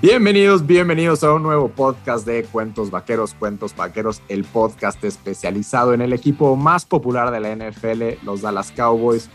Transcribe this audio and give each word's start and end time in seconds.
Bienvenidos, 0.00 0.64
bienvenidos 0.64 1.24
a 1.24 1.32
un 1.32 1.42
nuevo 1.42 1.70
podcast 1.70 2.24
de 2.24 2.44
Cuentos 2.44 2.92
Vaqueros, 2.92 3.34
Cuentos 3.34 3.74
Vaqueros, 3.74 4.22
el 4.28 4.44
podcast 4.44 5.02
especializado 5.02 5.92
en 5.92 6.00
el 6.00 6.12
equipo 6.12 6.54
más 6.54 6.84
popular 6.84 7.32
de 7.32 7.40
la 7.40 7.52
NFL, 7.56 8.24
los 8.24 8.42
Dallas 8.42 8.70
Cowboys. 8.70 9.28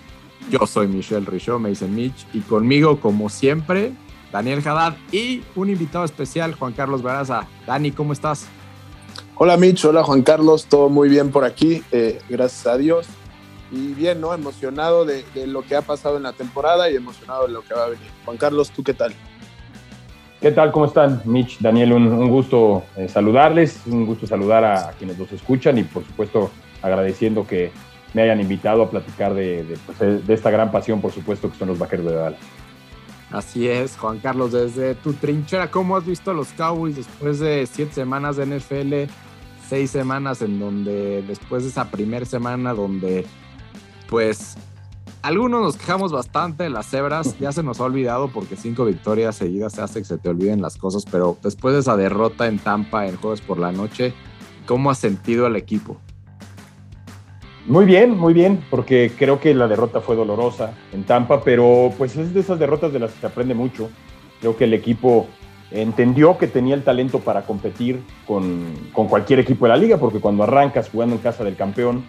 Yo 0.49 0.65
soy 0.65 0.87
Michelle 0.87 1.25
Richaud, 1.25 1.59
me 1.59 1.67
dicen 1.67 1.93
Mitch, 1.93 2.25
y 2.31 2.39
conmigo, 2.39 3.01
como 3.01 3.27
siempre, 3.27 3.91
Daniel 4.31 4.65
Haddad 4.65 4.95
y 5.11 5.43
un 5.55 5.69
invitado 5.69 6.05
especial, 6.05 6.55
Juan 6.55 6.71
Carlos 6.71 7.01
Baraza. 7.01 7.45
Dani, 7.67 7.91
¿cómo 7.91 8.13
estás? 8.13 8.47
Hola 9.35 9.57
Mitch, 9.57 9.83
hola 9.83 10.01
Juan 10.05 10.21
Carlos, 10.21 10.67
todo 10.67 10.87
muy 10.87 11.09
bien 11.09 11.29
por 11.31 11.43
aquí, 11.43 11.83
eh, 11.91 12.21
gracias 12.29 12.67
a 12.67 12.77
Dios. 12.77 13.07
Y 13.69 13.87
bien, 13.95 14.21
¿no? 14.21 14.33
Emocionado 14.33 15.03
de, 15.03 15.25
de 15.33 15.45
lo 15.45 15.63
que 15.63 15.75
ha 15.75 15.81
pasado 15.81 16.15
en 16.15 16.23
la 16.23 16.31
temporada 16.31 16.89
y 16.89 16.95
emocionado 16.95 17.47
de 17.47 17.51
lo 17.51 17.63
que 17.63 17.73
va 17.73 17.83
a 17.83 17.89
venir. 17.89 18.07
Juan 18.23 18.37
Carlos, 18.37 18.69
¿tú 18.69 18.81
qué 18.81 18.93
tal? 18.93 19.13
¿Qué 20.43 20.51
tal? 20.51 20.73
¿Cómo 20.73 20.87
están? 20.87 21.21
Mitch, 21.23 21.59
Daniel, 21.59 21.93
un, 21.93 22.27
gusto 22.27 22.83
eh, 22.97 23.07
saludarles, 23.07 23.79
un 23.85 24.05
gusto 24.05 24.27
saludar 24.27 24.65
a, 24.65 24.91
quienes 24.91 25.17
los 25.17 25.31
escuchan 25.31 25.77
y 25.77 25.83
por 25.83 26.05
supuesto 26.05 26.51
agradeciendo 26.81 27.47
que 27.47 27.71
me 28.13 28.23
hayan 28.23 28.41
invitado 28.41 28.83
a 28.83 28.89
platicar 28.89 29.33
de, 29.33 29.77
pues, 29.85 30.27
de, 30.27 30.33
esta 30.33 30.51
gran 30.51 30.69
pasión, 30.69 30.99
por 30.99 31.13
supuesto, 31.13 31.49
que 31.49 31.57
son 31.57 31.69
los 31.69 31.79
vaqueros 31.79 32.07
de 32.07 32.13
Dallas. 32.15 32.39
Así 33.31 33.69
es, 33.69 33.95
Juan 33.95 34.19
Carlos, 34.19 34.51
desde 34.51 34.95
tu 34.95 35.13
trinchera, 35.13 35.71
¿cómo 35.71 35.95
has 35.95 36.05
visto 36.05 36.31
a 36.31 36.33
los 36.33 36.49
Cowboys 36.49 36.97
después 36.97 37.39
de 37.39 37.65
siete 37.65 37.93
semanas 37.93 38.35
de 38.35 38.45
NFL? 38.45 39.09
Seis 39.69 39.91
semanas 39.91 40.41
en 40.41 40.59
donde, 40.59 41.21
después 41.21 41.63
de 41.63 41.69
esa 41.69 41.89
primera 41.89 42.25
semana 42.25 42.73
donde, 42.73 43.25
pues, 44.09 44.57
algunos 45.23 45.61
nos 45.61 45.77
quejamos 45.77 46.11
bastante 46.11 46.63
de 46.63 46.69
las 46.69 46.85
cebras, 46.85 47.39
ya 47.39 47.53
se 47.53 47.63
nos 47.63 47.79
ha 47.79 47.85
olvidado 47.85 48.27
porque 48.27 48.57
cinco 48.57 48.83
victorias 48.83 49.37
seguidas 49.37 49.71
se 49.71 49.81
hace 49.81 49.99
que 49.99 50.05
se 50.05 50.17
te 50.17 50.27
olviden 50.27 50.61
las 50.61 50.75
cosas, 50.75 51.05
pero 51.09 51.37
después 51.41 51.73
de 51.73 51.79
esa 51.79 51.95
derrota 51.95 52.45
en 52.47 52.59
Tampa 52.59 53.07
en 53.07 53.15
jueves 53.15 53.39
por 53.39 53.57
la 53.57 53.71
noche, 53.71 54.13
¿cómo 54.67 54.91
ha 54.91 54.95
sentido 54.95 55.47
el 55.47 55.55
equipo? 55.55 55.97
Muy 57.65 57.85
bien, 57.85 58.17
muy 58.17 58.33
bien, 58.33 58.61
porque 58.69 59.13
creo 59.17 59.39
que 59.39 59.53
la 59.53 59.69
derrota 59.69 60.01
fue 60.01 60.17
dolorosa 60.17 60.73
en 60.91 61.05
Tampa, 61.05 61.41
pero 61.41 61.93
pues 61.97 62.17
es 62.17 62.33
de 62.33 62.41
esas 62.41 62.59
derrotas 62.59 62.91
de 62.91 62.99
las 62.99 63.13
que 63.13 63.21
se 63.21 63.27
aprende 63.27 63.53
mucho. 63.53 63.89
Creo 64.41 64.57
que 64.57 64.65
el 64.65 64.73
equipo 64.73 65.27
entendió 65.71 66.37
que 66.37 66.47
tenía 66.47 66.75
el 66.75 66.83
talento 66.83 67.19
para 67.19 67.43
competir 67.43 68.03
con, 68.27 68.65
con 68.91 69.07
cualquier 69.07 69.39
equipo 69.39 69.65
de 69.65 69.69
la 69.69 69.77
liga, 69.77 69.97
porque 69.97 70.19
cuando 70.19 70.43
arrancas 70.43 70.89
jugando 70.89 71.15
en 71.15 71.21
casa 71.21 71.45
del 71.45 71.55
campeón, 71.55 72.03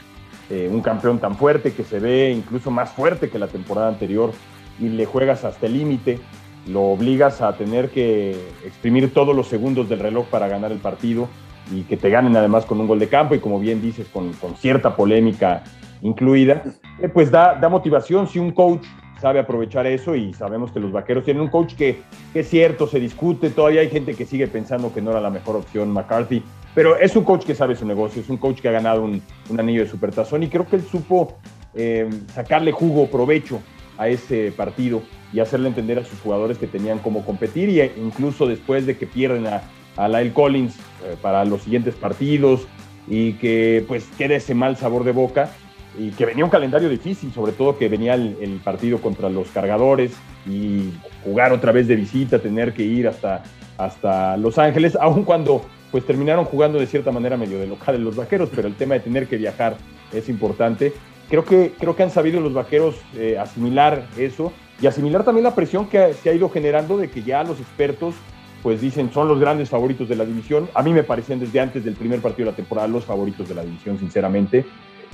eh, 0.50 0.68
un 0.70 0.80
campeón 0.82 1.18
tan 1.18 1.36
fuerte 1.36 1.72
que 1.72 1.84
se 1.84 2.00
ve 2.00 2.30
incluso 2.30 2.70
más 2.70 2.90
fuerte 2.90 3.30
que 3.30 3.38
la 3.38 3.48
temporada 3.48 3.88
anterior 3.88 4.32
y 4.78 4.88
le 4.88 5.06
juegas 5.06 5.44
hasta 5.44 5.66
el 5.66 5.74
límite, 5.74 6.18
lo 6.66 6.82
obligas 6.82 7.40
a 7.40 7.56
tener 7.56 7.90
que 7.90 8.32
exprimir 8.64 9.12
todos 9.12 9.34
los 9.34 9.48
segundos 9.48 9.88
del 9.88 10.00
reloj 10.00 10.26
para 10.26 10.48
ganar 10.48 10.72
el 10.72 10.78
partido 10.78 11.28
y 11.72 11.82
que 11.82 11.96
te 11.96 12.10
ganen 12.10 12.36
además 12.36 12.64
con 12.66 12.80
un 12.80 12.86
gol 12.86 12.98
de 12.98 13.08
campo 13.08 13.34
y 13.34 13.38
como 13.38 13.58
bien 13.58 13.80
dices, 13.80 14.06
con, 14.08 14.34
cierta 14.56 14.96
polémica 14.96 15.64
incluida, 16.02 16.62
eh, 17.00 17.08
pues 17.08 17.30
da, 17.30 17.54
da 17.54 17.68
motivación. 17.68 18.28
Si 18.28 18.38
un 18.38 18.52
coach 18.52 18.84
sabe 19.20 19.38
aprovechar 19.38 19.86
eso 19.86 20.14
y 20.14 20.34
sabemos 20.34 20.70
que 20.72 20.80
los 20.80 20.92
vaqueros 20.92 21.24
tienen 21.24 21.42
un 21.42 21.48
coach 21.48 21.74
que, 21.74 22.02
que, 22.32 22.40
es 22.40 22.50
cierto, 22.50 22.86
se 22.86 23.00
discute, 23.00 23.48
todavía 23.48 23.80
hay 23.80 23.88
gente 23.88 24.14
que 24.14 24.26
sigue 24.26 24.46
pensando 24.46 24.92
que 24.92 25.00
no 25.00 25.12
era 25.12 25.20
la 25.20 25.30
mejor 25.30 25.56
opción 25.56 25.90
McCarthy, 25.90 26.42
pero 26.74 26.98
es 26.98 27.14
un 27.14 27.24
coach 27.24 27.44
que 27.44 27.54
sabe 27.54 27.76
su 27.76 27.86
negocio, 27.86 28.20
es 28.20 28.28
un 28.28 28.36
coach 28.36 28.60
que 28.60 28.68
ha 28.68 28.72
ganado 28.72 29.02
un, 29.02 29.22
anillo 29.58 29.82
de 29.82 29.88
supertazón 29.88 30.42
y 30.42 30.48
creo 30.48 30.66
que 30.66 30.76
él 30.76 30.82
supo 30.82 31.36
eh, 31.74 32.08
sacarle 32.34 32.72
jugo, 32.72 33.08
provecho 33.08 33.60
a 33.96 34.08
ese 34.08 34.52
partido 34.52 35.02
y 35.32 35.40
hacerle 35.40 35.68
entender 35.68 35.98
a 35.98 36.04
sus 36.04 36.20
jugadores 36.20 36.58
que 36.58 36.66
tenían 36.66 36.98
cómo 36.98 37.24
competir 37.24 37.68
y 37.68 37.80
incluso 38.00 38.46
después 38.46 38.86
de 38.86 38.96
que 38.96 39.06
pierden 39.06 39.46
a, 39.46 39.62
a 39.96 40.08
Lyle 40.08 40.32
Collins 40.32 40.76
eh, 40.76 41.16
para 41.22 41.44
los 41.44 41.62
siguientes 41.62 41.94
partidos 41.94 42.66
y 43.06 43.34
que 43.34 43.84
pues 43.86 44.08
quede 44.18 44.36
ese 44.36 44.54
mal 44.54 44.76
sabor 44.76 45.04
de 45.04 45.12
boca 45.12 45.50
y 45.96 46.10
que 46.10 46.26
venía 46.26 46.44
un 46.44 46.50
calendario 46.50 46.88
difícil, 46.88 47.32
sobre 47.32 47.52
todo 47.52 47.78
que 47.78 47.88
venía 47.88 48.14
el, 48.14 48.36
el, 48.40 48.58
partido 48.58 48.98
contra 48.98 49.28
los 49.28 49.48
cargadores 49.50 50.12
y 50.44 50.90
jugar 51.22 51.52
otra 51.52 51.70
vez 51.70 51.86
de 51.86 51.94
visita, 51.94 52.40
tener 52.40 52.72
que 52.72 52.82
ir 52.82 53.06
hasta, 53.06 53.44
hasta 53.78 54.36
Los 54.36 54.58
Ángeles, 54.58 54.96
aun 55.00 55.22
cuando 55.22 55.64
pues 55.94 56.04
terminaron 56.04 56.44
jugando 56.44 56.80
de 56.80 56.88
cierta 56.88 57.12
manera 57.12 57.36
medio 57.36 57.60
de 57.60 57.68
local 57.68 58.02
los 58.02 58.16
vaqueros, 58.16 58.48
pero 58.52 58.66
el 58.66 58.74
tema 58.74 58.94
de 58.94 59.00
tener 59.00 59.28
que 59.28 59.36
viajar 59.36 59.76
es 60.12 60.28
importante. 60.28 60.92
Creo 61.28 61.44
que, 61.44 61.70
creo 61.78 61.94
que 61.94 62.02
han 62.02 62.10
sabido 62.10 62.40
los 62.40 62.52
vaqueros 62.52 62.96
eh, 63.14 63.38
asimilar 63.38 64.04
eso 64.18 64.52
y 64.82 64.88
asimilar 64.88 65.22
también 65.22 65.44
la 65.44 65.54
presión 65.54 65.86
que 65.86 66.12
se 66.14 66.30
ha 66.30 66.34
ido 66.34 66.48
generando 66.48 66.96
de 66.96 67.10
que 67.10 67.22
ya 67.22 67.44
los 67.44 67.60
expertos 67.60 68.16
pues 68.64 68.80
dicen 68.80 69.12
son 69.12 69.28
los 69.28 69.38
grandes 69.38 69.70
favoritos 69.70 70.08
de 70.08 70.16
la 70.16 70.24
división. 70.24 70.68
A 70.74 70.82
mí 70.82 70.92
me 70.92 71.04
parecían 71.04 71.38
desde 71.38 71.60
antes 71.60 71.84
del 71.84 71.94
primer 71.94 72.18
partido 72.18 72.46
de 72.46 72.50
la 72.50 72.56
temporada 72.56 72.88
los 72.88 73.04
favoritos 73.04 73.48
de 73.48 73.54
la 73.54 73.62
división, 73.62 73.96
sinceramente. 73.96 74.66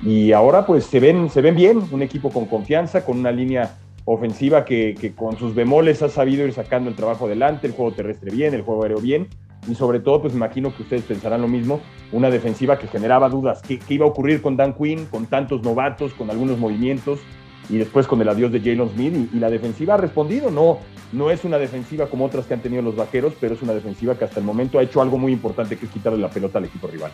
Y 0.03 0.33
ahora 0.33 0.65
pues 0.65 0.85
se 0.85 0.99
ven, 0.99 1.29
se 1.29 1.43
ven 1.43 1.57
bien, 1.57 1.83
un 1.91 2.01
equipo 2.01 2.31
con 2.31 2.47
confianza, 2.47 3.05
con 3.05 3.19
una 3.19 3.33
línea 3.33 3.77
ofensiva 4.07 4.65
que, 4.65 5.12
con 5.15 5.37
sus 5.37 5.55
bemoles 5.55 6.01
ha 6.01 6.09
sabido 6.09 6.47
ir 6.47 6.55
sacando 6.55 6.89
el 6.89 6.97
trabajo 6.97 7.27
adelante, 7.27 7.67
el 7.67 7.75
juego 7.75 7.93
terrestre 7.93 8.31
bien, 8.31 8.55
el 8.55 8.62
juego 8.62 8.85
aéreo 8.85 8.99
bien, 9.03 9.29
y 9.69 9.75
sobre 9.75 10.00
todo, 10.00 10.22
pues 10.22 10.34
imagino 10.34 10.75
que 10.75 10.82
ustedes 10.82 11.03
pensarán 11.03 11.43
lo 11.43 11.48
mismo, 11.48 11.81
una 12.12 12.31
defensiva 12.31 12.78
que 12.78 12.87
generaba 12.87 13.28
dudas, 13.28 13.62
¿qué, 13.62 13.78
iba 13.88 14.06
a 14.06 14.09
ocurrir 14.09 14.43
con 14.43 14.56
Dan 14.56 14.75
Quinn, 14.75 15.06
con 15.06 15.26
tantos 15.26 15.62
novatos, 15.62 16.12
con 16.15 16.31
algunos 16.31 16.59
movimientos, 16.59 17.21
y 17.69 17.76
después 17.76 18.06
con 18.06 18.20
el 18.20 18.28
adiós 18.28 18.50
de 18.50 18.60
Jalen 18.60 18.88
Smith, 18.91 19.31
y, 19.32 19.38
la 19.38 19.50
defensiva 19.50 19.94
ha 19.94 19.97
respondido, 19.97 20.50
no, 20.50 20.78
no 21.12 21.31
es 21.31 21.44
una 21.44 21.59
defensiva 21.59 22.06
como 22.06 22.25
otras 22.25 22.47
que 22.47 22.54
han 22.54 22.60
tenido 22.60 22.82
los 22.82 22.97
vaqueros, 22.97 23.34
pero 23.41 23.54
es 23.54 23.62
una 23.62 23.75
defensiva 23.75 24.16
que 24.16 24.25
hasta 24.25 24.41
el 24.41 24.47
momento 24.47 24.78
ha 24.78 24.82
hecho 24.82 25.03
algo 25.03 25.19
muy 25.19 25.32
importante, 25.32 25.76
que 25.76 25.87
es 25.87 25.93
quitarle 25.93 26.19
la 26.19 26.31
pelota 26.31 26.59
al 26.59 26.65
equipo 26.65 26.88
rival. 26.88 27.12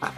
Ah, 0.00 0.12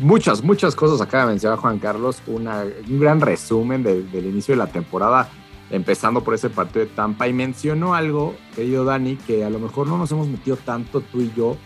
muchas, 0.00 0.42
muchas 0.42 0.74
cosas 0.76 1.00
acaba 1.00 1.24
de 1.24 1.30
mencionar 1.30 1.58
Juan 1.58 1.78
Carlos, 1.78 2.22
un 2.26 3.00
gran 3.00 3.20
resumen 3.20 3.82
del 3.82 4.26
inicio 4.26 4.54
de 4.54 4.58
la 4.58 4.68
temporada 4.68 5.28
empezando 5.70 6.24
por 6.24 6.34
ese 6.34 6.50
partido 6.50 6.84
de 6.84 6.90
Tampa, 6.92 7.28
y 7.28 7.32
mencionó 7.32 7.94
algo, 7.94 8.34
querido 8.54 8.84
Dani, 8.84 9.16
que 9.16 9.44
a 9.44 9.50
lo 9.50 9.58
mejor 9.58 9.86
no 9.86 9.98
nos 9.98 10.10
hemos 10.12 10.28
metido 10.28 10.56
tanto 10.56 11.00
tú 11.00 11.20
y 11.20 11.32
yo, 11.36 11.56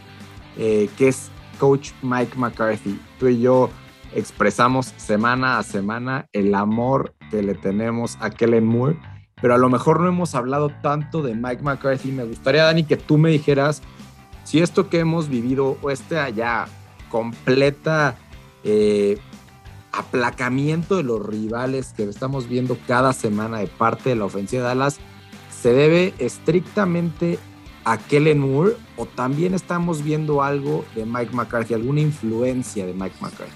eh, 0.57 0.89
que 0.99 1.09
es 1.09 1.31
coach 1.59 1.91
Mike 2.03 2.37
McCarthy. 2.37 3.01
Tú 3.19 3.29
y 3.29 3.41
yo 3.41 3.71
expresamos 4.15 4.93
semana 4.97 5.59
a 5.59 5.63
semana 5.63 6.27
el 6.33 6.55
amor 6.55 7.15
que 7.31 7.43
le 7.43 7.55
tenemos 7.55 8.19
a 8.21 8.31
Kellen 8.31 8.67
Moore, 8.67 8.99
pero 9.41 9.55
a 9.55 9.59
lo 9.59 9.69
mejor 9.69 10.01
no 10.01 10.09
hemos 10.09 10.35
hablado 10.35 10.71
tanto 10.83 11.23
de 11.23 11.35
Mike 11.35 11.63
McCarthy. 11.63 12.13
Me 12.13 12.25
gustaría, 12.25 12.65
Dani, 12.65 12.85
que 12.85 12.97
tú 12.97 13.19
me 13.19 13.31
dijeras 13.31 13.83
si 14.45 14.61
esto 14.61 14.89
que 14.89 14.99
hemos 15.01 15.29
vivido 15.29 15.79
o 15.83 15.91
este 15.91 16.19
allá 16.19 16.67
completa 17.09 18.17
eh, 18.65 19.19
aplacamiento 19.93 20.97
de 20.97 21.03
los 21.03 21.25
rivales 21.25 21.93
que 21.97 22.05
estamos 22.05 22.49
viendo 22.49 22.79
cada 22.87 23.13
semana 23.13 23.59
de 23.59 23.67
parte 23.67 24.11
de 24.11 24.17
la 24.17 24.25
ofensiva 24.25 24.63
de 24.63 24.69
Dallas 24.69 24.99
se 25.51 25.73
debe 25.73 26.15
estrictamente 26.19 27.39
a 27.85 27.99
Kellen 27.99 28.39
Moore 28.39 28.75
o 28.97 29.07
también 29.07 29.55
estamos 29.55 30.03
viendo 30.03 30.43
algo 30.43 30.85
de 30.95 31.05
Mike 31.05 31.35
McCarthy, 31.35 31.75
alguna 31.75 32.01
influencia 32.01 32.87
de 32.87 32.93
Mike 32.95 33.17
McCarthy? 33.21 33.53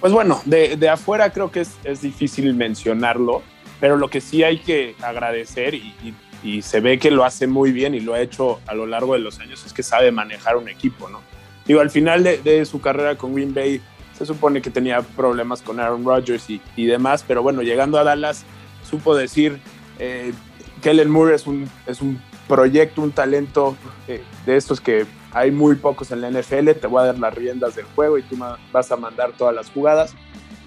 Pues 0.00 0.12
bueno, 0.12 0.42
de, 0.44 0.88
afuera 0.88 1.30
creo 1.30 1.50
que 1.50 1.60
es, 1.60 2.02
difícil 2.02 2.54
mencionarlo, 2.54 3.42
pero 3.80 3.96
lo 3.96 4.08
que 4.08 4.20
sí 4.20 4.42
hay 4.42 4.58
que 4.58 4.96
agradecer 5.00 5.74
y, 5.74 6.14
se 6.60 6.80
ve 6.80 6.98
que 6.98 7.12
lo 7.12 7.24
hace 7.24 7.46
muy 7.46 7.70
bien 7.70 7.94
y 7.94 8.00
lo 8.00 8.14
ha 8.14 8.20
hecho 8.20 8.58
a 8.66 8.74
lo 8.74 8.84
largo 8.84 9.12
de 9.12 9.20
los 9.20 9.38
años 9.38 9.64
es 9.64 9.72
que 9.72 9.84
sabe 9.84 10.10
manejar 10.10 10.56
un 10.56 10.68
equipo, 10.68 11.08
¿no? 11.08 11.20
Digo, 11.66 11.80
al 11.80 11.90
final 11.90 12.24
de, 12.24 12.38
de 12.38 12.64
su 12.64 12.80
carrera 12.80 13.14
con 13.16 13.32
Green 13.32 13.54
Bay 13.54 13.80
se 14.22 14.26
supone 14.26 14.62
que 14.62 14.70
tenía 14.70 15.02
problemas 15.02 15.62
con 15.62 15.80
Aaron 15.80 16.04
Rodgers 16.04 16.48
y, 16.48 16.86
demás, 16.86 17.24
pero 17.26 17.42
bueno, 17.42 17.62
llegando 17.62 17.98
a 17.98 18.04
Dallas, 18.04 18.44
supo 18.88 19.16
decir, 19.16 19.58
eh, 19.98 20.32
Kellen 20.80 21.10
Moore 21.10 21.34
es 21.34 21.48
un, 21.48 21.68
es 21.88 22.00
un 22.00 22.20
proyecto, 22.46 23.02
un 23.02 23.10
talento 23.10 23.76
eh, 24.06 24.22
de 24.46 24.56
estos 24.56 24.80
que 24.80 25.06
hay 25.32 25.50
muy 25.50 25.74
pocos 25.74 26.12
en 26.12 26.20
la 26.20 26.30
NFL, 26.30 26.70
te 26.80 26.86
voy 26.86 27.02
a 27.02 27.06
dar 27.06 27.18
las 27.18 27.34
riendas 27.34 27.74
del 27.74 27.84
juego 27.96 28.16
y 28.16 28.22
tú 28.22 28.36
vas 28.72 28.92
a 28.92 28.96
mandar 28.96 29.32
todas 29.32 29.54
las 29.56 29.68
jugadas. 29.70 30.14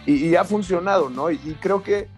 Y, 0.05 0.35
ha 0.35 0.43
funcionado, 0.43 1.09
¿no? 1.09 1.31
Y, 1.31 1.37
creo 1.61 1.81
que 1.81 2.09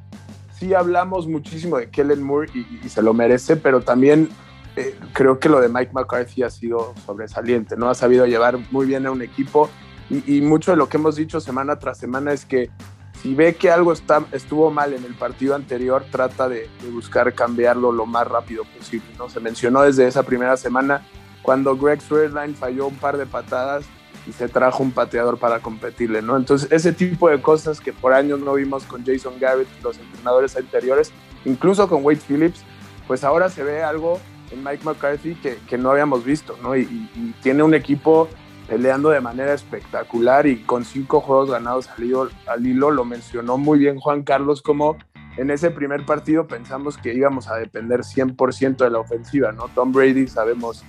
sí 0.57 0.74
hablamos 0.74 1.28
muchísimo 1.28 1.78
de 1.78 1.92
Kellen 1.92 2.24
Moore 2.24 2.50
y, 2.84 2.89
se 2.89 3.04
lo 3.04 3.13
merece, 3.13 3.57
pero 3.57 3.81
también 3.81 4.30
eh, 4.75 4.98
creo 5.13 5.39
que 5.39 5.50
lo 5.50 5.62
de 5.62 5.69
Mike 5.69 5.92
McCarthy 5.94 6.42
ha 6.42 6.50
sido 6.50 6.95
sobresaliente, 7.06 7.78
¿no? 7.78 7.89
Ha 7.89 7.95
sabido 7.95 8.25
llevar 8.25 8.57
muy 8.72 8.88
bien 8.88 9.06
a 9.06 9.12
un 9.12 9.22
equipo 9.22 9.69
y, 10.09 10.42
mucho 10.42 10.71
de 10.71 10.77
lo 10.77 10.88
que 10.88 10.98
hemos 10.98 11.15
dicho 11.15 11.42
semana 11.42 11.80
tras 11.80 11.98
semana 11.98 12.31
es 12.31 12.45
que 12.45 12.69
si 13.21 13.36
ve 13.36 13.56
que 13.56 13.71
algo 13.71 13.92
está, 13.92 14.24
estuvo 14.31 14.71
mal 14.71 14.94
en 14.94 15.04
el 15.04 15.15
partido 15.15 15.56
anterior, 15.56 16.06
trata 16.12 16.48
de, 16.48 16.69
buscar 16.92 17.33
cambiarlo 17.33 17.92
lo 17.92 18.06
más 18.06 18.27
rápido 18.27 18.63
posible. 18.77 19.07
¿no? 19.18 19.30
Se 19.30 19.39
mencionó 19.39 19.81
desde 19.81 20.07
esa 20.07 20.24
primera 20.24 20.56
semana 20.56 21.01
cuando 21.42 21.75
Greg 21.75 22.01
Swerline 22.01 22.56
falló 22.56 22.88
un 22.88 22.95
par 22.95 23.18
de 23.18 23.25
patadas 23.25 23.86
y 24.27 24.33
se 24.33 24.50
trajo 24.50 24.83
un 24.83 24.92
pateador 24.92 25.39
para 25.39 25.59
competirle, 25.59 26.21
¿no? 26.21 26.36
Entonces, 26.36 26.69
ese 26.71 26.92
tipo 26.92 27.30
de 27.30 27.42
cosas 27.42 27.80
que 27.80 27.94
por 27.94 28.13
años 28.13 28.39
no 28.42 28.53
vimos 28.56 28.83
con 28.83 29.06
Jason 29.06 29.36
Garrett, 29.39 29.68
los 29.81 29.98
entrenadores 29.98 30.57
anteriores, 30.57 31.12
incluso 31.45 31.88
con 31.88 32.03
Wade 32.03 32.19
Phillips, 32.27 32.63
pues 33.07 33.24
ahora 33.24 33.50
se 33.50 33.63
ve 33.63 33.83
algo 33.83 34.19
en 34.51 34.63
Mike 34.63 34.83
McCarthy 34.83 35.36
que, 35.36 35.77
no 35.77 35.92
habíamos 35.92 36.24
visto, 36.24 36.57
¿no? 36.62 36.75
Y, 36.75 37.07
tiene 37.42 37.63
un 37.63 37.74
equipo 37.74 38.27
peleando 38.68 39.10
de 39.10 39.22
manera 39.22 39.54
espectacular 39.54 40.46
y 40.48 40.64
con 40.64 40.86
cinco 40.86 41.22
juegos 41.22 41.52
ganados 41.52 41.90
al 41.90 42.04
hilo, 42.04 42.30
al 42.48 42.66
hilo, 42.66 42.92
lo 42.92 43.06
mencionó 43.06 43.58
muy 43.58 43.80
bien 43.80 44.00
Juan 44.00 44.24
Carlos, 44.24 44.62
como 44.62 44.98
en 45.38 45.52
ese 45.52 45.72
primer 45.72 46.06
partido 46.06 46.48
pensamos 46.48 46.98
que 46.98 47.14
íbamos 47.14 47.48
a 47.48 47.56
depender 47.56 48.02
100% 48.02 48.78
de 48.78 48.90
la 48.90 49.00
ofensiva, 49.00 49.52
¿no? 49.52 49.68
Tom 49.69 49.92
Brady 49.92 50.28
sabemos 50.28 50.84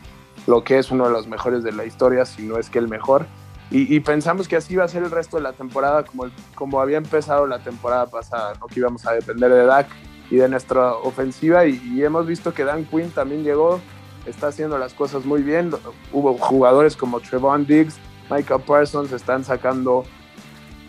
lo 0.46 0.64
que 0.64 0.78
es 0.78 0.90
uno 0.90 1.06
de 1.06 1.12
los 1.12 1.26
mejores 1.26 1.62
de 1.62 1.72
la 1.72 1.84
historia, 1.84 2.24
si 2.24 2.42
no 2.42 2.58
es 2.58 2.70
que 2.70 2.78
el 2.78 2.88
mejor, 2.88 3.26
y, 3.70 4.00
pensamos 4.00 4.48
que 4.48 4.56
así 4.56 4.72
iba 4.72 4.84
a 4.84 4.88
ser 4.88 5.02
el 5.02 5.10
resto 5.10 5.36
de 5.36 5.42
la 5.42 5.52
temporada, 5.52 6.02
como, 6.02 6.24
como 6.54 6.80
había 6.80 6.96
empezado 6.96 7.46
la 7.46 7.58
temporada 7.58 8.06
pasada, 8.06 8.54
¿no? 8.58 8.66
que 8.66 8.80
íbamos 8.80 9.06
a 9.06 9.12
depender 9.12 9.52
de 9.52 9.66
Dak 9.66 9.88
y 10.30 10.36
de 10.36 10.48
nuestra 10.48 10.94
ofensiva. 10.94 11.66
Y, 11.66 12.02
hemos 12.02 12.26
visto 12.26 12.54
que 12.54 12.64
Dan 12.64 12.86
Quinn 12.86 13.10
también 13.10 13.44
llegó, 13.44 13.78
está 14.28 14.48
haciendo 14.48 14.78
las 14.78 14.94
cosas 14.94 15.24
muy 15.24 15.42
bien. 15.42 15.70
Hubo 16.12 16.34
jugadores 16.34 16.96
como 16.96 17.20
Trevon 17.20 17.66
Diggs, 17.66 17.96
Michael 18.30 18.62
Parsons, 18.62 19.12
están 19.12 19.44
sacando 19.44 20.04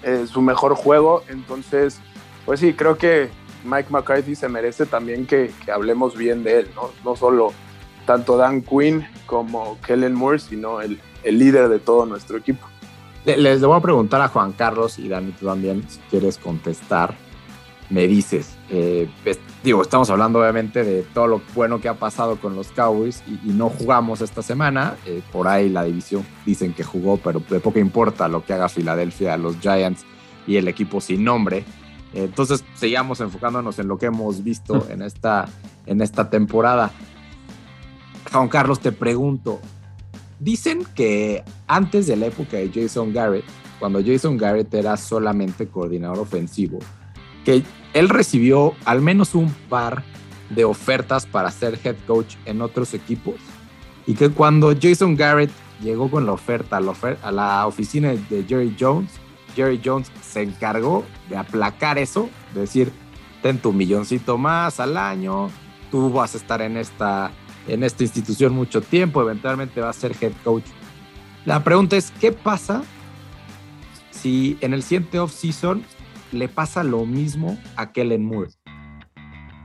eh, 0.03 0.25
su 0.27 0.41
mejor 0.41 0.75
juego. 0.75 1.23
Entonces, 1.29 1.99
pues 2.45 2.59
sí, 2.59 2.73
creo 2.73 2.97
que 2.97 3.29
Mike 3.63 3.89
McCarthy 3.89 4.35
se 4.35 4.49
merece 4.49 4.85
también 4.85 5.25
que, 5.25 5.51
hablemos 5.71 6.15
bien 6.15 6.43
de 6.43 6.59
él, 6.59 6.69
¿no? 6.75 6.91
no 7.03 7.15
solo 7.15 7.53
tanto 8.05 8.37
Dan 8.37 8.61
Quinn 8.61 9.07
como 9.25 9.77
Kellen 9.85 10.15
Moore, 10.15 10.39
sino 10.39 10.81
el, 10.81 10.99
el 11.23 11.39
líder 11.39 11.69
de 11.69 11.79
todo 11.79 12.05
nuestro 12.05 12.37
equipo. 12.37 12.65
Les 13.25 13.61
voy 13.61 13.77
a 13.77 13.81
preguntar 13.81 14.21
a 14.21 14.29
Juan 14.29 14.53
Carlos 14.53 14.97
y 14.97 15.07
Dani, 15.07 15.31
tú 15.33 15.45
también, 15.45 15.87
si 15.87 15.99
quieres 16.09 16.37
contestar, 16.37 17.13
me 17.89 18.07
dices. 18.07 18.57
Eh, 18.69 19.09
digo, 19.63 19.81
estamos 19.81 20.09
hablando 20.09 20.39
obviamente 20.39 20.83
de 20.83 21.03
todo 21.03 21.27
lo 21.27 21.41
bueno 21.55 21.81
que 21.81 21.89
ha 21.89 21.95
pasado 21.95 22.37
con 22.37 22.55
los 22.55 22.67
Cowboys 22.69 23.23
y, 23.27 23.49
no 23.49 23.69
jugamos 23.69 24.21
esta 24.21 24.41
semana. 24.41 24.95
Eh, 25.05 25.21
por 25.31 25.47
ahí 25.47 25.69
la 25.69 25.83
división 25.83 26.25
dicen 26.45 26.73
que 26.73 26.83
jugó, 26.83 27.17
pero 27.17 27.41
de 27.49 27.59
poco 27.59 27.79
importa 27.79 28.27
lo 28.27 28.45
que 28.45 28.53
haga 28.53 28.69
Filadelfia, 28.69 29.37
los 29.37 29.59
Giants 29.59 30.05
y 30.47 30.57
el 30.57 30.67
equipo 30.67 31.01
sin 31.01 31.23
nombre. 31.23 31.63
entonces, 32.13 32.63
sigamos 32.75 33.19
enfocándonos 33.21 33.77
en 33.79 33.87
lo 33.87 33.97
que 33.97 34.07
hemos 34.07 34.43
visto 34.43 34.87
en 34.89 35.01
esta, 35.01 35.47
en 35.85 36.01
esta 36.01 36.29
temporada. 36.29 36.91
Juan 38.31 38.47
Carlos, 38.47 38.79
te 38.79 38.91
pregunto, 38.91 39.59
Dicen 40.39 40.85
que 40.95 41.43
antes 41.67 42.07
de 42.07 42.15
la 42.15 42.27
época 42.27 42.57
de 42.57 42.71
Jason 42.73 43.13
Garrett, 43.13 43.43
cuando 43.77 44.01
Jason 44.03 44.37
Garrett 44.37 44.73
era 44.73 44.95
solamente 44.95 45.67
coordinador 45.67 46.19
ofensivo, 46.19 46.79
que 47.49 47.63
él 47.93 48.09
recibió 48.09 48.75
al 48.85 49.01
menos 49.01 49.33
un 49.33 49.51
par 49.69 50.03
de 50.51 50.65
ofertas 50.65 51.25
para 51.25 51.49
ser 51.49 51.79
head 51.83 51.95
coach 52.05 52.35
en 52.45 52.61
otros 52.61 52.93
equipos 52.93 53.35
y 54.05 54.13
que 54.13 54.29
cuando 54.29 54.71
Jason 54.79 55.15
Garrett 55.15 55.49
llegó 55.81 56.11
con 56.11 56.27
la 56.27 56.33
oferta 56.33 56.77
a 56.77 57.31
la, 57.31 57.65
oficina 57.65 58.09
de 58.09 58.45
Jerry 58.47 58.75
Jones, 58.79 59.09
Jerry 59.55 59.81
Jones 59.83 60.11
se 60.21 60.43
encargó 60.43 61.03
de 61.27 61.37
aplacar 61.37 61.97
eso, 61.97 62.29
de 62.53 62.61
decir, 62.61 62.91
ten 63.41 63.57
tu 63.57 63.73
milloncito 63.73 64.37
más 64.37 64.79
al 64.79 64.95
año, 64.95 65.49
tú 65.89 66.11
vas 66.11 66.35
a 66.35 66.37
estar 66.37 66.61
en 66.61 66.77
esta 66.77 67.31
en 67.67 67.83
esta 67.83 68.03
institución 68.03 68.53
mucho 68.53 68.81
tiempo, 68.81 69.23
eventualmente 69.23 69.81
va 69.81 69.89
a 69.89 69.93
ser 69.93 70.15
head 70.21 70.33
coach. 70.43 70.65
La 71.45 71.63
pregunta 71.63 71.97
es, 71.97 72.11
¿qué 72.19 72.31
pasa 72.31 72.83
si 74.11 74.55
en 74.61 74.75
el 74.75 74.83
siguiente 74.83 75.19
off-season 75.19 75.83
le 76.31 76.47
pasa 76.47 76.83
lo 76.83 77.05
mismo 77.05 77.57
a 77.75 77.91
Kellen 77.91 78.25
Moore? 78.25 78.51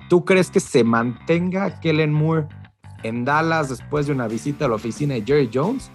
¿Tú 0.08 0.24
crees 0.24 0.50
que 0.50 0.60
se 0.60 0.84
mantenga 0.84 1.80
Kellen 1.80 2.12
Moore 2.12 2.46
en 3.02 3.24
Dallas 3.24 3.68
después 3.68 4.06
de 4.06 4.12
una 4.12 4.28
visita 4.28 4.66
a 4.66 4.68
la 4.68 4.74
oficina 4.74 5.14
de 5.14 5.22
Jerry 5.22 5.50
Jones? 5.52 5.90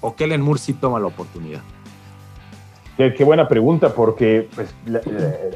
¿O 0.00 0.14
Kellen 0.14 0.40
Moore 0.40 0.58
sí 0.58 0.72
toma 0.72 0.98
la 0.98 1.06
oportunidad? 1.06 1.60
Qué, 2.96 3.24
buena 3.24 3.48
pregunta, 3.48 3.94
porque 3.94 4.46
pues, 4.54 4.74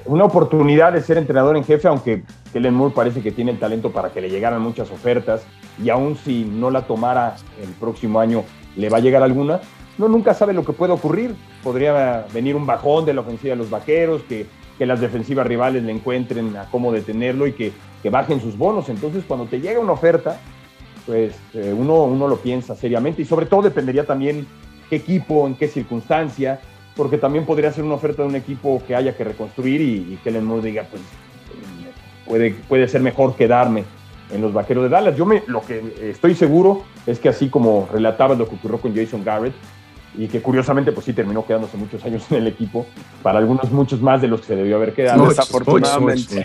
una 0.06 0.24
oportunidad 0.24 0.94
de 0.94 1.02
ser 1.02 1.18
entrenador 1.18 1.58
en 1.58 1.64
jefe, 1.64 1.86
aunque 1.86 2.24
Kellen 2.54 2.72
Moore 2.72 2.94
parece 2.94 3.20
que 3.20 3.32
tiene 3.32 3.50
el 3.50 3.58
talento 3.58 3.92
para 3.92 4.10
que 4.10 4.22
le 4.22 4.30
llegaran 4.30 4.62
muchas 4.62 4.90
ofertas, 4.90 5.44
y 5.82 5.90
aún 5.90 6.16
si 6.16 6.44
no 6.44 6.70
la 6.70 6.86
tomara 6.86 7.36
el 7.60 7.68
próximo 7.72 8.18
año, 8.18 8.44
le 8.76 8.88
va 8.88 8.96
a 8.96 9.00
llegar 9.00 9.22
alguna, 9.22 9.60
no 9.98 10.08
nunca 10.08 10.34
sabe 10.34 10.52
lo 10.52 10.64
que 10.64 10.72
puede 10.72 10.92
ocurrir. 10.92 11.34
Podría 11.62 12.26
venir 12.32 12.56
un 12.56 12.66
bajón 12.66 13.04
de 13.04 13.14
la 13.14 13.20
ofensiva 13.20 13.52
de 13.52 13.58
los 13.58 13.70
vaqueros, 13.70 14.22
que, 14.22 14.46
que 14.78 14.86
las 14.86 15.00
defensivas 15.00 15.46
rivales 15.46 15.82
le 15.82 15.92
encuentren 15.92 16.56
a 16.56 16.70
cómo 16.70 16.92
detenerlo 16.92 17.46
y 17.46 17.52
que, 17.52 17.72
que 18.02 18.10
bajen 18.10 18.40
sus 18.40 18.56
bonos. 18.56 18.88
Entonces, 18.88 19.24
cuando 19.26 19.46
te 19.46 19.60
llega 19.60 19.80
una 19.80 19.92
oferta, 19.92 20.40
pues 21.06 21.34
eh, 21.54 21.74
uno, 21.76 22.04
uno 22.04 22.28
lo 22.28 22.36
piensa 22.38 22.74
seriamente 22.74 23.22
y 23.22 23.24
sobre 23.24 23.46
todo 23.46 23.62
dependería 23.62 24.04
también 24.04 24.46
qué 24.88 24.96
equipo, 24.96 25.46
en 25.46 25.54
qué 25.54 25.68
circunstancia 25.68 26.60
porque 26.96 27.18
también 27.18 27.44
podría 27.44 27.72
ser 27.72 27.84
una 27.84 27.94
oferta 27.94 28.22
de 28.22 28.28
un 28.28 28.36
equipo 28.36 28.82
que 28.86 28.94
haya 28.94 29.16
que 29.16 29.24
reconstruir 29.24 29.80
y, 29.80 30.16
que 30.16 30.30
Kellen 30.30 30.44
Moore 30.44 30.68
diga, 30.68 30.86
pues 30.90 31.02
puede, 32.26 32.50
puede 32.68 32.88
ser 32.88 33.00
mejor 33.00 33.34
quedarme 33.34 33.84
en 34.30 34.40
los 34.40 34.52
Vaqueros 34.52 34.84
de 34.84 34.90
Dallas. 34.90 35.16
Yo 35.16 35.26
me, 35.26 35.42
lo 35.46 35.60
que 35.60 35.82
estoy 36.02 36.34
seguro 36.34 36.84
es 37.06 37.18
que 37.18 37.28
así 37.28 37.48
como 37.48 37.88
relatabas 37.92 38.38
lo 38.38 38.48
que 38.48 38.54
ocurrió 38.54 38.78
con 38.78 38.94
Jason 38.94 39.24
Garrett, 39.24 39.54
y 40.16 40.28
que 40.28 40.40
curiosamente 40.40 40.92
pues 40.92 41.06
sí 41.06 41.12
terminó 41.12 41.44
quedándose 41.44 41.76
muchos 41.76 42.04
años 42.04 42.24
en 42.30 42.38
el 42.38 42.46
equipo, 42.46 42.86
para 43.22 43.38
algunos 43.38 43.70
muchos 43.72 44.00
más 44.00 44.22
de 44.22 44.28
los 44.28 44.40
que 44.40 44.46
se 44.48 44.56
debió 44.56 44.76
haber 44.76 44.94
quedado. 44.94 45.28
desafortunadamente. 45.28 46.42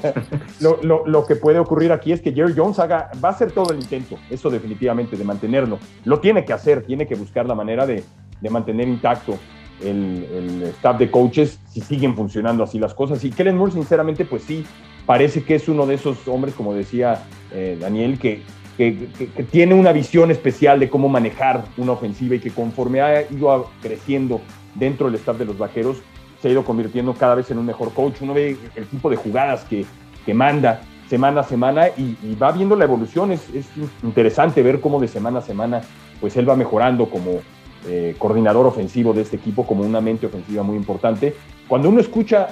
lo, 0.60 0.82
lo, 0.82 1.06
lo, 1.06 1.26
que 1.26 1.36
puede 1.36 1.58
ocurrir 1.58 1.92
aquí 1.92 2.12
es 2.12 2.20
que 2.20 2.32
Jerry 2.32 2.54
Jones 2.56 2.78
haga, 2.78 3.10
va 3.22 3.30
a 3.30 3.32
hacer 3.32 3.52
todo 3.52 3.72
el 3.72 3.80
intento, 3.80 4.16
eso 4.28 4.50
definitivamente, 4.50 5.16
de 5.16 5.24
mantenerlo. 5.24 5.78
Lo 6.04 6.20
tiene 6.20 6.44
que 6.44 6.52
hacer, 6.52 6.84
tiene 6.84 7.06
que 7.06 7.14
buscar 7.14 7.46
la 7.46 7.54
manera 7.54 7.86
de, 7.86 8.04
de 8.40 8.50
mantener 8.50 8.88
intacto 8.88 9.38
el, 9.82 10.62
staff 10.76 10.98
de 10.98 11.10
coaches 11.10 11.58
si 11.68 11.80
siguen 11.80 12.14
funcionando 12.14 12.64
así 12.64 12.78
las 12.78 12.94
cosas. 12.94 13.22
Y 13.24 13.30
Kellen 13.30 13.56
Moore, 13.56 13.72
sinceramente, 13.72 14.24
pues 14.24 14.42
sí, 14.42 14.64
parece 15.06 15.42
que 15.44 15.54
es 15.54 15.68
uno 15.68 15.86
de 15.86 15.94
esos 15.94 16.26
hombres, 16.28 16.54
como 16.54 16.74
decía 16.74 17.24
eh, 17.52 17.76
Daniel, 17.80 18.18
que, 18.18 18.42
que, 18.88 19.26
tiene 19.50 19.74
una 19.74 19.92
visión 19.92 20.30
especial 20.30 20.80
de 20.80 20.88
cómo 20.88 21.08
manejar 21.08 21.64
una 21.76 21.92
ofensiva 21.92 22.36
y 22.36 22.38
que 22.38 22.50
conforme 22.50 23.00
ha 23.00 23.22
ido 23.30 23.70
creciendo 23.82 24.40
dentro 24.74 25.06
del 25.06 25.16
staff 25.16 25.38
de 25.38 25.44
los 25.44 25.58
vaqueros, 25.58 25.98
se 26.40 26.48
ha 26.48 26.50
ido 26.50 26.64
convirtiendo 26.64 27.14
cada 27.14 27.34
vez 27.34 27.50
en 27.50 27.58
un 27.58 27.66
mejor 27.66 27.92
coach. 27.92 28.22
Uno 28.22 28.34
ve 28.34 28.56
el 28.74 28.86
tipo 28.86 29.10
de 29.10 29.16
jugadas 29.16 29.64
que, 29.64 29.84
que 30.24 30.32
manda 30.32 30.80
semana 31.08 31.40
a 31.40 31.44
semana 31.44 31.88
y, 31.88 32.16
va 32.36 32.52
viendo 32.52 32.76
la 32.76 32.84
evolución. 32.84 33.32
Es, 33.32 33.48
es 33.54 33.66
interesante 34.02 34.62
ver 34.62 34.80
cómo 34.80 35.00
de 35.00 35.08
semana 35.08 35.40
a 35.40 35.42
semana 35.42 35.82
pues 36.20 36.36
él 36.36 36.48
va 36.48 36.56
mejorando 36.56 37.08
como, 37.08 37.40
eh, 37.86 38.14
coordinador 38.18 38.66
ofensivo 38.66 39.14
de 39.14 39.22
este 39.22 39.36
equipo 39.36 39.66
como 39.66 39.84
una 39.84 40.02
mente 40.02 40.26
ofensiva 40.26 40.62
muy 40.62 40.76
importante. 40.76 41.34
Cuando 41.66 41.88
uno 41.88 42.00
escucha 42.00 42.48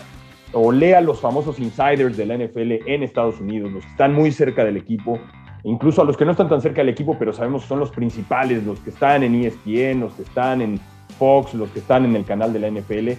o 0.52 0.72
lea 0.72 1.02
los 1.02 1.20
famosos 1.20 1.58
insiders 1.58 2.16
de 2.16 2.24
la 2.24 2.38
NFL 2.38 2.88
en 2.88 3.02
Estados 3.02 3.38
Unidos, 3.38 3.70
los 3.70 3.84
que 3.84 3.90
están 3.90 4.14
muy 4.14 4.32
cerca 4.32 4.64
del 4.64 4.78
equipo, 4.78 5.18
incluso 5.64 6.02
a 6.02 6.04
los 6.04 6.16
que 6.16 6.24
no 6.24 6.32
están 6.32 6.48
tan 6.48 6.60
cerca 6.60 6.80
del 6.80 6.90
equipo, 6.90 7.16
pero 7.18 7.32
sabemos 7.32 7.62
que 7.62 7.68
son 7.68 7.80
los 7.80 7.90
principales, 7.90 8.64
los 8.64 8.80
que 8.80 8.90
están 8.90 9.22
en 9.22 9.34
ESPN, 9.34 10.00
los 10.00 10.12
que 10.14 10.22
están 10.22 10.62
en 10.62 10.80
Fox, 11.18 11.54
los 11.54 11.68
que 11.70 11.80
están 11.80 12.04
en 12.04 12.16
el 12.16 12.24
canal 12.24 12.52
de 12.52 12.60
la 12.60 12.70
NFL, 12.70 13.10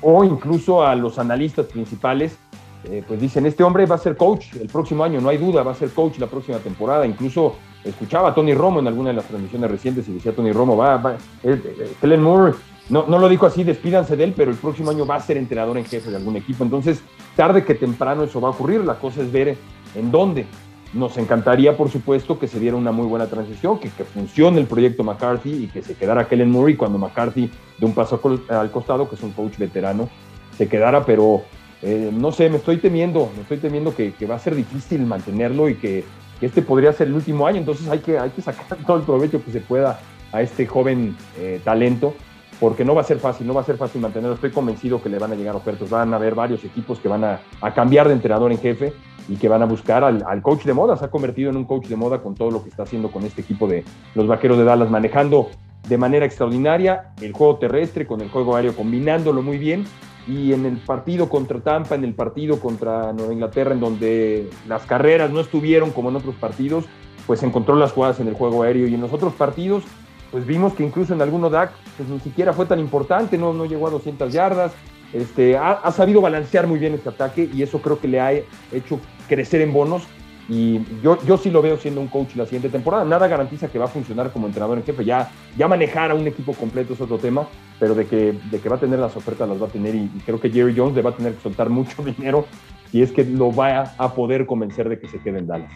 o 0.00 0.24
incluso 0.24 0.84
a 0.84 0.94
los 0.94 1.18
analistas 1.18 1.66
principales, 1.66 2.38
eh, 2.84 3.02
pues 3.06 3.20
dicen, 3.20 3.44
este 3.46 3.64
hombre 3.64 3.86
va 3.86 3.96
a 3.96 3.98
ser 3.98 4.16
coach 4.16 4.54
el 4.54 4.68
próximo 4.68 5.02
año, 5.04 5.20
no 5.20 5.28
hay 5.28 5.36
duda, 5.36 5.62
va 5.62 5.72
a 5.72 5.74
ser 5.74 5.90
coach 5.90 6.18
la 6.18 6.28
próxima 6.28 6.58
temporada, 6.58 7.04
incluso 7.06 7.56
escuchaba 7.84 8.30
a 8.30 8.34
Tony 8.34 8.54
Romo 8.54 8.80
en 8.80 8.86
alguna 8.86 9.10
de 9.10 9.16
las 9.16 9.24
transmisiones 9.24 9.70
recientes 9.70 10.08
y 10.08 10.12
decía 10.12 10.34
Tony 10.34 10.52
Romo, 10.52 10.76
va, 10.76 10.96
va, 10.96 11.16
eh, 11.42 11.96
eh, 12.02 12.16
Moore, 12.16 12.54
no, 12.88 13.04
no 13.06 13.18
lo 13.18 13.28
dijo 13.28 13.46
así, 13.46 13.64
despídanse 13.64 14.16
de 14.16 14.24
él, 14.24 14.34
pero 14.36 14.50
el 14.50 14.56
próximo 14.56 14.90
año 14.90 15.04
va 15.04 15.16
a 15.16 15.20
ser 15.20 15.36
entrenador 15.36 15.76
en 15.76 15.84
jefe 15.84 16.10
de 16.10 16.16
algún 16.16 16.36
equipo. 16.36 16.64
Entonces, 16.64 17.02
tarde 17.36 17.64
que 17.64 17.74
temprano 17.74 18.24
eso 18.24 18.40
va 18.40 18.48
a 18.48 18.52
ocurrir, 18.52 18.82
la 18.84 18.94
cosa 18.94 19.22
es 19.22 19.30
ver 19.30 19.56
en 19.94 20.10
dónde. 20.10 20.46
Nos 20.94 21.18
encantaría, 21.18 21.76
por 21.76 21.90
supuesto, 21.90 22.38
que 22.38 22.48
se 22.48 22.58
diera 22.58 22.76
una 22.76 22.92
muy 22.92 23.06
buena 23.06 23.26
transición, 23.26 23.78
que, 23.78 23.88
funcione 23.90 24.58
el 24.58 24.66
proyecto 24.66 25.04
McCarthy 25.04 25.64
y 25.64 25.66
que 25.66 25.82
se 25.82 25.94
quedara 25.94 26.28
Kellen 26.28 26.50
Murray 26.50 26.76
cuando 26.76 26.98
McCarthy 26.98 27.50
de 27.78 27.86
un 27.86 27.94
paso 27.94 28.20
al 28.48 28.70
costado, 28.70 29.08
que 29.08 29.16
es 29.16 29.22
un 29.22 29.32
coach 29.32 29.58
veterano, 29.58 30.08
se 30.56 30.66
quedara, 30.66 31.04
pero 31.04 31.42
eh, 31.82 32.10
no 32.12 32.32
sé, 32.32 32.48
me 32.48 32.56
estoy 32.56 32.78
temiendo, 32.78 33.30
me 33.36 33.42
estoy 33.42 33.58
temiendo 33.58 33.94
que, 33.94 34.14
va 34.26 34.36
a 34.36 34.38
ser 34.38 34.54
difícil 34.54 35.04
mantenerlo 35.04 35.68
y 35.68 35.74
que 35.74 36.04
que 36.38 36.46
este 36.46 36.62
podría 36.62 36.92
ser 36.92 37.08
el 37.08 37.14
último 37.14 37.46
año, 37.46 37.58
entonces 37.58 37.88
hay 37.88 37.98
que, 37.98 38.18
hay 38.18 38.30
que 38.30 38.42
sacar 38.42 38.78
todo 38.86 38.96
el 38.96 39.02
provecho 39.02 39.44
que 39.44 39.50
se 39.50 39.60
pueda 39.60 40.00
a 40.32 40.42
este 40.42 40.66
joven 40.66 41.16
eh, 41.38 41.60
talento, 41.64 42.14
porque 42.60 42.84
no 42.84 42.94
va 42.94 43.02
a 43.02 43.04
ser 43.04 43.18
fácil, 43.18 43.46
no 43.46 43.54
va 43.54 43.60
a 43.60 43.64
ser 43.64 43.76
fácil 43.76 44.00
mantenerlo. 44.00 44.34
Estoy 44.34 44.50
convencido 44.50 45.02
que 45.02 45.08
le 45.08 45.18
van 45.18 45.32
a 45.32 45.34
llegar 45.34 45.54
ofertas, 45.54 45.88
van 45.90 46.12
a 46.12 46.16
haber 46.16 46.34
varios 46.34 46.64
equipos 46.64 46.98
que 46.98 47.08
van 47.08 47.24
a, 47.24 47.40
cambiar 47.74 48.08
de 48.08 48.14
entrenador 48.14 48.50
en 48.52 48.58
jefe 48.58 48.92
y 49.28 49.36
que 49.36 49.48
van 49.48 49.62
a 49.62 49.66
buscar 49.66 50.04
al, 50.04 50.24
al, 50.26 50.42
coach 50.42 50.64
de 50.64 50.74
moda. 50.74 50.96
Se 50.96 51.04
ha 51.04 51.10
convertido 51.10 51.50
en 51.50 51.56
un 51.56 51.64
coach 51.64 51.86
de 51.86 51.96
moda 51.96 52.20
con 52.22 52.34
todo 52.34 52.50
lo 52.50 52.62
que 52.62 52.70
está 52.70 52.82
haciendo 52.82 53.10
con 53.10 53.24
este 53.24 53.42
equipo 53.42 53.66
de 53.68 53.84
los 54.14 54.26
Vaqueros 54.26 54.58
de 54.58 54.64
Dallas, 54.64 54.90
manejando 54.90 55.50
de 55.88 55.98
manera 55.98 56.26
extraordinaria 56.26 57.12
el 57.20 57.32
juego 57.32 57.56
terrestre 57.56 58.06
con 58.06 58.20
el 58.20 58.28
juego 58.28 58.56
aéreo, 58.56 58.74
combinándolo 58.74 59.42
muy 59.42 59.58
bien 59.58 59.84
y 60.26 60.52
en 60.52 60.66
el 60.66 60.76
partido 60.76 61.28
contra 61.28 61.60
Tampa, 61.60 61.94
en 61.94 62.04
el 62.04 62.14
partido 62.14 62.60
contra 62.60 63.12
Nueva 63.14 63.32
Inglaterra, 63.32 63.72
en 63.72 63.80
donde 63.80 64.50
las 64.68 64.84
carreras 64.84 65.30
no 65.30 65.40
estuvieron 65.40 65.90
como 65.90 66.10
en 66.10 66.16
otros 66.16 66.34
partidos, 66.34 66.84
pues 67.26 67.42
encontró 67.42 67.76
las 67.76 67.92
jugadas 67.92 68.20
en 68.20 68.28
el 68.28 68.34
juego 68.34 68.62
aéreo 68.62 68.86
y 68.86 68.94
en 68.94 69.00
los 69.00 69.12
otros 69.12 69.32
partidos, 69.32 69.84
pues 70.30 70.46
vimos 70.46 70.74
que 70.74 70.84
incluso 70.84 71.14
en 71.14 71.22
algunos 71.22 71.50
DAC, 71.50 71.72
pues 71.96 72.08
ni 72.08 72.20
siquiera 72.20 72.52
fue 72.52 72.66
tan 72.66 72.78
importante, 72.78 73.38
no, 73.38 73.52
no 73.52 73.66
llegó 73.66 73.86
a 73.86 73.90
200 73.90 74.32
yardas, 74.32 74.72
este, 75.12 75.56
ha, 75.56 75.90
sabido 75.90 76.20
balancear 76.20 76.66
muy 76.66 76.78
bien 76.78 76.94
este 76.94 77.08
ataque 77.08 77.48
y 77.52 77.62
eso 77.62 77.80
creo 77.80 77.98
que 77.98 78.08
le 78.08 78.20
ha 78.20 78.32
hecho 78.32 79.00
crecer 79.28 79.62
en 79.62 79.72
bonos. 79.72 80.06
Y 80.50 80.80
yo, 81.02 81.18
yo 81.26 81.36
sí 81.36 81.50
lo 81.50 81.60
veo 81.60 81.76
siendo 81.76 82.00
un 82.00 82.08
coach 82.08 82.34
la 82.34 82.46
siguiente 82.46 82.70
temporada. 82.70 83.04
Nada 83.04 83.28
garantiza 83.28 83.68
que 83.68 83.78
va 83.78 83.84
a 83.84 83.88
funcionar 83.88 84.32
como 84.32 84.46
entrenador 84.46 84.78
en 84.78 84.84
jefe. 84.84 85.04
Ya, 85.04 85.30
ya 85.58 85.68
manejar 85.68 86.10
a 86.10 86.14
un 86.14 86.26
equipo 86.26 86.54
completo 86.54 86.94
es 86.94 87.00
otro 87.02 87.18
tema, 87.18 87.46
pero 87.78 87.94
de 87.94 88.06
que, 88.06 88.34
de 88.50 88.58
que 88.58 88.68
va 88.68 88.76
a 88.76 88.80
tener 88.80 88.98
las 88.98 89.14
ofertas 89.14 89.46
las 89.46 89.60
va 89.60 89.66
a 89.66 89.70
tener. 89.70 89.94
Y, 89.94 90.08
creo 90.24 90.40
que 90.40 90.50
Jerry 90.50 90.74
Jones 90.74 90.94
le 90.94 91.02
va 91.02 91.10
a 91.10 91.16
tener 91.16 91.34
que 91.34 91.42
soltar 91.42 91.68
mucho 91.68 92.02
dinero 92.16 92.46
y 92.92 93.02
es 93.02 93.12
que 93.12 93.24
lo 93.24 93.54
va 93.54 93.94
a 93.98 94.14
poder 94.14 94.46
convencer 94.46 94.88
de 94.88 94.98
que 94.98 95.08
se 95.08 95.18
quede 95.18 95.38
en 95.40 95.46
Dallas. 95.46 95.72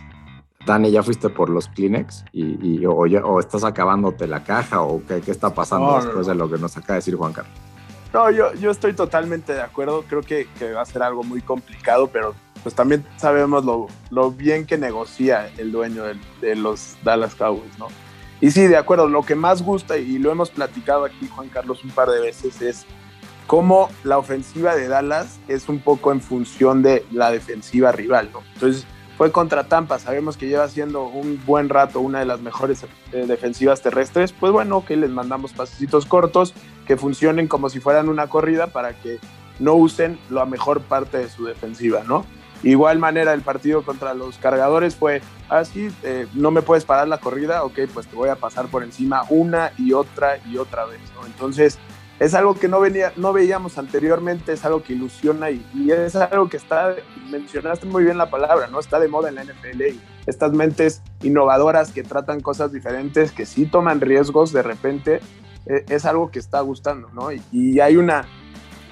Dani, 0.66 0.90
¿ya 0.90 1.02
fuiste 1.02 1.28
por 1.28 1.50
los 1.50 1.68
Kleenex? 1.68 2.24
Y, 2.32 2.84
o, 2.86 3.40
estás 3.40 3.64
acabándote 3.64 4.26
la 4.26 4.44
caja? 4.44 4.82
¿O 4.82 5.02
qué, 5.06 5.20
qué 5.20 5.30
está 5.30 5.54
pasando 5.54 5.96
después 5.96 6.26
de 6.26 6.34
lo 6.34 6.48
que 6.48 6.58
nos 6.58 6.76
acaba 6.76 6.94
de 6.94 6.98
decir 6.98 7.16
Juan 7.16 7.32
Carlos? 7.32 7.54
No, 8.12 8.30
yo, 8.30 8.52
yo 8.54 8.70
estoy 8.70 8.92
totalmente 8.92 9.54
de 9.54 9.62
acuerdo. 9.62 10.04
Creo 10.06 10.20
que, 10.20 10.46
que, 10.58 10.72
va 10.72 10.82
a 10.82 10.86
ser 10.86 11.02
algo 11.02 11.22
muy 11.24 11.40
complicado, 11.40 12.08
pero 12.08 12.34
pues 12.62 12.74
también 12.74 13.04
sabemos 13.16 13.64
lo, 13.64 13.88
lo 14.10 14.30
bien 14.30 14.66
que 14.66 14.78
negocia 14.78 15.50
el 15.56 15.72
dueño 15.72 16.04
de, 16.04 16.16
de, 16.40 16.54
los 16.54 16.96
Dallas 17.02 17.34
Cowboys, 17.34 17.78
¿no? 17.78 17.88
Y 18.40 18.50
sí, 18.50 18.66
de 18.66 18.76
acuerdo, 18.76 19.08
lo 19.08 19.22
que 19.22 19.34
más 19.34 19.62
gusta, 19.62 19.96
y 19.96 20.18
lo 20.18 20.30
hemos 20.30 20.50
platicado 20.50 21.04
aquí, 21.04 21.28
Juan 21.28 21.48
Carlos, 21.48 21.82
un 21.84 21.90
par 21.90 22.10
de 22.10 22.20
veces, 22.20 22.60
es 22.60 22.86
cómo 23.46 23.88
la 24.04 24.18
ofensiva 24.18 24.74
de 24.74 24.88
Dallas 24.88 25.38
es 25.48 25.68
un 25.68 25.78
poco 25.78 26.12
en 26.12 26.20
función 26.20 26.82
de 26.82 27.04
la 27.10 27.30
defensiva 27.30 27.92
rival, 27.92 28.30
¿no? 28.32 28.42
Entonces, 28.54 28.86
fue 29.22 29.30
contra 29.30 29.62
Tampa, 29.62 30.00
sabemos 30.00 30.36
que 30.36 30.48
lleva 30.48 30.66
siendo 30.66 31.04
un 31.04 31.40
buen 31.46 31.68
rato 31.68 32.00
una 32.00 32.18
de 32.18 32.24
las 32.24 32.40
mejores 32.40 32.84
eh, 33.12 33.24
defensivas 33.24 33.80
terrestres, 33.80 34.32
pues 34.32 34.52
bueno, 34.52 34.84
que 34.84 34.96
les 34.96 35.10
mandamos 35.10 35.52
pasecitos 35.52 36.06
cortos 36.06 36.54
que 36.88 36.96
funcionen 36.96 37.46
como 37.46 37.70
si 37.70 37.78
fueran 37.78 38.08
una 38.08 38.26
corrida 38.26 38.66
para 38.66 38.94
que 38.94 39.20
no 39.60 39.74
usen 39.74 40.18
la 40.28 40.44
mejor 40.44 40.80
parte 40.80 41.18
de 41.18 41.28
su 41.28 41.44
defensiva, 41.44 42.02
¿no? 42.04 42.26
Igual 42.64 42.98
manera 42.98 43.32
el 43.32 43.42
partido 43.42 43.84
contra 43.84 44.12
los 44.12 44.38
cargadores 44.38 44.96
fue 44.96 45.22
así, 45.48 45.88
eh, 46.02 46.26
no 46.34 46.50
me 46.50 46.62
puedes 46.62 46.84
parar 46.84 47.06
la 47.06 47.18
corrida, 47.18 47.62
ok, 47.62 47.78
pues 47.94 48.08
te 48.08 48.16
voy 48.16 48.28
a 48.28 48.34
pasar 48.34 48.66
por 48.66 48.82
encima 48.82 49.22
una 49.28 49.70
y 49.78 49.92
otra 49.92 50.38
y 50.50 50.56
otra 50.56 50.84
vez. 50.84 50.98
Entonces, 51.26 51.78
es 52.22 52.34
algo 52.34 52.54
que 52.54 52.68
no, 52.68 52.78
venía, 52.78 53.12
no 53.16 53.32
veíamos 53.32 53.78
anteriormente, 53.78 54.52
es 54.52 54.64
algo 54.64 54.84
que 54.84 54.92
ilusiona 54.92 55.50
y, 55.50 55.66
es 55.90 56.14
algo 56.14 56.48
que 56.48 56.56
está, 56.56 56.94
mencionaste 57.28 57.84
muy 57.84 58.04
bien 58.04 58.16
la 58.16 58.30
palabra, 58.30 58.68
¿no? 58.68 58.78
Está 58.78 59.00
de 59.00 59.08
moda 59.08 59.28
en 59.28 59.34
la 59.34 59.42
NFL 59.42 59.82
y 59.82 60.00
estas 60.24 60.52
mentes 60.52 61.02
innovadoras 61.24 61.90
que 61.90 62.04
tratan 62.04 62.38
cosas 62.38 62.70
diferentes, 62.72 63.32
que 63.32 63.44
sí 63.44 63.66
toman 63.66 64.00
riesgos 64.00 64.52
de 64.52 64.62
repente, 64.62 65.18
e, 65.66 65.84
es 65.88 66.04
algo 66.04 66.30
que 66.30 66.38
está 66.38 66.60
gustando, 66.60 67.10
¿no? 67.12 67.30
Y, 67.32 67.80
hay 67.80 67.96
una, 67.96 68.24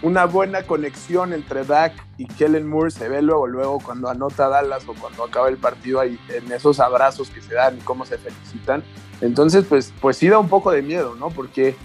una 0.02 0.24
buena 0.24 0.64
conexión 0.64 1.32
entre 1.32 1.64
Dak 1.64 1.92
y 2.18 2.26
Kellen 2.26 2.66
Moore, 2.66 2.90
se 2.90 3.08
ve 3.08 3.22
luego, 3.22 3.46
luego 3.46 3.78
cuando 3.78 4.08
anota 4.08 4.48
Dallas 4.48 4.82
o 4.88 4.94
cuando 4.94 5.22
acaba 5.22 5.48
el 5.48 5.56
partido 5.56 6.00
ahí, 6.00 6.18
en 6.30 6.50
esos 6.50 6.80
abrazos 6.80 7.30
que 7.30 7.40
se 7.40 7.54
dan 7.54 7.78
y 7.78 7.80
cómo 7.82 8.04
se 8.04 8.18
felicitan. 8.18 8.82
Entonces, 9.20 9.66
pues, 9.68 9.92
pues 10.00 10.16
sí 10.16 10.28
da 10.28 10.40
un 10.40 10.48
poco 10.48 10.72
de 10.72 10.82
miedo, 10.82 11.14
¿no? 11.14 11.28
Porque 11.28 11.76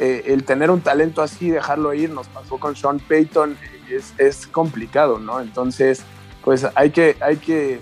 eh, 0.00 0.24
el 0.26 0.44
tener 0.44 0.70
un 0.70 0.80
talento 0.80 1.22
así, 1.22 1.50
dejarlo 1.50 1.94
ir, 1.94 2.10
nos 2.10 2.28
pasó 2.28 2.58
con 2.58 2.76
Sean 2.76 3.00
Payton, 3.00 3.56
es, 3.90 4.14
es, 4.18 4.46
complicado, 4.46 5.18
¿no? 5.18 5.40
Entonces, 5.40 6.02
pues 6.44 6.66
hay 6.74 6.90
que, 6.90 7.16
hay 7.20 7.36
que, 7.36 7.80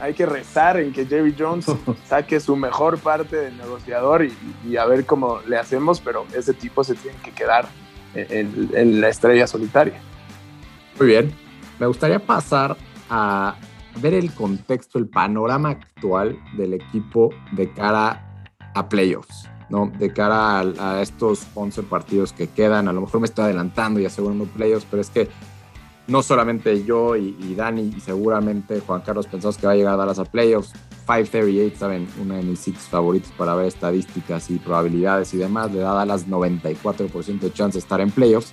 hay 0.00 0.14
que 0.14 0.26
rezar 0.26 0.78
en 0.78 0.92
que 0.92 1.06
Jerry 1.06 1.34
Jones 1.38 1.66
saque 2.06 2.40
su 2.40 2.56
mejor 2.56 2.98
parte 2.98 3.36
de 3.36 3.52
negociador 3.52 4.26
y, 4.64 4.76
a 4.76 4.86
ver 4.86 5.06
cómo 5.06 5.40
le 5.46 5.58
hacemos, 5.58 6.00
pero 6.00 6.26
ese 6.34 6.54
tipo 6.54 6.82
se 6.84 6.94
tiene 6.94 7.18
que 7.22 7.32
quedar 7.32 7.68
en, 8.14 8.70
en 8.74 9.00
la 9.00 9.08
estrella 9.08 9.46
solitaria. 9.46 10.00
Muy 10.98 11.06
bien, 11.06 11.32
me 11.78 11.86
gustaría 11.86 12.18
pasar 12.18 12.76
a 13.08 13.56
ver 14.00 14.14
el 14.14 14.32
contexto, 14.32 14.98
el 14.98 15.08
panorama 15.08 15.70
actual 15.70 16.38
del 16.56 16.74
equipo 16.74 17.30
de 17.52 17.70
cara 17.72 18.46
a 18.74 18.88
playoffs. 18.88 19.51
¿No? 19.72 19.90
De 19.98 20.12
cara 20.12 20.60
a, 20.60 21.00
estos 21.00 21.46
11 21.54 21.84
partidos 21.84 22.34
que 22.34 22.46
quedan, 22.46 22.88
a 22.88 22.92
lo 22.92 23.00
mejor 23.00 23.20
me 23.20 23.24
estoy 23.24 23.46
adelantando 23.46 23.98
y 24.00 24.04
asegurando 24.04 24.44
playoffs, 24.44 24.86
pero 24.88 25.00
es 25.00 25.08
que 25.08 25.30
no 26.06 26.22
solamente 26.22 26.84
yo 26.84 27.16
y, 27.16 27.54
Dani 27.56 27.94
y 27.96 28.00
seguramente 28.00 28.80
Juan 28.80 29.00
Carlos 29.00 29.26
pensamos 29.26 29.56
que 29.56 29.66
va 29.66 29.72
a 29.72 29.76
llegar 29.76 29.94
a 29.94 29.96
Dallas 29.96 30.18
a 30.18 30.26
playoffs. 30.26 30.72
538, 31.06 31.78
saben, 31.78 32.06
una 32.20 32.36
de 32.36 32.42
mis 32.42 32.60
six 32.60 32.80
favoritos 32.80 33.32
para 33.32 33.54
ver 33.54 33.66
estadísticas 33.66 34.50
y 34.50 34.58
probabilidades 34.58 35.32
y 35.32 35.38
demás, 35.38 35.72
le 35.72 35.80
da 35.80 35.92
a 35.92 35.94
Dallas 35.94 36.28
94% 36.28 37.40
de 37.40 37.52
chance 37.52 37.72
de 37.72 37.78
estar 37.78 38.02
en 38.02 38.10
playoffs. 38.10 38.52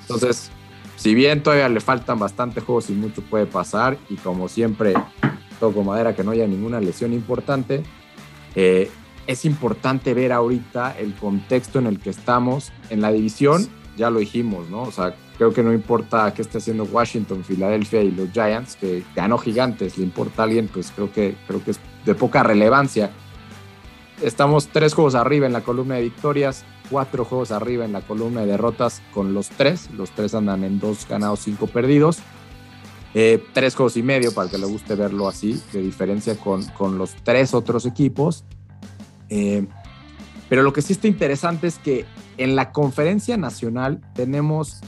Entonces, 0.00 0.50
si 0.96 1.14
bien 1.14 1.42
todavía 1.42 1.68
le 1.68 1.80
faltan 1.80 2.18
bastante 2.18 2.62
juegos 2.62 2.88
y 2.88 2.94
mucho 2.94 3.20
puede 3.20 3.44
pasar, 3.44 3.98
y 4.08 4.16
como 4.16 4.48
siempre, 4.48 4.94
toco 5.60 5.84
madera 5.84 6.16
que 6.16 6.24
no 6.24 6.30
haya 6.30 6.46
ninguna 6.46 6.80
lesión 6.80 7.12
importante, 7.12 7.82
eh, 8.54 8.90
es 9.28 9.44
importante 9.44 10.14
ver 10.14 10.32
ahorita 10.32 10.96
el 10.98 11.14
contexto 11.14 11.78
en 11.78 11.86
el 11.86 12.00
que 12.00 12.08
estamos 12.08 12.72
en 12.88 13.02
la 13.02 13.12
división, 13.12 13.68
ya 13.96 14.08
lo 14.08 14.20
dijimos, 14.20 14.70
¿no? 14.70 14.82
O 14.82 14.90
sea, 14.90 15.14
creo 15.36 15.52
que 15.52 15.62
no 15.62 15.74
importa 15.74 16.32
qué 16.32 16.40
esté 16.40 16.58
haciendo 16.58 16.84
Washington, 16.84 17.44
Filadelfia 17.44 18.00
y 18.00 18.10
los 18.10 18.32
Giants, 18.32 18.76
que 18.76 19.04
ganó 19.14 19.36
gigantes, 19.36 19.98
le 19.98 20.04
importa 20.04 20.42
a 20.42 20.44
alguien, 20.46 20.66
pues 20.66 20.90
creo 20.96 21.12
que, 21.12 21.36
creo 21.46 21.62
que 21.62 21.72
es 21.72 21.80
de 22.06 22.14
poca 22.14 22.42
relevancia. 22.42 23.10
Estamos 24.22 24.68
tres 24.68 24.94
juegos 24.94 25.14
arriba 25.14 25.46
en 25.46 25.52
la 25.52 25.60
columna 25.60 25.96
de 25.96 26.02
victorias, 26.04 26.64
cuatro 26.90 27.26
juegos 27.26 27.52
arriba 27.52 27.84
en 27.84 27.92
la 27.92 28.00
columna 28.00 28.40
de 28.40 28.46
derrotas 28.46 29.02
con 29.12 29.34
los 29.34 29.50
tres. 29.50 29.90
Los 29.92 30.10
tres 30.10 30.34
andan 30.34 30.64
en 30.64 30.80
dos 30.80 31.06
ganados, 31.06 31.40
cinco 31.40 31.66
perdidos. 31.66 32.20
Eh, 33.12 33.44
tres 33.52 33.74
juegos 33.74 33.98
y 33.98 34.02
medio, 34.02 34.32
para 34.32 34.48
que 34.48 34.56
le 34.56 34.66
guste 34.66 34.94
verlo 34.94 35.28
así, 35.28 35.62
de 35.72 35.82
diferencia 35.82 36.34
con, 36.36 36.64
con 36.64 36.96
los 36.96 37.14
tres 37.22 37.52
otros 37.52 37.84
equipos. 37.84 38.44
Eh, 39.28 39.66
pero 40.48 40.62
lo 40.62 40.72
que 40.72 40.82
sí 40.82 40.92
está 40.92 41.08
interesante 41.08 41.66
es 41.66 41.78
que 41.78 42.06
en 42.38 42.56
la 42.56 42.72
conferencia 42.72 43.36
nacional 43.36 44.00
tenemos 44.14 44.80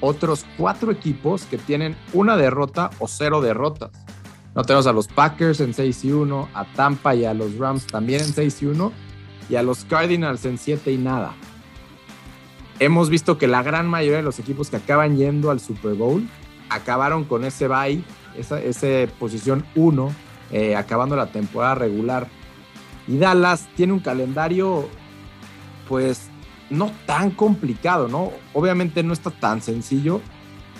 otros 0.00 0.44
cuatro 0.56 0.90
equipos 0.90 1.44
que 1.44 1.58
tienen 1.58 1.96
una 2.12 2.36
derrota 2.36 2.90
o 2.98 3.08
cero 3.08 3.40
derrotas. 3.40 3.90
No 4.54 4.64
tenemos 4.64 4.86
a 4.86 4.92
los 4.92 5.06
Packers 5.06 5.60
en 5.60 5.74
6 5.74 6.04
y 6.06 6.12
1, 6.12 6.48
a 6.54 6.64
Tampa 6.72 7.14
y 7.14 7.24
a 7.26 7.34
los 7.34 7.56
Rams 7.58 7.86
también 7.86 8.22
en 8.22 8.32
6 8.32 8.62
y 8.62 8.66
1 8.66 8.92
y 9.50 9.56
a 9.56 9.62
los 9.62 9.84
Cardinals 9.84 10.44
en 10.46 10.58
7 10.58 10.92
y 10.92 10.96
nada. 10.96 11.34
Hemos 12.78 13.10
visto 13.10 13.38
que 13.38 13.46
la 13.46 13.62
gran 13.62 13.86
mayoría 13.86 14.18
de 14.18 14.22
los 14.22 14.38
equipos 14.38 14.70
que 14.70 14.76
acaban 14.76 15.16
yendo 15.16 15.50
al 15.50 15.60
Super 15.60 15.94
Bowl 15.94 16.26
acabaron 16.68 17.24
con 17.24 17.44
ese 17.44 17.68
bye, 17.68 18.02
esa, 18.36 18.58
posición 19.18 19.64
1, 19.74 20.10
eh, 20.52 20.76
acabando 20.76 21.16
la 21.16 21.26
temporada 21.26 21.76
regular. 21.76 22.28
Y 23.08 23.18
Dallas 23.18 23.68
tiene 23.76 23.92
un 23.92 24.00
calendario, 24.00 24.88
pues, 25.88 26.28
no 26.70 26.90
tan 27.06 27.30
complicado, 27.30 28.08
¿no? 28.08 28.32
Obviamente 28.52 29.02
no 29.02 29.12
está 29.12 29.30
tan 29.30 29.62
sencillo 29.62 30.20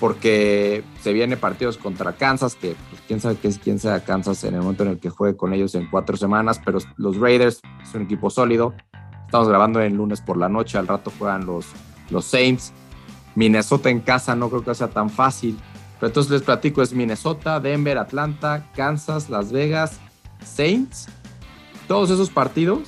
porque 0.00 0.84
se 1.00 1.12
viene 1.12 1.36
partidos 1.36 1.78
contra 1.78 2.12
Kansas, 2.12 2.54
que 2.54 2.76
pues, 2.90 3.02
quién 3.06 3.20
sabe 3.20 3.38
es 3.42 3.58
quién 3.58 3.78
sea 3.78 4.04
Kansas 4.04 4.44
en 4.44 4.54
el 4.54 4.60
momento 4.60 4.82
en 4.82 4.90
el 4.90 4.98
que 4.98 5.10
juegue 5.10 5.36
con 5.36 5.54
ellos 5.54 5.74
en 5.74 5.88
cuatro 5.88 6.16
semanas, 6.16 6.60
pero 6.64 6.78
los 6.96 7.16
Raiders 7.16 7.60
es 7.82 7.94
un 7.94 8.02
equipo 8.02 8.28
sólido. 8.28 8.74
Estamos 9.24 9.48
grabando 9.48 9.80
el 9.80 9.94
lunes 9.94 10.20
por 10.20 10.36
la 10.36 10.48
noche, 10.48 10.78
al 10.78 10.86
rato 10.86 11.12
juegan 11.18 11.46
los, 11.46 11.66
los 12.10 12.24
Saints. 12.24 12.72
Minnesota 13.34 13.90
en 13.90 14.00
casa 14.00 14.34
no 14.34 14.48
creo 14.48 14.64
que 14.64 14.74
sea 14.74 14.88
tan 14.88 15.10
fácil. 15.10 15.58
Pero 15.98 16.08
entonces 16.08 16.30
les 16.30 16.42
platico, 16.42 16.82
es 16.82 16.92
Minnesota, 16.92 17.58
Denver, 17.58 17.96
Atlanta, 17.98 18.70
Kansas, 18.74 19.30
Las 19.30 19.50
Vegas, 19.50 19.98
Saints 20.44 21.08
todos 21.86 22.10
esos 22.10 22.30
partidos 22.30 22.80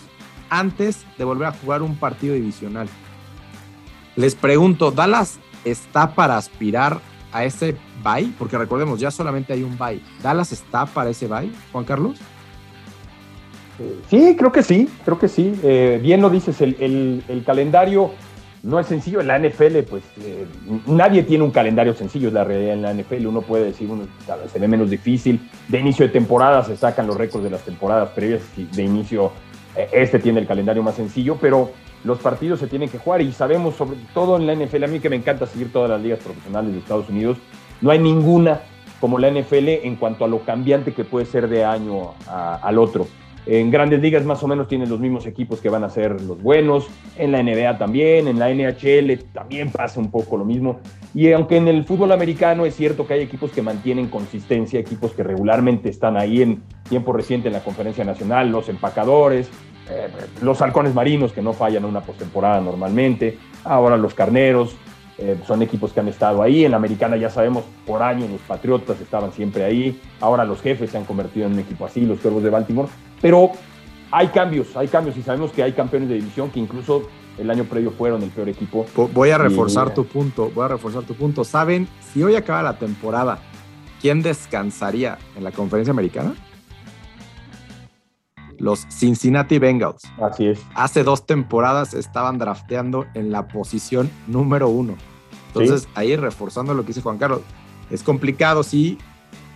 antes 0.50 1.04
de 1.16 1.24
volver 1.24 1.48
a 1.48 1.52
jugar 1.52 1.82
un 1.82 1.96
partido 1.96 2.34
divisional. 2.34 2.88
Les 4.16 4.34
pregunto, 4.34 4.90
¿Dallas 4.90 5.38
está 5.64 6.14
para 6.14 6.36
aspirar 6.36 7.00
a 7.32 7.44
ese 7.44 7.76
bye? 8.02 8.32
Porque 8.38 8.58
recordemos, 8.58 9.00
ya 9.00 9.10
solamente 9.10 9.52
hay 9.52 9.62
un 9.62 9.76
bye. 9.78 10.00
¿Dallas 10.22 10.52
está 10.52 10.86
para 10.86 11.10
ese 11.10 11.26
bye, 11.26 11.50
Juan 11.72 11.84
Carlos? 11.84 12.18
Sí, 14.10 14.34
creo 14.36 14.50
que 14.50 14.62
sí, 14.62 14.88
creo 15.04 15.18
que 15.18 15.28
sí. 15.28 15.54
Eh, 15.62 16.00
bien 16.02 16.20
lo 16.20 16.30
dices, 16.30 16.60
el, 16.60 17.22
el 17.28 17.44
calendario 17.44 18.12
no 18.62 18.78
es 18.80 18.86
sencillo. 18.86 19.20
En 19.20 19.28
la 19.28 19.38
NFL, 19.38 19.78
pues 19.88 20.02
eh, 20.22 20.46
nadie 20.86 21.22
tiene 21.22 21.44
un 21.44 21.50
calendario 21.50 21.94
sencillo, 21.94 22.28
es 22.28 22.34
la 22.34 22.44
realidad 22.44 22.74
en 22.74 22.82
la 22.82 22.94
NFL. 22.94 23.26
Uno 23.26 23.42
puede 23.42 23.66
decir, 23.66 23.88
uno 23.90 24.06
se 24.52 24.58
ve 24.58 24.68
menos 24.68 24.90
difícil. 24.90 25.48
De 25.68 25.78
inicio 25.80 26.06
de 26.06 26.12
temporada 26.12 26.64
se 26.64 26.76
sacan 26.76 27.06
los 27.06 27.16
récords 27.16 27.44
de 27.44 27.50
las 27.50 27.62
temporadas 27.62 28.10
previas. 28.10 28.42
De 28.56 28.82
inicio, 28.82 29.32
eh, 29.76 29.88
este 29.92 30.18
tiene 30.18 30.40
el 30.40 30.46
calendario 30.46 30.82
más 30.82 30.94
sencillo, 30.94 31.36
pero 31.40 31.70
los 32.04 32.18
partidos 32.18 32.60
se 32.60 32.66
tienen 32.66 32.88
que 32.88 32.98
jugar 32.98 33.22
y 33.22 33.32
sabemos, 33.32 33.76
sobre 33.76 33.98
todo 34.14 34.36
en 34.36 34.46
la 34.46 34.54
NFL, 34.54 34.84
a 34.84 34.88
mí 34.88 35.00
que 35.00 35.10
me 35.10 35.16
encanta 35.16 35.46
seguir 35.46 35.72
todas 35.72 35.90
las 35.90 36.00
ligas 36.00 36.20
profesionales 36.20 36.72
de 36.72 36.78
Estados 36.78 37.08
Unidos, 37.08 37.38
no 37.80 37.90
hay 37.90 37.98
ninguna 37.98 38.60
como 39.00 39.18
la 39.18 39.30
NFL 39.30 39.68
en 39.84 39.96
cuanto 39.96 40.24
a 40.24 40.28
lo 40.28 40.40
cambiante 40.40 40.92
que 40.92 41.04
puede 41.04 41.26
ser 41.26 41.48
de 41.48 41.64
año 41.64 42.14
al 42.26 42.78
otro. 42.78 43.06
En 43.50 43.70
grandes 43.70 44.02
ligas 44.02 44.26
más 44.26 44.42
o 44.42 44.46
menos 44.46 44.68
tienen 44.68 44.90
los 44.90 45.00
mismos 45.00 45.24
equipos 45.24 45.62
que 45.62 45.70
van 45.70 45.82
a 45.82 45.88
ser 45.88 46.20
los 46.20 46.42
buenos. 46.42 46.86
En 47.16 47.32
la 47.32 47.42
NBA 47.42 47.78
también, 47.78 48.28
en 48.28 48.38
la 48.38 48.50
NHL 48.52 49.24
también 49.32 49.70
pasa 49.70 49.98
un 49.98 50.10
poco 50.10 50.36
lo 50.36 50.44
mismo. 50.44 50.80
Y 51.14 51.32
aunque 51.32 51.56
en 51.56 51.66
el 51.66 51.86
fútbol 51.86 52.12
americano 52.12 52.66
es 52.66 52.76
cierto 52.76 53.06
que 53.06 53.14
hay 53.14 53.22
equipos 53.22 53.50
que 53.50 53.62
mantienen 53.62 54.08
consistencia, 54.08 54.78
equipos 54.78 55.12
que 55.12 55.22
regularmente 55.22 55.88
están 55.88 56.18
ahí 56.18 56.42
en 56.42 56.62
tiempo 56.90 57.14
reciente 57.14 57.48
en 57.48 57.54
la 57.54 57.64
conferencia 57.64 58.04
nacional, 58.04 58.50
los 58.50 58.68
empacadores, 58.68 59.48
eh, 59.90 60.08
los 60.42 60.60
halcones 60.60 60.94
marinos 60.94 61.32
que 61.32 61.40
no 61.40 61.54
fallan 61.54 61.86
una 61.86 62.02
postemporada 62.02 62.60
normalmente, 62.60 63.38
ahora 63.64 63.96
los 63.96 64.12
carneros, 64.12 64.76
eh, 65.18 65.36
son 65.46 65.62
equipos 65.62 65.92
que 65.92 66.00
han 66.00 66.08
estado 66.08 66.42
ahí. 66.42 66.64
En 66.64 66.70
la 66.70 66.76
americana 66.76 67.16
ya 67.16 67.28
sabemos, 67.28 67.64
por 67.84 68.02
años 68.02 68.30
los 68.30 68.40
Patriotas 68.42 69.00
estaban 69.00 69.32
siempre 69.32 69.64
ahí. 69.64 70.00
Ahora 70.20 70.44
los 70.44 70.60
jefes 70.60 70.90
se 70.90 70.98
han 70.98 71.04
convertido 71.04 71.46
en 71.46 71.54
un 71.54 71.58
equipo 71.58 71.84
así, 71.84 72.02
los 72.02 72.20
Cuervos 72.20 72.42
de 72.42 72.50
Baltimore. 72.50 72.88
Pero 73.20 73.50
hay 74.10 74.28
cambios, 74.28 74.76
hay 74.76 74.88
cambios 74.88 75.16
y 75.16 75.22
sabemos 75.22 75.50
que 75.50 75.62
hay 75.62 75.72
campeones 75.72 76.08
de 76.08 76.14
división 76.16 76.50
que 76.50 76.60
incluso 76.60 77.08
el 77.36 77.50
año 77.50 77.64
previo 77.64 77.90
fueron 77.90 78.22
el 78.22 78.30
peor 78.30 78.48
equipo. 78.48 78.86
Voy 79.12 79.30
a 79.30 79.38
reforzar 79.38 79.92
tu 79.94 80.04
punto, 80.04 80.50
voy 80.54 80.64
a 80.64 80.68
reforzar 80.68 81.02
tu 81.02 81.14
punto. 81.14 81.44
¿Saben 81.44 81.88
si 82.12 82.22
hoy 82.22 82.36
acaba 82.36 82.62
la 82.62 82.78
temporada, 82.78 83.38
quién 84.00 84.22
descansaría 84.22 85.18
en 85.36 85.44
la 85.44 85.52
conferencia 85.52 85.92
americana? 85.92 86.34
Los 88.58 88.86
Cincinnati 88.88 89.58
Bengals. 89.58 90.02
Así 90.20 90.48
es. 90.48 90.60
Hace 90.74 91.04
dos 91.04 91.26
temporadas 91.26 91.94
estaban 91.94 92.38
drafteando 92.38 93.06
en 93.14 93.30
la 93.30 93.46
posición 93.46 94.10
número 94.26 94.68
uno. 94.68 94.96
Entonces, 95.48 95.88
ahí 95.94 96.14
reforzando 96.16 96.74
lo 96.74 96.82
que 96.82 96.88
dice 96.88 97.02
Juan 97.02 97.18
Carlos, 97.18 97.40
es 97.90 98.02
complicado, 98.02 98.62
sí. 98.62 98.98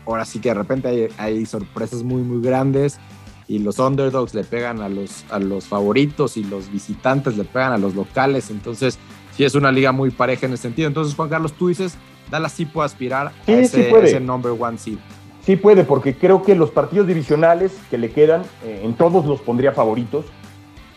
Ahora 0.06 0.24
sí 0.24 0.40
que 0.40 0.48
de 0.48 0.54
repente 0.54 1.10
hay, 1.16 1.46
sorpresas 1.46 2.02
muy, 2.02 2.22
muy 2.22 2.42
grandes 2.42 2.98
y 3.46 3.58
los 3.58 3.78
underdogs 3.78 4.34
le 4.34 4.42
pegan 4.42 4.80
a 4.80 4.88
los, 4.88 5.24
a 5.30 5.38
los 5.38 5.66
favoritos 5.66 6.36
y 6.36 6.44
los 6.44 6.72
visitantes 6.72 7.36
le 7.36 7.44
pegan 7.44 7.72
a 7.72 7.78
los 7.78 7.94
locales. 7.94 8.50
Entonces, 8.50 8.98
sí 9.36 9.44
es 9.44 9.54
una 9.54 9.70
liga 9.70 9.92
muy 9.92 10.10
pareja 10.10 10.46
en 10.46 10.54
ese 10.54 10.62
sentido. 10.62 10.88
Entonces, 10.88 11.14
Juan 11.14 11.28
Carlos, 11.28 11.52
tú 11.52 11.68
dices, 11.68 11.96
Dallas 12.30 12.52
sí 12.52 12.66
puede 12.66 12.86
aspirar 12.86 13.28
a 13.28 13.52
ese, 13.52 14.20
number 14.20 14.52
one 14.58 14.78
seed. 14.78 14.98
Sí 15.44 15.56
puede, 15.56 15.84
porque 15.84 16.16
creo 16.16 16.42
que 16.42 16.54
los 16.54 16.70
partidos 16.70 17.06
divisionales 17.06 17.72
que 17.90 17.98
le 17.98 18.10
quedan, 18.10 18.42
eh, 18.64 18.82
en 18.84 18.94
todos 18.94 19.26
los 19.26 19.40
pondría 19.40 19.72
favoritos. 19.72 20.24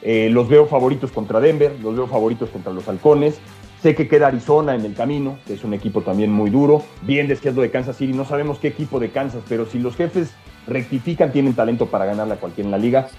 Eh, 0.02 0.30
los 0.30 0.48
veo 0.48 0.68
favoritos 0.68 1.12
contra 1.12 1.40
Denver, 1.40 1.76
los 1.82 1.96
veo 1.96 2.06
favoritos 2.06 2.50
contra 2.50 2.72
los 2.72 2.88
Halcones. 2.88 3.40
Sé 3.86 3.94
que 3.94 4.08
queda 4.08 4.30
Arizona 4.30 4.74
en 4.74 4.84
el 4.84 4.96
camino, 4.96 5.38
que 5.46 5.54
es 5.54 5.64
un 5.64 5.76
equipo 5.76 6.02
también 6.02 6.32
muy 6.32 6.50
duro. 6.50 6.82
Bien 7.04 7.28
decías 7.28 7.56
de 7.56 7.70
Kansas 7.70 7.96
City, 7.96 8.14
no 8.14 8.26
sabemos 8.26 8.58
qué 8.58 8.70
equipo 8.70 9.00
de 9.00 9.12
Kansas, 9.12 9.44
pero 9.48 9.68
si 9.68 9.78
los 9.78 9.96
jefes 9.96 10.34
rectifican, 10.66 11.32
tienen 11.32 11.54
talento 11.54 11.86
para 11.86 12.06
ganarle 12.06 12.34
a 12.34 12.38
cualquiera 12.38 12.66
en 12.68 12.72
la 12.72 12.80
liga. 12.80 13.10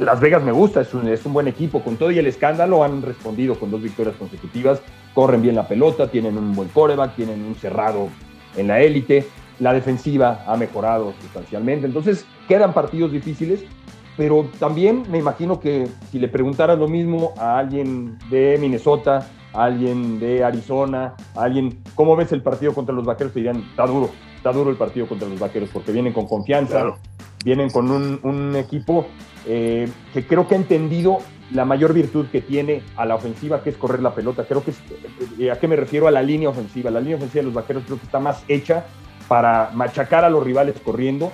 Las 0.00 0.18
Vegas 0.18 0.42
me 0.42 0.50
gusta, 0.50 0.80
es 0.80 0.92
un, 0.94 1.06
es 1.06 1.24
un 1.24 1.32
buen 1.32 1.46
equipo. 1.46 1.80
Con 1.80 1.96
todo 1.96 2.10
y 2.10 2.18
el 2.18 2.26
escándalo 2.26 2.82
han 2.82 3.02
respondido 3.02 3.54
con 3.54 3.70
dos 3.70 3.80
victorias 3.80 4.16
consecutivas. 4.16 4.80
Corren 5.14 5.42
bien 5.42 5.54
la 5.54 5.68
pelota, 5.68 6.10
tienen 6.10 6.36
un 6.36 6.56
buen 6.56 6.70
coreback, 6.70 7.14
tienen 7.14 7.44
un 7.44 7.54
cerrado 7.54 8.08
en 8.56 8.66
la 8.66 8.80
élite. 8.80 9.28
La 9.60 9.72
defensiva 9.72 10.42
ha 10.44 10.56
mejorado 10.56 11.14
sustancialmente. 11.20 11.86
Entonces 11.86 12.26
quedan 12.48 12.72
partidos 12.72 13.12
difíciles, 13.12 13.60
pero 14.16 14.50
también 14.58 15.04
me 15.08 15.18
imagino 15.18 15.60
que 15.60 15.86
si 16.10 16.18
le 16.18 16.26
preguntaras 16.26 16.80
lo 16.80 16.88
mismo 16.88 17.32
a 17.38 17.58
alguien 17.58 18.18
de 18.28 18.58
Minnesota, 18.60 19.28
alguien 19.56 20.20
de 20.20 20.44
Arizona, 20.44 21.14
alguien, 21.34 21.78
¿cómo 21.94 22.14
ves 22.14 22.30
el 22.32 22.42
partido 22.42 22.74
contra 22.74 22.94
los 22.94 23.04
vaqueros? 23.04 23.32
Te 23.32 23.40
dirían, 23.40 23.64
está 23.70 23.86
duro, 23.86 24.10
está 24.36 24.52
duro 24.52 24.70
el 24.70 24.76
partido 24.76 25.06
contra 25.06 25.28
los 25.28 25.38
vaqueros 25.38 25.70
porque 25.72 25.92
vienen 25.92 26.12
con 26.12 26.26
confianza, 26.26 26.94
vienen 27.44 27.70
con 27.70 27.90
un, 27.90 28.56
equipo 28.56 29.06
eh, 29.46 29.88
que 30.12 30.26
creo 30.26 30.46
que 30.46 30.54
ha 30.54 30.58
entendido 30.58 31.18
la 31.52 31.64
mayor 31.64 31.94
virtud 31.94 32.26
que 32.26 32.40
tiene 32.40 32.82
a 32.96 33.06
la 33.06 33.14
ofensiva, 33.14 33.62
que 33.62 33.70
es 33.70 33.76
correr 33.76 34.02
la 34.02 34.14
pelota. 34.14 34.44
Creo 34.44 34.62
que, 34.64 34.72
eh, 35.38 35.50
¿a 35.50 35.58
qué 35.58 35.68
me 35.68 35.76
refiero? 35.76 36.08
A 36.08 36.10
la 36.10 36.22
línea 36.22 36.48
ofensiva. 36.48 36.90
La 36.90 37.00
línea 37.00 37.16
ofensiva 37.16 37.40
de 37.40 37.46
los 37.46 37.54
vaqueros 37.54 37.84
creo 37.86 37.98
que 37.98 38.04
está 38.04 38.18
más 38.18 38.42
hecha 38.48 38.84
para 39.28 39.70
machacar 39.72 40.24
a 40.24 40.30
los 40.30 40.42
rivales 40.42 40.74
corriendo 40.84 41.32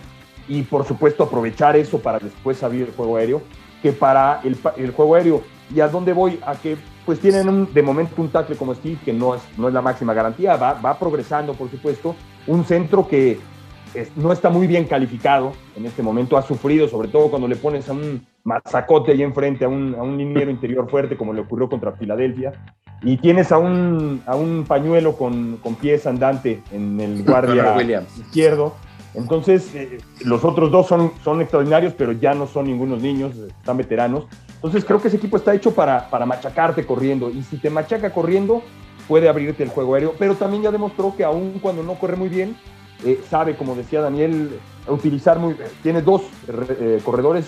y, 0.48 0.62
por 0.62 0.86
supuesto, 0.86 1.24
aprovechar 1.24 1.76
eso 1.76 1.98
para 1.98 2.18
después 2.18 2.62
abrir 2.62 2.82
el 2.82 2.92
juego 2.92 3.16
aéreo, 3.16 3.42
que 3.80 3.92
para 3.92 4.40
el, 4.44 4.56
el 4.76 4.90
juego 4.92 5.14
aéreo. 5.14 5.42
¿Y 5.74 5.80
a 5.80 5.88
dónde 5.88 6.12
voy? 6.12 6.38
A 6.44 6.54
que 6.56 6.76
pues 7.04 7.20
tienen 7.20 7.48
un, 7.48 7.72
de 7.72 7.82
momento 7.82 8.20
un 8.20 8.28
tackle 8.28 8.56
como 8.56 8.74
Steve, 8.74 8.98
que 9.04 9.12
no 9.12 9.34
es, 9.34 9.42
no 9.56 9.68
es 9.68 9.74
la 9.74 9.82
máxima 9.82 10.14
garantía, 10.14 10.56
va, 10.56 10.74
va 10.74 10.98
progresando, 10.98 11.54
por 11.54 11.70
supuesto. 11.70 12.14
Un 12.46 12.64
centro 12.64 13.06
que 13.06 13.38
no 14.16 14.32
está 14.32 14.48
muy 14.50 14.66
bien 14.66 14.84
calificado 14.84 15.52
en 15.76 15.86
este 15.86 16.02
momento, 16.02 16.36
ha 16.36 16.42
sufrido, 16.42 16.88
sobre 16.88 17.08
todo 17.08 17.28
cuando 17.28 17.48
le 17.48 17.56
pones 17.56 17.88
a 17.88 17.92
un 17.92 18.26
mazacote 18.44 19.12
ahí 19.12 19.22
enfrente, 19.22 19.64
a 19.64 19.68
un, 19.68 19.94
a 19.94 20.02
un 20.02 20.16
liniero 20.16 20.50
interior 20.50 20.88
fuerte, 20.90 21.16
como 21.16 21.32
le 21.32 21.42
ocurrió 21.42 21.68
contra 21.68 21.92
Filadelfia, 21.92 22.52
y 23.02 23.16
tienes 23.18 23.52
a 23.52 23.58
un, 23.58 24.22
a 24.26 24.36
un 24.36 24.64
pañuelo 24.66 25.16
con, 25.16 25.58
con 25.58 25.74
pies 25.74 26.06
andante 26.06 26.62
en 26.72 27.00
el 27.00 27.22
guardia 27.24 28.06
izquierdo. 28.18 28.74
Entonces, 29.14 29.74
eh, 29.74 29.98
los 30.24 30.42
otros 30.42 30.70
dos 30.70 30.86
son, 30.86 31.12
son 31.22 31.42
extraordinarios, 31.42 31.92
pero 31.92 32.12
ya 32.12 32.32
no 32.34 32.46
son 32.46 32.66
ningunos 32.66 33.02
niños, 33.02 33.36
están 33.36 33.76
veteranos. 33.76 34.26
Entonces 34.62 34.84
creo 34.84 35.02
que 35.02 35.08
ese 35.08 35.16
equipo 35.16 35.36
está 35.36 35.52
hecho 35.54 35.74
para, 35.74 36.08
para 36.08 36.24
machacarte 36.24 36.86
corriendo. 36.86 37.30
Y 37.30 37.42
si 37.42 37.56
te 37.56 37.68
machaca 37.68 38.10
corriendo 38.10 38.62
puede 39.08 39.28
abrirte 39.28 39.64
el 39.64 39.70
juego 39.70 39.94
aéreo, 39.94 40.14
pero 40.16 40.36
también 40.36 40.62
ya 40.62 40.70
demostró 40.70 41.16
que 41.16 41.24
aún 41.24 41.58
cuando 41.60 41.82
no 41.82 41.94
corre 41.94 42.14
muy 42.14 42.28
bien, 42.28 42.56
eh, 43.04 43.20
sabe, 43.28 43.56
como 43.56 43.74
decía 43.74 44.00
Daniel, 44.00 44.60
utilizar 44.86 45.40
muy, 45.40 45.56
tiene 45.82 46.00
dos 46.00 46.22
eh, 46.46 47.00
corredores 47.04 47.46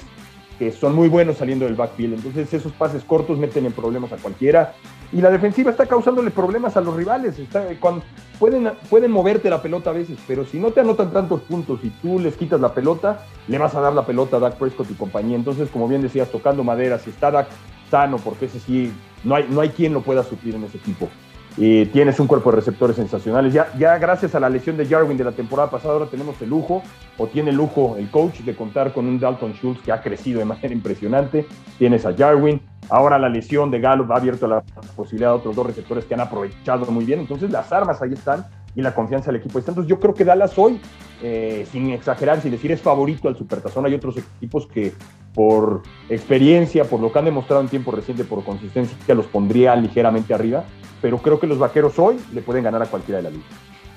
que 0.58 0.70
son 0.72 0.94
muy 0.94 1.08
buenos 1.08 1.38
saliendo 1.38 1.64
del 1.64 1.74
backfield. 1.74 2.14
Entonces 2.14 2.52
esos 2.52 2.72
pases 2.72 3.04
cortos 3.04 3.38
meten 3.38 3.66
en 3.66 3.72
problemas 3.72 4.12
a 4.12 4.16
cualquiera. 4.16 4.74
Y 5.12 5.20
la 5.20 5.30
defensiva 5.30 5.70
está 5.70 5.86
causándole 5.86 6.30
problemas 6.30 6.76
a 6.76 6.80
los 6.80 6.96
rivales. 6.96 7.36
Cuando, 7.80 8.02
pueden, 8.38 8.72
pueden 8.90 9.10
moverte 9.10 9.50
la 9.50 9.62
pelota 9.62 9.90
a 9.90 9.92
veces, 9.92 10.18
pero 10.26 10.44
si 10.44 10.58
no 10.58 10.70
te 10.70 10.80
anotan 10.80 11.12
tantos 11.12 11.42
puntos 11.42 11.80
y 11.82 11.90
tú 11.90 12.18
les 12.18 12.36
quitas 12.36 12.60
la 12.60 12.74
pelota, 12.74 13.24
le 13.48 13.58
vas 13.58 13.74
a 13.74 13.80
dar 13.80 13.92
la 13.92 14.06
pelota 14.06 14.36
a 14.36 14.40
Dak 14.40 14.56
Prescott 14.56 14.90
y 14.90 14.94
compañía. 14.94 15.36
Entonces, 15.36 15.68
como 15.70 15.88
bien 15.88 16.02
decías, 16.02 16.30
tocando 16.30 16.64
madera, 16.64 16.98
si 16.98 17.10
está 17.10 17.30
Dak 17.30 17.48
sano, 17.90 18.18
porque 18.18 18.46
ese 18.46 18.60
sí, 18.60 18.92
no 19.22 19.34
hay, 19.34 19.46
no 19.48 19.60
hay 19.60 19.70
quien 19.70 19.92
lo 19.92 20.02
pueda 20.02 20.22
suplir 20.22 20.54
en 20.54 20.64
ese 20.64 20.78
equipo 20.78 21.08
y 21.56 21.86
tienes 21.86 22.18
un 22.18 22.26
cuerpo 22.26 22.50
de 22.50 22.56
receptores 22.56 22.96
sensacionales. 22.96 23.52
Ya, 23.52 23.98
gracias 23.98 24.34
a 24.34 24.40
la 24.40 24.48
lesión 24.48 24.76
de 24.76 24.86
Jarwin 24.86 25.16
de 25.16 25.24
la 25.24 25.32
temporada 25.32 25.70
pasada, 25.70 25.94
ahora 25.94 26.06
tenemos 26.06 26.40
el 26.42 26.50
lujo, 26.50 26.82
o 27.16 27.26
tiene 27.26 27.50
el 27.50 27.56
lujo 27.56 27.96
el 27.96 28.10
coach, 28.10 28.40
de 28.40 28.54
contar 28.56 28.92
con 28.92 29.06
un 29.06 29.20
Dalton 29.20 29.52
Schultz 29.54 29.80
que 29.82 29.92
ha 29.92 30.02
crecido 30.02 30.40
de 30.40 30.46
manera 30.46 30.72
impresionante. 30.72 31.46
Tienes 31.78 32.04
a 32.06 32.14
Jarwin, 32.14 32.60
ahora 32.88 33.18
la 33.18 33.28
lesión 33.28 33.70
de 33.70 33.80
Gallup 33.80 34.10
ha 34.12 34.16
abierto 34.16 34.48
la 34.48 34.62
posibilidad 34.96 35.30
de 35.30 35.36
otros 35.36 35.54
dos 35.54 35.66
receptores 35.66 36.04
que 36.04 36.14
han 36.14 36.20
aprovechado 36.20 36.86
muy 36.86 37.04
bien. 37.04 37.20
Entonces 37.20 37.50
las 37.50 37.70
armas 37.72 38.02
ahí 38.02 38.12
están 38.12 38.46
y 38.74 38.82
la 38.82 38.92
confianza 38.92 39.30
del 39.30 39.40
equipo 39.40 39.60
está. 39.60 39.70
Entonces 39.70 39.88
yo 39.88 40.00
creo 40.00 40.14
que 40.14 40.24
Dallas 40.24 40.58
hoy, 40.58 40.80
eh, 41.22 41.66
sin 41.70 41.90
exagerar, 41.90 42.40
sin 42.40 42.50
decir 42.50 42.72
es 42.72 42.80
favorito 42.80 43.28
al 43.28 43.36
Supertazón, 43.36 43.86
hay 43.86 43.94
otros 43.94 44.16
equipos 44.16 44.66
que 44.66 44.92
por 45.32 45.82
experiencia, 46.08 46.84
por 46.84 47.00
lo 47.00 47.12
que 47.12 47.18
han 47.20 47.24
demostrado 47.24 47.62
en 47.62 47.68
tiempo 47.68 47.92
reciente, 47.92 48.24
por 48.24 48.44
consistencia, 48.44 48.96
los 49.14 49.26
pondría 49.26 49.76
ligeramente 49.76 50.34
arriba 50.34 50.64
pero 51.04 51.18
creo 51.18 51.38
que 51.38 51.46
los 51.46 51.58
vaqueros 51.58 51.98
hoy 51.98 52.16
le 52.32 52.40
pueden 52.40 52.64
ganar 52.64 52.80
a 52.80 52.86
cualquiera 52.86 53.18
de 53.18 53.24
la 53.24 53.28
liga. 53.28 53.44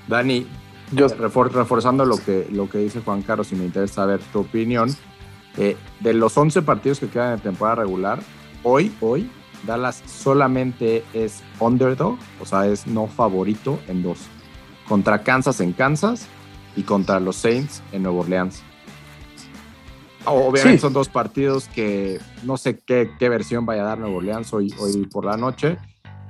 Dani, 0.10 0.46
yo 0.92 1.08
reforzando 1.08 2.04
lo 2.04 2.18
que, 2.18 2.50
lo 2.52 2.70
que 2.70 2.80
dice 2.80 3.00
Juan 3.00 3.22
Carlos, 3.22 3.50
y 3.54 3.56
me 3.56 3.64
interesa 3.64 3.94
saber 3.94 4.20
tu 4.34 4.42
opinión, 4.42 4.94
eh, 5.56 5.78
de 6.02 6.14
los 6.14 6.38
11 6.38 6.64
partidos 6.64 7.00
que 7.00 7.08
quedan 7.08 7.36
en 7.36 7.40
temporada 7.40 7.76
regular, 7.76 8.20
hoy, 8.62 8.92
hoy, 9.00 9.32
Dallas 9.66 10.04
solamente 10.06 11.06
es 11.14 11.44
underdog, 11.62 12.18
o 12.42 12.46
sea, 12.46 12.68
es 12.68 12.86
no 12.86 13.08
favorito 13.08 13.80
en 13.88 14.04
dos. 14.04 14.20
Contra 14.86 15.24
Kansas 15.24 15.62
en 15.62 15.72
Kansas 15.72 16.28
y 16.76 16.84
contra 16.84 17.22
los 17.22 17.38
Saints 17.38 17.82
en 17.94 18.04
Nueva 18.04 18.20
Orleans. 18.20 18.64
Obviamente 20.26 20.80
son 20.80 20.92
dos 20.92 21.08
partidos 21.08 21.70
que 21.70 22.20
no 22.44 22.58
sé 22.58 22.78
qué, 22.80 23.12
qué, 23.18 23.30
versión 23.30 23.66
vaya 23.66 23.84
a 23.84 23.86
dar 23.86 23.98
Nueva 23.98 24.18
Orleans 24.18 24.52
hoy, 24.52 24.74
hoy 24.78 25.06
por 25.06 25.24
la 25.24 25.38
noche. 25.38 25.78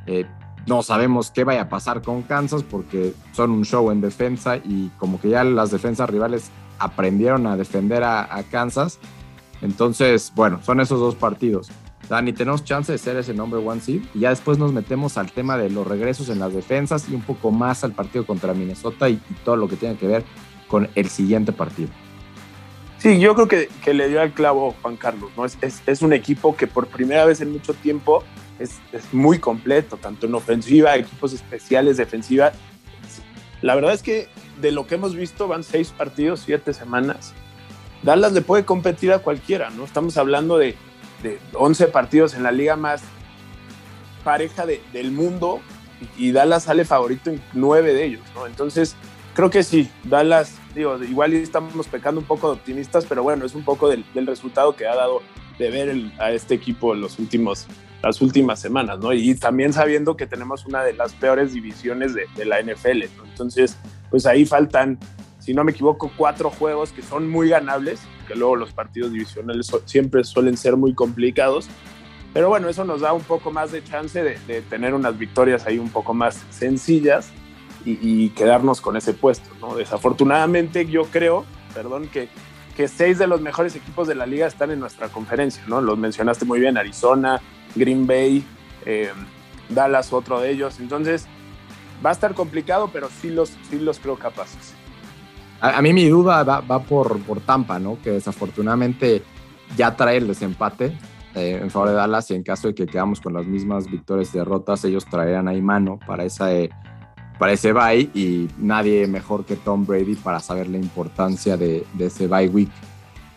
Eh, 0.05 0.25
no 0.67 0.84
sabemos 0.84 1.32
qué 1.32 1.45
vaya 1.45 1.63
a 1.63 1.69
pasar 1.69 2.01
con 2.01 2.23
Kansas 2.23 2.62
porque 2.62 3.13
son 3.32 3.51
un 3.51 3.63
show 3.63 3.89
en 3.89 4.01
defensa 4.01 4.58
y 4.58 4.89
como 4.99 5.19
que 5.19 5.30
ya 5.30 5.43
las 5.43 5.71
defensas 5.71 6.10
rivales 6.10 6.51
aprendieron 6.77 7.47
a 7.47 7.56
defender 7.56 8.03
a, 8.03 8.43
Kansas. 8.51 8.99
Entonces, 9.62 10.32
bueno, 10.36 10.60
son 10.63 10.82
esos 10.82 10.99
dos 10.99 11.15
partidos. 11.15 11.69
Dani, 12.10 12.32
tenemos 12.34 12.63
chance 12.63 12.91
de 12.91 12.97
ser 12.97 13.17
ese 13.17 13.34
number 13.34 13.65
one 13.65 13.82
seed 13.82 14.01
y 14.13 14.19
ya 14.19 14.30
después 14.30 14.58
nos 14.58 14.71
metemos 14.71 15.17
al 15.17 15.32
tema 15.32 15.58
de 15.58 15.69
los 15.69 15.88
regresos 15.88 16.30
en 16.30 16.39
las 16.39 16.53
defensas 16.53 17.10
y 17.10 17.15
un 17.15 17.21
poco 17.21 17.51
más 17.51 17.84
al 17.84 17.93
partido 17.93 18.25
contra 18.25 18.53
Minnesota 18.53 19.10
y, 19.10 19.19
todo 19.43 19.56
lo 19.56 19.67
que 19.67 19.77
tiene 19.77 19.95
que 19.97 20.08
ver 20.08 20.23
con 20.67 20.89
el 20.95 21.10
siguiente 21.10 21.53
partido. 21.53 21.89
Sí, 22.99 23.19
yo 23.19 23.36
creo 23.36 23.47
que, 23.47 23.69
que 23.83 23.93
le 23.93 24.10
dio 24.10 24.21
al 24.21 24.33
clavo 24.33 24.75
Juan 24.81 24.97
Carlos, 24.97 25.31
¿no? 25.38 25.45
Es, 25.45 25.57
es, 25.62 25.83
es, 25.86 26.01
un 26.01 26.13
equipo 26.13 26.55
que 26.55 26.65
por 26.65 26.88
primera 26.88 27.25
vez 27.25 27.41
en 27.41 27.51
mucho 27.51 27.73
tiempo 27.73 28.23
es, 28.60 28.79
muy 29.12 29.39
completo, 29.39 29.97
tanto 29.97 30.25
en 30.25 30.36
ofensiva, 30.36 30.95
equipos 30.95 31.33
especiales, 31.33 31.97
defensiva. 31.97 32.51
La 33.62 33.75
verdad 33.75 33.93
es 33.93 34.01
que 34.01 34.27
de 34.62 34.71
lo 34.71 34.88
que 34.88 34.95
hemos 34.95 35.15
visto 35.15 35.47
van 35.47 35.63
seis 35.63 35.91
partidos, 35.91 36.41
siete 36.45 36.73
semanas. 36.73 37.33
Dallas 38.03 38.33
le 38.33 38.41
puede 38.41 38.65
competir 38.65 39.12
a 39.12 39.19
cualquiera, 39.19 39.69
¿no? 39.69 39.83
Estamos 39.83 40.17
hablando 40.17 40.57
de, 40.57 40.75
de 41.23 41.39
11 41.53 41.88
partidos 41.88 42.33
en 42.36 42.43
la 42.43 42.51
liga 42.51 42.75
más 42.75 43.01
pareja 44.23 44.65
del 44.65 45.12
mundo 45.12 45.62
y, 46.17 46.31
Dallas 46.31 46.63
sale 46.63 46.86
favorito 46.86 47.29
en 47.29 47.41
9 47.53 47.93
de 47.93 48.05
ellos, 48.05 48.21
¿no? 48.36 48.45
Entonces, 48.45 48.95
creo 49.38 49.52
que 49.52 49.62
sí, 49.62 49.88
Dallas, 50.04 50.56
digo, 50.73 50.97
igual 51.04 51.32
estamos 51.34 51.88
pecando 51.88 52.19
un 52.19 52.26
poco 52.26 52.47
de 52.47 52.54
optimistas, 52.56 53.06
pero 53.06 53.21
bueno, 53.21 53.45
es 53.45 53.54
un 53.54 53.63
poco 53.63 53.88
del, 53.88 54.04
resultado 54.26 54.76
que 54.76 54.88
ha 54.88 54.95
dado 54.95 55.21
de 55.60 55.69
ver 55.69 56.12
a 56.17 56.32
este 56.32 56.56
equipo 56.56 56.95
en 56.95 57.02
los 57.02 57.19
últimos, 57.19 57.67
las 58.02 58.19
últimas 58.19 58.60
semanas, 58.60 58.97
¿no? 58.97 59.13
Y 59.13 59.36
también 59.36 59.73
sabiendo 59.73 60.17
que 60.17 60.26
tenemos 60.26 60.65
una 60.65 60.84
de 60.84 60.93
las 60.93 61.13
peores 61.13 61.54
divisiones 61.54 62.15
de, 62.15 62.26
de 62.36 62.45
la 62.45 62.60
NFL, 62.63 63.04
¿no? 63.15 63.26
Entonces, 63.26 63.78
pues 64.10 64.26
ahí 64.26 64.43
faltan 64.43 64.97
si 65.38 65.54
no 65.54 65.63
me 65.63 65.71
equivoco, 65.71 66.12
cuatro 66.17 66.50
juegos 66.50 66.91
que 66.91 67.04
son 67.04 67.30
muy 67.30 67.47
ganables, 67.47 68.02
que 68.28 68.36
luego 68.36 68.56
los 68.56 68.73
partidos 68.73 69.12
divisionales 69.13 69.71
siempre 69.86 70.23
suelen 70.23 70.58
ser 70.58 70.76
muy 70.76 70.95
complicados. 70.95 71.69
Pero 72.34 72.50
bueno, 72.50 72.69
eso 72.69 72.84
nos 72.86 73.02
da 73.02 73.13
un 73.13 73.21
poco 73.21 73.52
más 73.52 73.71
de 73.71 73.84
chance 73.84 74.21
de, 74.21 74.62
tener 74.63 74.95
unas 74.95 75.17
victorias 75.17 75.65
ahí 75.67 75.78
un 75.78 75.89
poco 75.89 76.15
más 76.15 76.43
sencillas 76.50 77.32
y, 77.88 78.30
quedarnos 78.30 78.82
con 78.82 78.97
ese 78.97 79.13
puesto. 79.13 79.50
¿no? 79.62 79.76
Desafortunadamente 79.76 80.86
yo 80.86 81.06
creo, 81.06 81.45
perdón, 81.73 82.08
que, 82.08 82.30
que 82.76 82.88
seis 82.88 83.17
de 83.17 83.28
los 83.28 83.41
mejores 83.41 83.76
equipos 83.76 84.08
de 84.08 84.15
la 84.15 84.26
liga 84.26 84.47
están 84.47 84.71
en 84.71 84.80
nuestra 84.80 85.10
conferencia. 85.10 85.63
¿no? 85.67 85.82
Los 85.82 85.97
mencionaste 85.97 86.45
muy 86.45 86.60
bien, 86.60 86.78
Arizona, 86.78 87.41
Green 87.76 88.06
Bay, 88.06 88.43
eh, 88.86 89.12
Dallas, 89.69 90.13
otro 90.13 90.39
de 90.39 90.52
ellos. 90.52 90.80
Entonces 90.80 91.28
va 92.06 92.10
a 92.12 92.13
estar 92.13 92.34
complicado, 92.34 92.89
pero 92.91 93.10
sí 93.21 93.30
los, 93.30 93.50
sí 93.69 93.80
los 93.80 94.00
creo 94.00 94.17
capaces. 94.17 94.73
A, 95.60 95.82
mí 95.82 95.91
mi 95.91 96.08
duda 96.08 96.43
va, 96.43 96.80
por, 96.84 97.19
por, 97.21 97.41
Tampa, 97.41 97.80
¿no? 97.80 97.97
Que 98.04 98.12
desafortunadamente 98.12 99.23
ya 99.76 99.95
trae 99.95 100.17
el 100.17 100.28
desempate 100.28 100.95
eh, 101.34 101.60
en 101.62 101.71
favor 101.71 101.89
de 101.89 101.95
Dallas 101.95 102.30
y 102.30 102.36
en 102.36 102.43
caso 102.43 102.67
de 102.67 102.76
que 102.76 102.86
quedamos 102.86 103.21
con 103.21 103.34
las 103.34 103.45
mismas 103.47 103.89
victorias 103.89 104.34
y 104.36 104.38
derrotas, 104.38 104.86
ellos 104.86 105.06
traerán 105.06 105.47
ahí 105.47 105.62
mano 105.62 106.00
para, 106.06 106.23
esa, 106.23 106.54
eh, 106.54 106.69
para 107.38 107.54
ese 107.54 107.73
bye 107.73 108.10
y 108.13 108.50
nadie 108.58 109.08
mejor 109.08 109.45
que 109.45 109.56
Tom 109.56 109.86
Brady 109.86 110.15
para 110.15 110.39
saber 110.39 110.67
la 110.67 110.78
importancia 110.78 111.58
de, 111.58 111.86
ese 112.00 112.28
bye 112.28 112.50
week. 112.50 112.69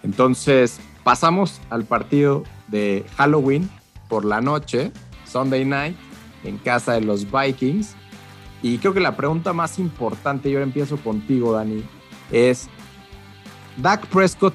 Entonces, 0.02 0.80
pasamos 1.04 1.60
al 1.70 1.84
partido 1.84 2.44
de 2.68 3.04
Halloween 3.16 3.68
por 4.08 4.24
la 4.24 4.40
noche, 4.40 4.92
Sunday 5.26 5.64
night, 5.64 5.96
en 6.44 6.58
casa 6.58 6.92
de 6.92 7.02
los 7.02 7.26
Vikings. 7.30 7.94
Y 8.62 8.78
creo 8.78 8.94
que 8.94 9.00
la 9.00 9.16
pregunta 9.16 9.52
más 9.52 9.78
importante, 9.78 10.50
yo 10.50 10.60
empiezo 10.60 10.96
contigo, 10.98 11.52
Dani, 11.52 11.82
es 12.30 12.68
Dak 13.76 14.06
Prescott, 14.06 14.54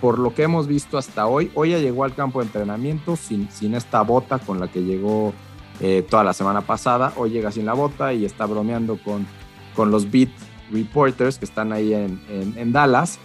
por 0.00 0.18
lo 0.18 0.34
que 0.34 0.42
hemos 0.42 0.66
visto 0.66 0.98
hasta 0.98 1.26
hoy, 1.26 1.50
hoy 1.54 1.70
ya 1.70 1.78
llegó 1.78 2.04
al 2.04 2.14
campo 2.14 2.40
de 2.40 2.46
entrenamiento 2.46 3.16
sin, 3.16 3.50
sin 3.50 3.74
esta 3.74 4.02
bota 4.02 4.38
con 4.38 4.60
la 4.60 4.68
que 4.68 4.82
llegó 4.82 5.32
eh, 5.80 6.06
toda 6.08 6.24
la 6.24 6.32
semana 6.32 6.62
pasada, 6.62 7.12
hoy 7.16 7.30
llega 7.30 7.52
sin 7.52 7.66
la 7.66 7.74
bota 7.74 8.12
y 8.12 8.24
está 8.24 8.46
bromeando 8.46 8.98
con, 9.02 9.26
con 9.74 9.90
los 9.90 10.10
beat 10.10 10.30
reporters 10.70 11.38
que 11.38 11.44
están 11.44 11.72
ahí 11.72 11.92
en, 11.92 12.20
en, 12.28 12.72
Dallas. 12.72 13.18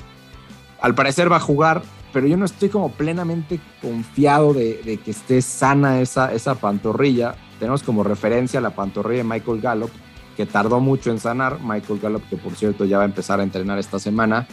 Al 0.82 0.94
parecer 0.96 1.32
va 1.32 1.38
a 1.38 1.42
jugar, 1.42 1.82
pero 2.12 2.28
yo 2.28 2.38
no 2.38 2.46
estoy 2.46 2.70
como 2.70 2.92
plenamente 2.92 3.60
confiado 3.82 4.54
de, 4.54 4.82
de, 4.84 4.98
que 4.98 5.12
esté 5.12 5.42
sana 5.42 6.02
esa, 6.02 6.34
esa 6.34 6.56
pantorrilla. 6.56 7.36
Tenemos 7.60 7.84
como 7.84 8.04
referencia 8.04 8.60
la 8.60 8.72
pantorrilla 8.72 9.24
de 9.24 9.30
Michael 9.30 9.62
Gallup, 9.62 9.92
que 10.36 10.46
tardó 10.46 10.80
mucho 10.80 11.10
en 11.12 11.20
sanar. 11.20 11.60
Michael 11.62 12.00
Gallup, 12.00 12.24
que 12.30 12.38
por 12.38 12.56
cierto 12.56 12.86
ya 12.86 12.98
va 12.98 13.04
a 13.04 13.08
empezar 13.08 13.40
a 13.40 13.44
entrenar 13.44 13.80
esta 13.80 14.00
semana. 14.00 14.48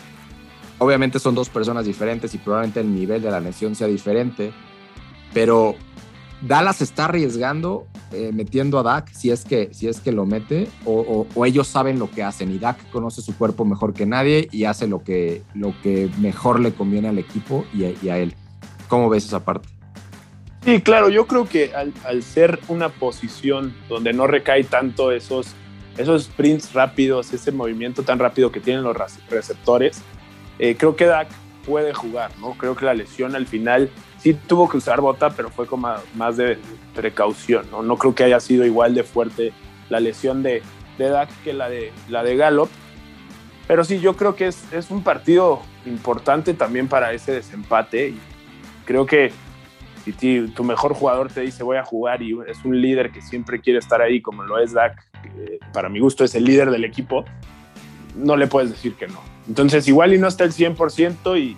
Obviamente 0.78 1.18
son 1.18 1.34
dos 1.34 1.48
personas 1.48 1.84
diferentes 1.84 2.32
y 2.34 2.38
probablemente 2.38 2.80
el 2.80 2.94
nivel 2.94 3.20
de 3.20 3.30
la 3.30 3.40
lesión 3.40 3.74
sea 3.74 3.88
diferente, 3.88 4.52
pero 5.34 5.74
Dallas 6.42 6.80
está 6.82 7.06
arriesgando 7.06 7.86
eh, 8.12 8.30
metiendo 8.32 8.78
a 8.78 8.82
Dak 8.82 9.12
si 9.12 9.30
es 9.30 9.44
que, 9.44 9.70
si 9.72 9.88
es 9.88 10.00
que 10.00 10.12
lo 10.12 10.24
mete 10.24 10.68
o, 10.84 11.26
ellos 11.44 11.66
saben 11.66 11.98
lo 11.98 12.10
que 12.10 12.22
hacen 12.22 12.52
y 12.52 12.58
Dak 12.58 12.90
conoce 12.90 13.22
su 13.22 13.36
cuerpo 13.36 13.64
mejor 13.64 13.92
que 13.92 14.06
nadie 14.06 14.48
y 14.52 14.64
hace 14.64 14.86
lo 14.86 15.02
que, 15.02 15.42
lo 15.54 15.74
que 15.82 16.10
mejor 16.18 16.60
le 16.60 16.72
conviene 16.72 17.08
al 17.08 17.18
equipo 17.18 17.64
y 17.74 18.08
a, 18.08 18.18
él. 18.18 18.34
¿Cómo 18.88 19.08
ves 19.08 19.26
esa 19.26 19.44
parte? 19.44 19.68
Sí, 20.64 20.80
claro, 20.80 21.08
yo 21.08 21.26
creo 21.26 21.48
que 21.48 21.74
al, 21.74 21.92
al, 22.04 22.22
ser 22.22 22.58
una 22.68 22.88
posición 22.88 23.74
donde 23.88 24.12
no 24.12 24.26
recae 24.26 24.64
tanto 24.64 25.12
esos 25.12 25.54
esos 25.98 26.24
sprints 26.24 26.72
rápidos, 26.72 27.32
ese 27.34 27.52
movimiento 27.52 28.02
tan 28.04 28.18
rápido 28.18 28.50
que 28.52 28.60
tienen 28.60 28.84
los 28.84 28.96
receptores, 29.28 30.00
eh, 30.58 30.76
creo 30.78 30.96
que 30.96 31.04
Dak 31.04 31.28
puede 31.66 31.92
jugar, 31.92 32.30
¿no? 32.40 32.52
Creo 32.52 32.76
que 32.76 32.84
la 32.84 32.94
lesión 32.94 33.34
al 33.34 33.46
final 33.46 33.90
sí 34.18 34.34
tuvo 34.34 34.68
que 34.68 34.76
usar 34.76 35.00
bota, 35.00 35.30
pero 35.30 35.50
fue 35.50 35.66
con 35.66 35.80
más 36.14 36.36
de 36.36 36.58
precaución, 36.94 37.66
¿no? 37.70 37.82
No 37.82 37.96
creo 37.96 38.14
que 38.14 38.24
haya 38.24 38.40
sido 38.40 38.64
igual 38.64 38.94
de 38.94 39.04
fuerte 39.04 39.52
la 39.88 40.00
lesión 40.00 40.42
de, 40.42 40.62
de 40.98 41.08
Dak 41.08 41.30
que 41.42 41.52
la 41.52 41.68
de, 41.68 41.92
la 42.08 42.22
de 42.22 42.36
Gallup. 42.36 42.68
Pero 43.66 43.84
sí, 43.84 44.00
yo 44.00 44.16
creo 44.16 44.34
que 44.34 44.48
es, 44.48 44.72
es 44.72 44.90
un 44.90 45.02
partido 45.02 45.60
importante 45.86 46.54
también 46.54 46.88
para 46.88 47.12
ese 47.12 47.32
desempate. 47.32 48.08
Y 48.08 48.18
creo 48.84 49.06
que 49.06 49.32
si 50.04 50.48
tu 50.48 50.64
mejor 50.64 50.94
jugador 50.94 51.30
te 51.30 51.42
dice 51.42 51.62
voy 51.62 51.76
a 51.76 51.84
jugar 51.84 52.22
y 52.22 52.36
es 52.46 52.64
un 52.64 52.80
líder 52.80 53.10
que 53.10 53.20
siempre 53.20 53.60
quiere 53.60 53.78
estar 53.78 54.00
ahí, 54.00 54.22
como 54.22 54.42
lo 54.42 54.58
es 54.58 54.72
Dak, 54.72 55.04
que 55.22 55.58
para 55.72 55.88
mi 55.88 56.00
gusto 56.00 56.24
es 56.24 56.34
el 56.34 56.44
líder 56.44 56.70
del 56.70 56.84
equipo, 56.84 57.24
no 58.16 58.36
le 58.36 58.46
puedes 58.46 58.70
decir 58.70 58.94
que 58.94 59.06
no. 59.06 59.20
Entonces, 59.46 59.88
igual 59.88 60.12
y 60.12 60.18
no 60.18 60.28
está 60.28 60.44
el 60.44 60.52
100% 60.52 61.38
y 61.38 61.56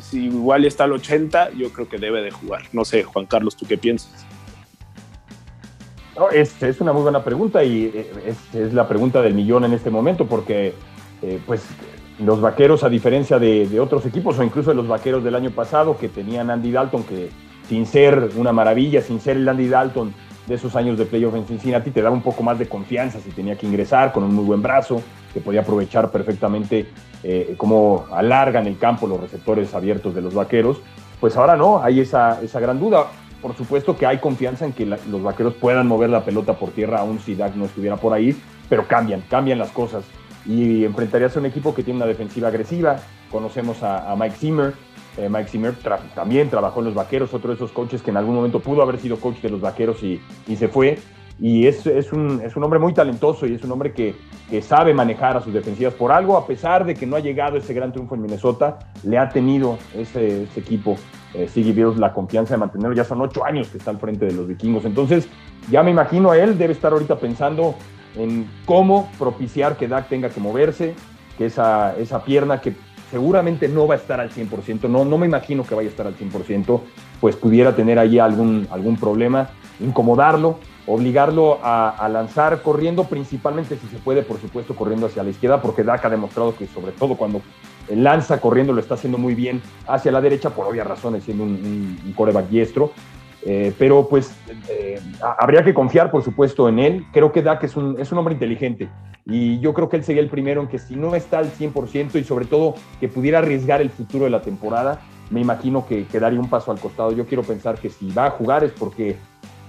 si 0.00 0.26
igual 0.26 0.64
está 0.64 0.84
al 0.84 0.92
80%, 0.92 1.54
yo 1.56 1.72
creo 1.72 1.88
que 1.88 1.98
debe 1.98 2.22
de 2.22 2.30
jugar. 2.30 2.62
No 2.72 2.84
sé, 2.84 3.02
Juan 3.02 3.26
Carlos, 3.26 3.56
¿tú 3.56 3.66
qué 3.66 3.78
piensas? 3.78 4.26
No, 6.16 6.30
es, 6.30 6.62
es 6.62 6.80
una 6.80 6.92
muy 6.92 7.02
buena 7.02 7.22
pregunta 7.22 7.62
y 7.62 7.92
eh, 7.94 8.10
es, 8.26 8.54
es, 8.54 8.72
la 8.72 8.88
pregunta 8.88 9.20
del 9.20 9.34
millón 9.34 9.64
en 9.64 9.72
este 9.72 9.90
momento 9.90 10.26
porque, 10.26 10.72
eh, 11.22 11.40
pues, 11.46 11.66
los 12.18 12.40
vaqueros, 12.40 12.82
a 12.84 12.88
diferencia 12.88 13.38
de, 13.38 13.68
de, 13.68 13.78
otros 13.78 14.06
equipos 14.06 14.38
o 14.38 14.42
incluso 14.42 14.70
de 14.70 14.76
los 14.76 14.88
vaqueros 14.88 15.22
del 15.22 15.34
año 15.34 15.50
pasado 15.50 15.98
que 15.98 16.08
tenían 16.08 16.50
Andy 16.50 16.72
Dalton, 16.72 17.02
que 17.02 17.28
sin 17.68 17.84
ser 17.84 18.30
una 18.36 18.52
maravilla, 18.52 19.02
sin 19.02 19.20
ser 19.20 19.36
el 19.36 19.48
Andy 19.48 19.68
Dalton 19.68 20.14
de 20.46 20.54
esos 20.54 20.76
años 20.76 20.96
de 20.96 21.04
playoff 21.04 21.34
en 21.34 21.46
Cincinnati, 21.46 21.90
te 21.90 22.00
daba 22.00 22.14
un 22.14 22.22
poco 22.22 22.42
más 22.42 22.58
de 22.58 22.68
confianza 22.68 23.20
si 23.20 23.30
tenía 23.30 23.56
que 23.56 23.66
ingresar 23.66 24.12
con 24.12 24.24
un 24.24 24.34
muy 24.34 24.44
buen 24.44 24.62
brazo, 24.62 25.02
que 25.36 25.42
podía 25.42 25.60
aprovechar 25.60 26.10
perfectamente 26.10 26.86
eh, 27.22 27.56
cómo 27.58 28.06
alargan 28.10 28.66
el 28.66 28.78
campo 28.78 29.06
los 29.06 29.20
receptores 29.20 29.74
abiertos 29.74 30.14
de 30.14 30.22
los 30.22 30.32
vaqueros. 30.32 30.78
Pues 31.20 31.36
ahora 31.36 31.56
no, 31.56 31.82
hay 31.82 32.00
esa, 32.00 32.40
esa 32.40 32.58
gran 32.58 32.80
duda. 32.80 33.08
Por 33.42 33.54
supuesto 33.54 33.98
que 33.98 34.06
hay 34.06 34.16
confianza 34.16 34.64
en 34.64 34.72
que 34.72 34.86
los 34.86 35.22
vaqueros 35.22 35.52
puedan 35.52 35.86
mover 35.86 36.08
la 36.08 36.24
pelota 36.24 36.54
por 36.54 36.70
tierra, 36.70 37.00
aún 37.00 37.18
si 37.18 37.34
Dak 37.34 37.54
no 37.54 37.66
estuviera 37.66 37.96
por 37.96 38.14
ahí, 38.14 38.34
pero 38.70 38.88
cambian, 38.88 39.22
cambian 39.28 39.58
las 39.58 39.72
cosas. 39.72 40.04
Y 40.46 40.86
enfrentarías 40.86 41.36
a 41.36 41.40
un 41.40 41.46
equipo 41.46 41.74
que 41.74 41.82
tiene 41.82 41.98
una 41.98 42.06
defensiva 42.06 42.48
agresiva. 42.48 42.96
Conocemos 43.30 43.82
a 43.82 44.14
Mike 44.16 44.36
Zimmer, 44.36 44.72
eh, 45.16 45.28
Mike 45.30 45.48
Zimmer 45.48 45.74
también 46.14 46.50
trabajó 46.50 46.80
en 46.80 46.86
los 46.86 46.94
Vaqueros, 46.94 47.32
otro 47.32 47.48
de 47.48 47.56
esos 47.56 47.72
coaches 47.72 48.02
que 48.02 48.10
en 48.10 48.18
algún 48.18 48.34
momento 48.34 48.60
pudo 48.60 48.82
haber 48.82 48.98
sido 48.98 49.18
coach 49.18 49.40
de 49.40 49.48
los 49.48 49.60
Vaqueros 49.60 50.02
y, 50.02 50.20
se 50.56 50.68
fue. 50.68 50.98
Y 51.38 51.66
es, 51.66 51.84
un, 52.12 52.40
es, 52.42 52.56
un, 52.56 52.64
hombre 52.64 52.78
muy 52.78 52.94
talentoso 52.94 53.46
y 53.46 53.54
es 53.54 53.62
un 53.62 53.70
hombre 53.70 53.92
que, 53.92 54.14
que, 54.48 54.62
sabe 54.62 54.94
manejar 54.94 55.36
a 55.36 55.42
sus 55.42 55.52
defensivas 55.52 55.92
por 55.92 56.10
algo, 56.10 56.36
a 56.36 56.46
pesar 56.46 56.86
de 56.86 56.94
que 56.94 57.06
no 57.06 57.14
ha 57.14 57.20
llegado 57.20 57.58
ese 57.58 57.74
gran 57.74 57.92
triunfo 57.92 58.14
en 58.14 58.22
Minnesota, 58.22 58.78
le 59.02 59.18
ha 59.18 59.28
tenido 59.28 59.76
ese, 59.94 60.44
ese 60.44 60.60
equipo, 60.60 60.96
eh, 61.34 61.46
Siggy 61.46 61.72
Bills, 61.72 61.98
la 61.98 62.14
confianza 62.14 62.54
de 62.54 62.58
mantenerlo. 62.58 62.96
Ya 62.96 63.04
son 63.04 63.20
ocho 63.20 63.44
años 63.44 63.68
que 63.68 63.76
está 63.76 63.90
al 63.90 63.98
frente 63.98 64.24
de 64.24 64.32
los 64.32 64.48
vikingos. 64.48 64.86
Entonces, 64.86 65.28
ya 65.70 65.82
me 65.82 65.90
imagino 65.90 66.30
a 66.30 66.38
él, 66.38 66.56
debe 66.56 66.72
estar 66.72 66.92
ahorita 66.92 67.16
pensando 67.16 67.74
en 68.16 68.48
cómo 68.64 69.10
propiciar 69.18 69.76
que 69.76 69.88
Dak 69.88 70.08
tenga 70.08 70.30
que 70.30 70.40
moverse, 70.40 70.94
que 71.36 71.46
esa, 71.46 71.94
esa 71.98 72.24
pierna 72.24 72.62
que 72.62 72.74
seguramente 73.10 73.68
no 73.68 73.86
va 73.86 73.94
a 73.94 73.98
estar 73.98 74.20
al 74.20 74.30
100%, 74.30 74.88
no, 74.88 75.04
no 75.04 75.18
me 75.18 75.26
imagino 75.26 75.64
que 75.64 75.74
vaya 75.74 75.88
a 75.88 75.90
estar 75.90 76.06
al 76.06 76.16
100%, 76.16 76.80
pues 77.20 77.36
pudiera 77.36 77.74
tener 77.76 77.98
ahí 77.98 78.18
algún, 78.18 78.66
algún 78.70 78.96
problema, 78.96 79.50
incomodarlo, 79.80 80.58
obligarlo 80.86 81.58
a, 81.62 82.08
lanzar 82.08 82.62
corriendo, 82.62 83.04
principalmente 83.04 83.76
si 83.76 83.86
se 83.88 83.98
puede, 83.98 84.22
por 84.22 84.40
supuesto, 84.40 84.74
corriendo 84.74 85.06
hacia 85.06 85.22
la 85.22 85.30
izquierda, 85.30 85.60
porque 85.60 85.82
Dak 85.82 86.04
ha 86.04 86.10
demostrado 86.10 86.56
que 86.56 86.66
sobre 86.66 86.92
todo 86.92 87.16
cuando 87.16 87.42
lanza 87.88 88.40
corriendo 88.40 88.72
lo 88.72 88.80
está 88.80 88.94
haciendo 88.94 89.18
muy 89.18 89.34
bien 89.34 89.62
hacia 89.86 90.12
la 90.12 90.20
derecha, 90.20 90.50
por 90.50 90.66
obvias 90.66 90.86
razones, 90.86 91.24
siendo 91.24 91.44
un, 91.44 91.98
un 92.04 92.12
coreback 92.12 92.48
diestro. 92.48 92.92
Eh, 93.48 93.72
pero 93.78 94.08
pues 94.08 94.34
eh, 94.68 95.00
habría 95.38 95.62
que 95.62 95.72
confiar, 95.72 96.10
por 96.10 96.24
supuesto, 96.24 96.68
en 96.68 96.80
él. 96.80 97.06
Creo 97.12 97.30
que 97.30 97.42
Dak 97.42 97.62
es 97.62 97.76
un, 97.76 97.96
es 98.00 98.10
un 98.10 98.18
hombre 98.18 98.34
inteligente 98.34 98.88
y 99.24 99.60
yo 99.60 99.72
creo 99.72 99.88
que 99.88 99.96
él 99.96 100.04
sería 100.04 100.20
el 100.20 100.28
primero 100.28 100.62
en 100.62 100.66
que 100.66 100.80
si 100.80 100.96
no 100.96 101.14
está 101.14 101.38
al 101.38 101.52
100% 101.52 102.18
y 102.18 102.24
sobre 102.24 102.46
todo 102.46 102.74
que 102.98 103.08
pudiera 103.08 103.38
arriesgar 103.38 103.80
el 103.80 103.90
futuro 103.90 104.24
de 104.24 104.30
la 104.30 104.42
temporada, 104.42 105.00
me 105.30 105.40
imagino 105.40 105.86
que, 105.86 106.06
quedaría 106.06 106.40
un 106.40 106.50
paso 106.50 106.72
al 106.72 106.80
costado. 106.80 107.12
Yo 107.12 107.24
quiero 107.26 107.44
pensar 107.44 107.78
que 107.78 107.88
si 107.88 108.10
va 108.10 108.26
a 108.26 108.30
jugar 108.30 108.64
es 108.64 108.72
porque 108.72 109.16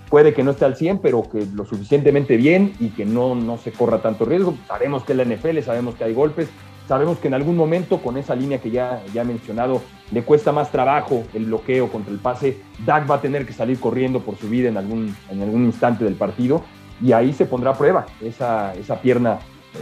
puede 0.09 0.33
que 0.33 0.43
no 0.43 0.51
esté 0.51 0.65
al 0.65 0.75
100, 0.75 0.99
pero 0.99 1.23
que 1.29 1.45
lo 1.53 1.65
suficientemente 1.65 2.37
bien 2.37 2.73
y 2.79 2.89
que 2.89 3.05
no, 3.05 3.35
no 3.35 3.57
se 3.57 3.71
corra 3.71 4.01
tanto 4.01 4.25
riesgo. 4.25 4.55
Sabemos 4.67 5.03
que 5.03 5.13
es 5.13 5.17
la 5.17 5.25
NFL, 5.25 5.59
sabemos 5.59 5.95
que 5.95 6.03
hay 6.03 6.13
golpes, 6.13 6.49
Sabemos 6.87 7.17
que 7.17 7.27
en 7.27 7.33
algún 7.33 7.57
momento, 7.57 8.01
con 8.01 8.17
esa 8.17 8.33
línea 8.33 8.59
que 8.59 8.71
ya, 8.71 9.03
ya 9.13 9.23
he 9.23 9.25
mencionado, 9.25 9.81
le 10.11 10.23
cuesta 10.23 10.53
más 10.53 10.71
trabajo 10.71 11.23
el 11.33 11.45
bloqueo 11.45 11.89
contra 11.89 12.13
el 12.13 12.19
pase. 12.19 12.59
Dak 12.85 13.09
va 13.11 13.15
a 13.15 13.21
tener 13.21 13.45
que 13.45 13.51
salir 13.51 13.77
corriendo 13.77 14.21
por 14.21 14.37
su 14.37 14.47
vida 14.47 14.69
en 14.69 14.77
algún, 14.77 15.13
en 15.29 15.41
algún 15.41 15.65
instante 15.65 16.05
del 16.05 16.15
partido 16.15 16.63
y 17.01 17.11
ahí 17.11 17.33
se 17.33 17.45
pondrá 17.45 17.71
a 17.71 17.77
prueba 17.77 18.05
esa, 18.21 18.73
esa 18.75 19.01
pierna 19.01 19.39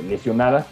lesionada. 0.10 0.66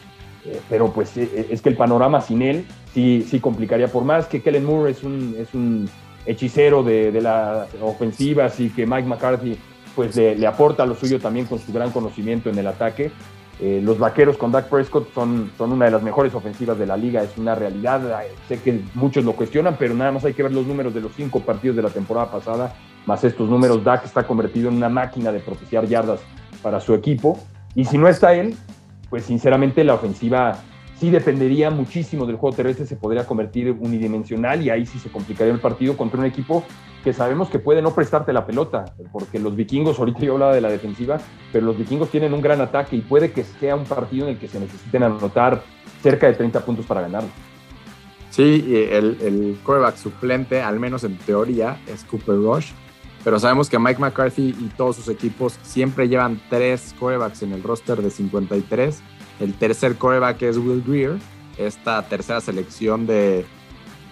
Eh, 0.46 0.60
pero 0.70 0.92
pues 0.92 1.16
eh, 1.18 1.48
es 1.52 1.62
que 1.62 1.70
el 1.70 1.78
panorama 1.78 2.20
sin 2.20 2.42
él 2.42 2.66
sí, 2.96 3.24
sí 3.30 3.40
complicaría. 3.40 3.88
Por 3.88 4.04
más 4.04 4.26
que 4.26 4.42
Kellen 4.42 4.66
Moore 4.66 4.90
es 4.90 5.04
un, 5.04 5.36
es 5.38 5.54
un 5.54 5.88
hechicero 6.26 6.84
de, 6.84 7.12
de 7.12 7.22
las 7.22 7.68
ofensivas 7.82 8.60
y 8.60 8.70
que 8.70 8.86
Mike 8.86 9.08
McCarthy 9.08 9.58
pues 9.96 10.16
le, 10.16 10.46
aporta 10.48 10.86
lo 10.86 10.96
suyo 10.96 11.20
también 11.20 11.46
con 11.46 11.60
su 11.60 11.72
gran 11.72 11.92
conocimiento 11.92 12.50
en 12.50 12.58
el 12.58 12.68
ataque. 12.68 13.12
Eh, 13.60 13.80
los 13.84 14.00
vaqueros 14.00 14.36
con 14.38 14.52
Dak 14.52 14.68
Prescott 14.68 15.14
son, 15.14 15.52
son 15.58 15.72
una 15.72 15.86
de 15.86 15.92
las 15.92 16.02
mejores 16.02 16.34
ofensivas 16.34 16.78
de 16.80 16.88
la 16.88 16.98
liga, 16.98 17.22
es 17.22 17.38
una 17.38 17.54
realidad. 17.54 18.02
Sé 18.48 18.60
que 18.60 18.82
muchos 18.96 19.24
lo 19.24 19.34
cuestionan, 19.34 19.76
pero 19.78 19.94
nada 19.94 20.12
más 20.12 20.26
hay 20.26 20.34
que 20.34 20.44
ver 20.44 20.52
los 20.52 20.66
números 20.66 20.94
de 20.94 21.02
los 21.02 21.12
cinco 21.16 21.40
partidos 21.40 21.76
de 21.76 21.84
la 21.84 21.90
temporada 21.90 22.32
pasada, 22.32 22.76
más 23.06 23.24
estos 23.24 23.48
números. 23.50 23.84
Dak 23.84 24.06
está 24.06 24.24
convertido 24.24 24.70
en 24.70 24.78
una 24.78 24.90
máquina 24.90 25.32
de 25.32 25.40
propiciar 25.40 25.86
yardas 25.86 26.20
para 26.62 26.80
su 26.80 26.94
equipo. 26.94 27.38
Y 27.76 27.86
si 27.86 27.98
no 27.98 28.08
está 28.08 28.34
él, 28.34 28.56
pues 29.10 29.26
sinceramente 29.26 29.84
la 29.84 29.94
ofensiva 29.94 30.58
sí 31.04 31.10
dependería 31.10 31.70
muchísimo 31.70 32.26
del 32.26 32.38
juego 32.38 32.56
terrestre, 32.56 32.86
se 32.86 32.96
podría 32.96 33.28
convertir 33.28 33.76
unidimensional 33.78 34.62
y 34.62 34.70
ahí 34.70 34.86
sí 34.86 35.00
se 35.00 35.10
complicaría 35.10 35.52
el 35.52 35.60
partido 35.60 35.98
contra 35.98 36.18
un 36.18 36.26
equipo 36.26 36.64
que 37.04 37.12
sabemos 37.12 37.50
que 37.50 37.60
puede 37.60 37.82
no 37.82 37.94
prestarte 37.94 38.32
la 38.32 38.46
pelota, 38.46 38.86
porque 39.12 39.38
los 39.38 39.54
vikingos, 39.54 40.00
ahorita 40.00 40.20
yo 40.22 40.32
hablaba 40.32 40.56
de 40.56 40.62
la 40.62 40.70
defensiva, 40.70 41.20
pero 41.52 41.66
los 41.66 41.78
vikingos 41.78 42.10
tienen 42.10 42.34
un 42.34 42.42
gran 42.42 42.62
ataque 42.62 42.96
y 42.96 43.02
puede 43.02 43.34
que 43.34 43.44
sea 43.44 43.76
un 43.76 43.84
partido 43.84 44.28
en 44.28 44.36
el 44.36 44.40
que 44.40 44.48
se 44.48 44.62
necesiten 44.62 45.04
anotar 45.04 45.62
cerca 46.02 46.28
de 46.28 46.36
30 46.36 46.64
puntos 46.64 46.86
para 46.86 47.02
ganarlo. 47.02 47.30
Sí, 48.30 48.66
el, 48.90 49.18
el 49.20 49.58
suplente, 49.98 50.62
al 50.62 50.80
menos 50.80 51.04
en 51.04 51.18
teoría, 51.18 51.82
es 51.86 52.06
Cooper 52.06 52.36
Rush, 52.36 52.72
pero 53.26 53.40
sabemos 53.40 53.70
que 53.70 53.78
Mike 53.78 54.00
McCarthy 54.00 54.56
y 54.58 54.70
todos 54.78 54.96
sus 54.96 55.10
equipos 55.10 55.60
siempre 55.64 56.08
llevan 56.08 56.42
tres 56.50 56.96
quarterbacks 56.98 57.44
en 57.44 57.52
el 57.52 57.62
roster 57.62 58.02
de 58.02 58.10
53 58.10 59.04
el 59.40 59.54
tercer 59.54 59.96
coreback 59.98 60.42
es 60.44 60.58
Will 60.58 60.84
Greer, 60.86 61.18
esta 61.58 62.02
tercera 62.08 62.42
selección 62.42 63.06
de, 63.06 63.46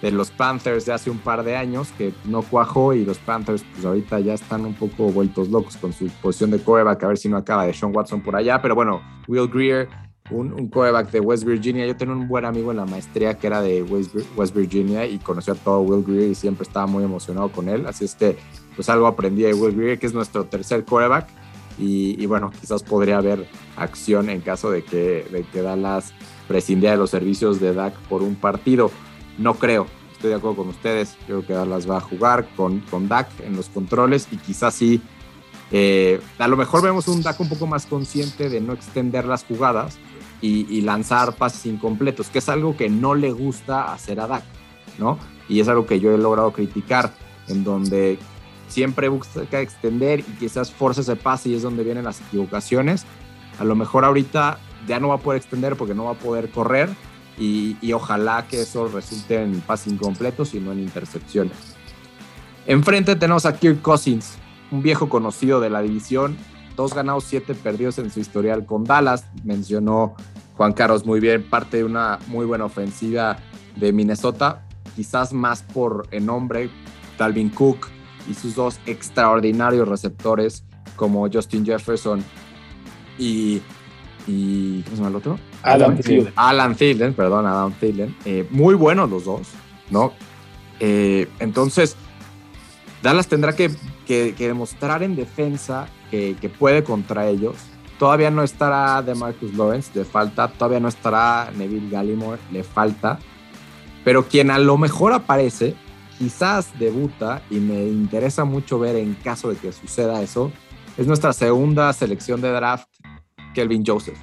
los 0.02 0.32
Panthers 0.32 0.86
de 0.86 0.94
hace 0.94 1.10
un 1.10 1.20
par 1.20 1.44
de 1.44 1.56
años 1.56 1.90
que 1.98 2.14
no 2.26 2.42
cuajó 2.42 2.94
y 2.94 3.06
los 3.06 3.20
Panthers 3.20 3.64
pues 3.72 3.86
ahorita 3.86 4.20
ya 4.20 4.34
están 4.34 4.66
un 4.66 4.74
poco 4.74 5.12
vueltos 5.12 5.50
locos 5.50 5.78
con 5.78 5.94
su 5.94 6.08
posición 6.22 6.52
de 6.52 6.60
coreback, 6.60 7.04
a 7.04 7.08
ver 7.08 7.18
si 7.18 7.30
no 7.30 7.38
acaba 7.38 7.66
de 7.66 7.74
Sean 7.74 7.96
Watson 7.96 8.22
por 8.22 8.36
allá, 8.36 8.62
pero 8.62 8.74
bueno, 8.74 9.02
Will 9.28 9.48
Greer, 9.48 9.90
un, 10.32 10.54
un 10.54 10.70
coreback 10.70 11.12
de 11.12 11.20
West 11.20 11.44
Virginia, 11.44 11.86
yo 11.86 11.96
tenía 11.96 12.16
un 12.16 12.28
buen 12.28 12.46
amigo 12.46 12.72
en 12.72 12.78
la 12.78 12.86
maestría 12.86 13.36
que 13.38 13.48
era 13.48 13.62
de 13.62 13.84
West, 13.84 14.56
Virginia 14.56 15.06
y 15.06 15.20
conoció 15.20 15.54
a 15.54 15.56
todo 15.58 15.82
Will 15.82 16.04
Greer 16.04 16.32
y 16.32 16.36
siempre 16.36 16.64
estaba 16.64 16.88
muy 16.88 17.04
emocionado 17.04 17.52
con 17.52 17.70
él, 17.70 17.86
así 17.86 18.06
es 18.06 18.16
que 18.16 18.38
pues 18.76 18.90
algo 18.90 19.06
aprendí 19.06 19.44
de 19.44 19.54
Will 19.54 19.76
Greer, 19.76 20.00
que 20.00 20.08
es 20.08 20.14
nuestro 20.14 20.46
tercer 20.46 20.84
coreback 20.84 21.28
y, 21.78 22.26
bueno, 22.26 22.52
quizás 22.60 22.84
podría 22.84 23.18
haber 23.18 23.48
acción 23.76 24.30
en 24.30 24.42
caso 24.42 24.70
de 24.70 24.84
que, 24.84 25.26
de 25.32 25.44
que 25.52 25.62
Dallas 25.62 26.14
prescindiera 26.48 26.94
de 26.94 27.00
los 27.00 27.10
servicios 27.10 27.60
de 27.60 27.74
Dak 27.74 27.96
por 28.10 28.22
un 28.22 28.36
partido. 28.36 28.92
No 29.38 29.56
creo, 29.56 29.88
estoy 30.12 30.30
de 30.30 30.36
acuerdo 30.36 30.58
con 30.58 30.70
ustedes. 30.70 31.18
Creo 31.26 31.46
que 31.46 31.54
Dallas 31.54 31.90
va 31.90 31.98
a 31.98 32.02
jugar 32.02 32.48
con, 32.56 32.80
con 32.82 33.08
Dak 33.08 33.28
en 33.40 33.56
los 33.56 33.70
controles 33.70 34.28
y 34.32 34.38
quizás 34.38 34.76
sí. 34.76 35.02
Eh, 35.72 36.20
a 36.38 36.48
lo 36.48 36.58
mejor 36.58 36.84
vemos 36.84 37.08
un 37.08 37.24
Dak 37.24 37.40
un 37.40 37.50
poco 37.50 37.66
más 37.66 37.86
consciente 37.86 38.50
de 38.50 38.62
no 38.62 38.74
extender 38.74 39.26
las 39.26 39.44
jugadas 39.46 39.98
y, 40.42 40.68
y, 40.70 40.82
lanzar 40.82 41.36
pases 41.36 41.66
incompletos, 41.66 42.28
que 42.28 42.40
es 42.40 42.50
algo 42.50 42.76
que 42.76 42.90
no 42.90 43.16
le 43.16 43.32
gusta 43.32 43.94
hacer 43.94 44.20
a 44.20 44.28
Dak, 44.28 44.44
¿no? 44.98 45.18
Y 45.48 45.60
es 45.60 45.68
algo 45.68 45.86
que 45.86 46.00
yo 46.00 46.14
he 46.14 46.18
logrado 46.18 46.52
criticar, 46.52 47.14
en 47.48 47.64
donde 47.64 48.20
siempre 48.72 49.10
busca 49.10 49.60
extender 49.60 50.22
y 50.22 50.24
quizás 50.40 50.72
force 50.72 51.02
ese 51.02 51.16
pase 51.16 51.50
y 51.50 51.56
es 51.56 51.62
donde 51.62 51.84
vienen 51.84 52.06
las 52.06 52.22
equivocaciones. 52.22 53.06
A 53.60 53.64
lo 53.64 53.76
mejor 53.76 54.06
ahorita 54.06 54.60
ya 54.88 55.00
no 55.00 55.10
va 55.10 55.16
a 55.16 55.20
poder 55.20 55.42
extender 55.42 55.76
porque 55.76 55.94
no 55.94 56.06
va 56.06 56.12
a 56.12 56.16
poder 56.16 56.50
correr 56.50 56.90
y, 57.38 57.92
ojalá 57.94 58.46
que 58.48 58.62
eso 58.62 58.88
resulte 58.88 59.42
en 59.42 59.62
pases 59.62 59.94
incompletos 59.94 60.54
y 60.54 60.60
no 60.60 60.72
en 60.72 60.80
intercepciones. 60.80 61.58
Enfrente 62.68 63.16
tenemos 63.16 63.46
a 63.46 63.58
Kirk 63.58 63.82
Cousins, 63.82 64.38
un 64.72 64.82
viejo 64.82 65.10
conocido 65.10 65.60
de 65.60 65.70
la 65.70 65.82
división, 65.82 66.38
dos 66.76 66.94
ganados, 66.94 67.24
siete 67.24 67.56
perdidos 67.56 67.98
en 67.98 68.12
su 68.12 68.20
historial 68.20 68.66
con 68.66 68.84
Dallas. 68.84 69.26
Mencionó 69.44 70.16
Juan 70.56 70.74
Carlos 70.74 71.06
muy 71.06 71.20
bien, 71.20 71.44
parte 71.44 71.78
de 71.78 71.84
una 71.84 72.20
muy 72.28 72.46
buena 72.46 72.66
ofensiva 72.66 73.38
de 73.76 73.92
Minnesota, 73.92 74.64
quizás 74.96 75.34
más 75.34 75.64
por 75.64 76.08
el 76.12 76.26
nombre, 76.26 76.70
Dalvin 77.18 77.50
Cook, 77.50 77.88
y 78.30 78.34
sus 78.34 78.56
dos 78.56 78.80
extraordinarios 78.86 79.88
receptores 79.88 80.64
como 80.96 81.28
Justin 81.32 81.66
Jefferson 81.66 82.24
y, 83.18 83.62
y 84.28 84.82
¿cómo 84.84 84.96
se 84.96 84.98
llama 84.98 85.10
el 85.10 85.16
otro? 85.16 85.40
Alan 85.64 85.98
Thielen. 85.98 86.34
Alan 86.36 86.76
Thielen, 86.76 87.14
perdón, 87.14 87.46
Alan 87.46 87.74
Thielen. 87.74 88.16
Eh, 88.26 88.48
muy 88.50 88.76
buenos 88.76 89.10
los 89.10 89.26
dos, 89.26 89.48
¿no? 89.90 90.14
Eh, 90.80 91.28
entonces, 91.40 91.96
Dallas 93.04 93.28
tendrá 93.28 93.56
que, 93.56 93.72
que, 94.08 94.34
demostrar 94.38 95.04
en 95.04 95.16
defensa 95.16 95.88
que, 96.10 96.36
que, 96.40 96.50
puede 96.50 96.84
contra 96.84 97.28
ellos. 97.28 97.56
Todavía 98.00 98.32
no 98.32 98.44
estará 98.44 99.02
de 99.02 99.14
Marcus 99.14 99.54
Lawrence, 99.54 99.92
le 99.94 100.06
falta. 100.06 100.48
Todavía 100.48 100.80
no 100.80 100.88
estará 100.88 101.52
Neville 101.56 101.90
Gallimore, 101.90 102.42
le 102.52 102.64
falta. 102.64 103.20
Pero 104.04 104.28
quien 104.28 104.50
a 104.50 104.58
lo 104.58 104.78
mejor 104.78 105.14
aparece 105.14 105.76
quizás 106.22 106.78
debuta 106.78 107.42
y 107.50 107.56
me 107.56 107.84
interesa 107.88 108.46
mucho 108.46 108.78
ver 108.78 108.96
en 108.96 109.16
caso 109.16 109.50
de 109.50 109.56
que 109.56 109.72
suceda 109.72 110.22
eso, 110.22 110.52
es 110.96 111.08
nuestra 111.08 111.34
segunda 111.34 111.92
selección 111.94 112.42
de 112.42 112.52
draft, 112.52 112.88
Kelvin 113.56 113.84
Joseph. 113.84 114.20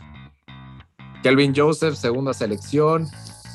Kelvin 1.25 1.53
Joseph, 1.57 1.97
segunda 1.97 2.33
selección, 2.35 3.09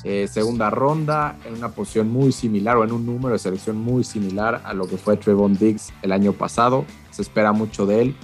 eh, 0.03 0.27
segunda 0.29 0.69
ronda, 0.69 1.37
en 1.45 1.53
una 1.53 1.69
posición 1.69 2.11
muy 2.11 2.33
similar 2.33 2.75
o 2.75 2.83
en 2.83 2.91
un 2.91 3.05
número 3.05 3.31
de 3.31 3.39
selección 3.39 3.77
muy 3.77 4.03
similar 4.03 4.61
a 4.65 4.73
lo 4.73 4.89
que 4.89 4.97
fue 4.97 5.15
Trevon 5.15 5.57
Diggs 5.57 5.93
el 6.01 6.11
año 6.11 6.33
pasado. 6.33 6.83
Se 7.11 7.21
espera 7.21 7.53
mucho 7.53 7.85
de 7.85 8.01
él. 8.01 8.15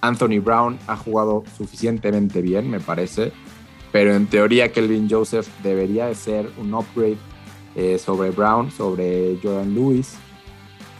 Anthony 0.00 0.40
Brown 0.42 0.78
ha 0.86 0.96
jugado 0.96 1.44
suficientemente 1.58 2.40
bien, 2.40 2.70
me 2.70 2.80
parece, 2.80 3.32
pero 3.92 4.14
en 4.14 4.28
teoría 4.28 4.72
Kelvin 4.72 5.10
Joseph 5.10 5.46
debería 5.62 6.06
de 6.06 6.14
ser 6.14 6.50
un 6.56 6.72
upgrade 6.72 7.18
eh, 7.78 7.96
sobre 7.96 8.30
Brown, 8.30 8.72
sobre 8.72 9.38
Jordan 9.40 9.72
Lewis. 9.72 10.16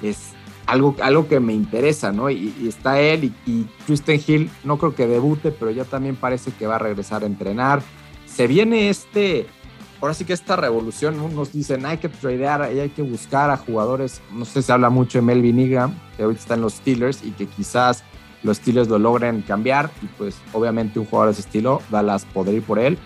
Es 0.01 0.31
algo, 0.64 0.95
algo 1.03 1.27
que 1.27 1.41
me 1.41 1.53
interesa, 1.53 2.12
¿no? 2.12 2.31
Y, 2.31 2.55
está 2.69 3.01
él 3.01 3.25
y, 3.25 3.51
y, 3.51 3.67
Tristan 3.85 4.21
Hill, 4.25 4.49
no 4.62 4.79
creo 4.79 4.95
que 4.95 5.09
debute, 5.09 5.51
pero 5.51 5.73
ya 5.73 5.85
también 5.85 6.14
parece 6.14 6.53
que 6.53 6.69
va 6.69 6.77
a 6.77 6.79
regresar 6.79 7.25
a 7.25 7.27
entrenar. 7.27 7.83
Se 8.27 8.47
viene 8.47 8.91
este, 8.91 9.49
ahora 10.01 10.14
sí 10.14 10.25
que 10.25 10.33
esta 10.33 10.55
revolución, 10.55 11.19
unos 11.19 11.53
dicen 11.53 11.85
hay 11.85 11.99
que 11.99 12.09
tradear 12.09 12.71
y 12.73 12.79
hay 12.79 12.91
que 12.91 13.03
buscar 13.03 13.51
a 13.51 13.57
jugadores, 13.57 14.23
no 14.33 14.45
sé, 14.45 14.62
se 14.62 14.71
habla 14.71 14.88
mucho 14.88 15.19
de 15.19 15.23
Melvin 15.23 15.59
Ingram, 15.59 15.99
que 16.17 16.23
ahorita 16.23 16.41
está 16.41 16.55
en 16.55 16.61
los 16.61 16.75
Steelers 16.75 17.25
y 17.25 17.33
que 17.33 17.47
quizás 17.47 18.05
los 18.45 18.59
Steelers 18.59 18.87
lo 18.87 19.01
logren 19.01 19.43
cambiar 19.43 19.91
y 20.01 20.07
pues 20.07 20.37
obviamente 20.53 21.01
un 21.01 21.07
jugador 21.07 21.35
de 21.35 21.41
ese 21.41 21.49
estilo, 21.49 21.83
Dallas 21.91 22.25
podría 22.25 22.59
ir 22.59 22.62
por 22.62 22.79
él. 22.79 22.99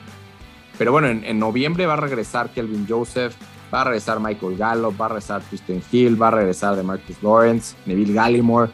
Pero 0.76 0.92
bueno, 0.92 1.08
en, 1.08 1.24
en 1.24 1.38
noviembre 1.38 1.86
va 1.86 1.94
a 1.94 1.96
regresar 1.96 2.50
Kelvin 2.50 2.86
Joseph, 2.86 3.34
Va 3.72 3.82
a 3.82 3.84
regresar 3.84 4.20
Michael 4.20 4.56
Gallup, 4.56 5.00
va 5.00 5.06
a 5.06 5.08
regresar 5.08 5.42
Tristan 5.42 5.82
Hill, 5.90 6.20
va 6.20 6.28
a 6.28 6.32
regresar 6.32 6.76
de 6.76 6.82
Marcus 6.82 7.22
Lawrence, 7.22 7.74
Neville 7.86 8.12
Gallimore. 8.12 8.70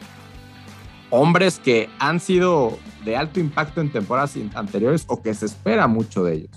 Hombres 1.09 1.59
que 1.59 1.89
han 1.99 2.19
sido 2.19 2.77
de 3.05 3.15
alto 3.15 3.39
impacto 3.39 3.81
en 3.81 3.91
temporadas 3.91 4.35
anteriores 4.55 5.05
o 5.07 5.21
que 5.21 5.33
se 5.33 5.45
espera 5.45 5.87
mucho 5.87 6.23
de 6.23 6.35
ellos. 6.35 6.51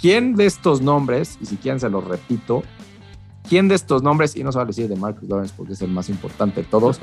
¿Quién 0.00 0.34
de 0.34 0.46
estos 0.46 0.80
nombres, 0.80 1.38
y 1.40 1.46
si 1.46 1.56
quieren 1.56 1.80
se 1.80 1.88
los 1.88 2.04
repito, 2.04 2.62
quién 3.48 3.68
de 3.68 3.74
estos 3.74 4.02
nombres, 4.02 4.36
y 4.36 4.44
no 4.44 4.52
se 4.52 4.58
va 4.58 4.64
a 4.64 4.66
decir 4.66 4.88
de 4.88 4.96
Marcus 4.96 5.28
Lawrence 5.28 5.54
porque 5.56 5.72
es 5.72 5.82
el 5.82 5.90
más 5.90 6.08
importante 6.08 6.62
de 6.62 6.68
todos, 6.68 7.00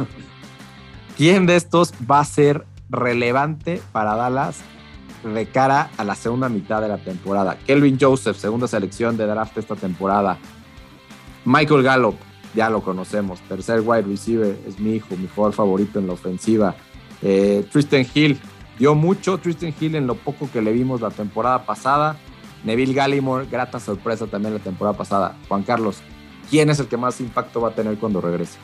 quién 1.17 1.45
de 1.45 1.55
estos 1.55 1.93
va 2.09 2.19
a 2.19 2.25
ser 2.25 2.65
relevante 2.89 3.81
para 3.91 4.15
Dallas 4.15 4.61
de 5.23 5.47
cara 5.47 5.89
a 5.97 6.03
la 6.03 6.15
segunda 6.15 6.47
mitad 6.49 6.81
de 6.81 6.87
la 6.87 6.97
temporada? 6.97 7.57
Kelvin 7.65 7.97
Joseph, 7.99 8.37
segunda 8.37 8.67
selección 8.67 9.17
de 9.17 9.25
draft 9.25 9.57
esta 9.57 9.75
temporada. 9.75 10.37
Michael 11.45 11.83
Gallup, 11.83 12.15
ya 12.55 12.69
lo 12.69 12.81
conocemos. 12.81 13.39
Tercer 13.41 13.81
wide 13.81 14.03
receiver, 14.03 14.57
es 14.67 14.79
mi 14.79 14.95
hijo, 14.95 15.15
mi 15.15 15.27
jugador 15.27 15.53
favorito 15.53 15.99
en 15.99 16.07
la 16.07 16.13
ofensiva. 16.13 16.75
Eh, 17.21 17.65
Tristan 17.71 18.05
Hill, 18.13 18.39
dio 18.79 18.95
mucho. 18.95 19.37
Tristan 19.37 19.73
Hill 19.79 19.95
en 19.95 20.07
lo 20.07 20.15
poco 20.15 20.49
que 20.51 20.61
le 20.61 20.73
vimos 20.73 21.01
la 21.01 21.11
temporada 21.11 21.65
pasada. 21.65 22.17
Neville 22.63 22.93
Gallimore, 22.93 23.45
grata 23.45 23.79
sorpresa 23.79 24.25
también 24.25 24.55
la 24.55 24.59
temporada 24.59 24.97
pasada. 24.97 25.37
Juan 25.47 25.61
Carlos, 25.61 26.01
¿quién 26.49 26.69
es 26.71 26.79
el 26.79 26.87
que 26.87 26.97
más 26.97 27.21
impacto 27.21 27.61
va 27.61 27.69
a 27.69 27.75
tener 27.75 27.97
cuando 27.97 28.21
regrese? 28.21 28.57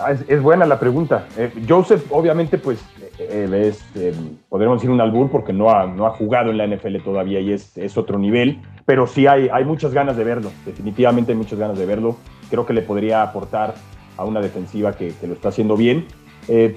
Ah, 0.00 0.12
es, 0.12 0.42
buena 0.42 0.66
la 0.66 0.80
pregunta. 0.80 1.28
Eh, 1.36 1.52
Joseph, 1.68 2.04
obviamente, 2.10 2.58
pues 2.58 2.80
eh, 3.18 3.68
es, 3.68 3.84
eh, 3.96 4.14
podríamos 4.48 4.78
decir 4.78 4.90
un 4.90 5.00
albur 5.00 5.30
porque 5.30 5.52
no 5.52 5.70
ha, 5.70 5.86
no 5.86 6.06
ha 6.06 6.10
jugado 6.10 6.50
en 6.50 6.58
la 6.58 6.66
NFL 6.66 6.98
todavía 7.04 7.40
y 7.40 7.52
es, 7.52 7.76
es 7.76 7.96
otro 7.96 8.18
nivel, 8.18 8.58
pero 8.86 9.06
sí 9.06 9.26
hay, 9.26 9.48
hay 9.52 9.64
muchas 9.64 9.92
ganas 9.92 10.16
de 10.16 10.24
verlo, 10.24 10.50
definitivamente 10.64 11.32
hay 11.32 11.38
muchas 11.38 11.58
ganas 11.58 11.78
de 11.78 11.86
verlo. 11.86 12.16
Creo 12.50 12.64
que 12.64 12.72
le 12.72 12.82
podría 12.82 13.22
aportar 13.22 13.74
a 14.16 14.24
una 14.24 14.40
defensiva 14.40 14.96
que, 14.96 15.12
que 15.20 15.26
lo 15.26 15.34
está 15.34 15.50
haciendo 15.50 15.76
bien, 15.76 16.06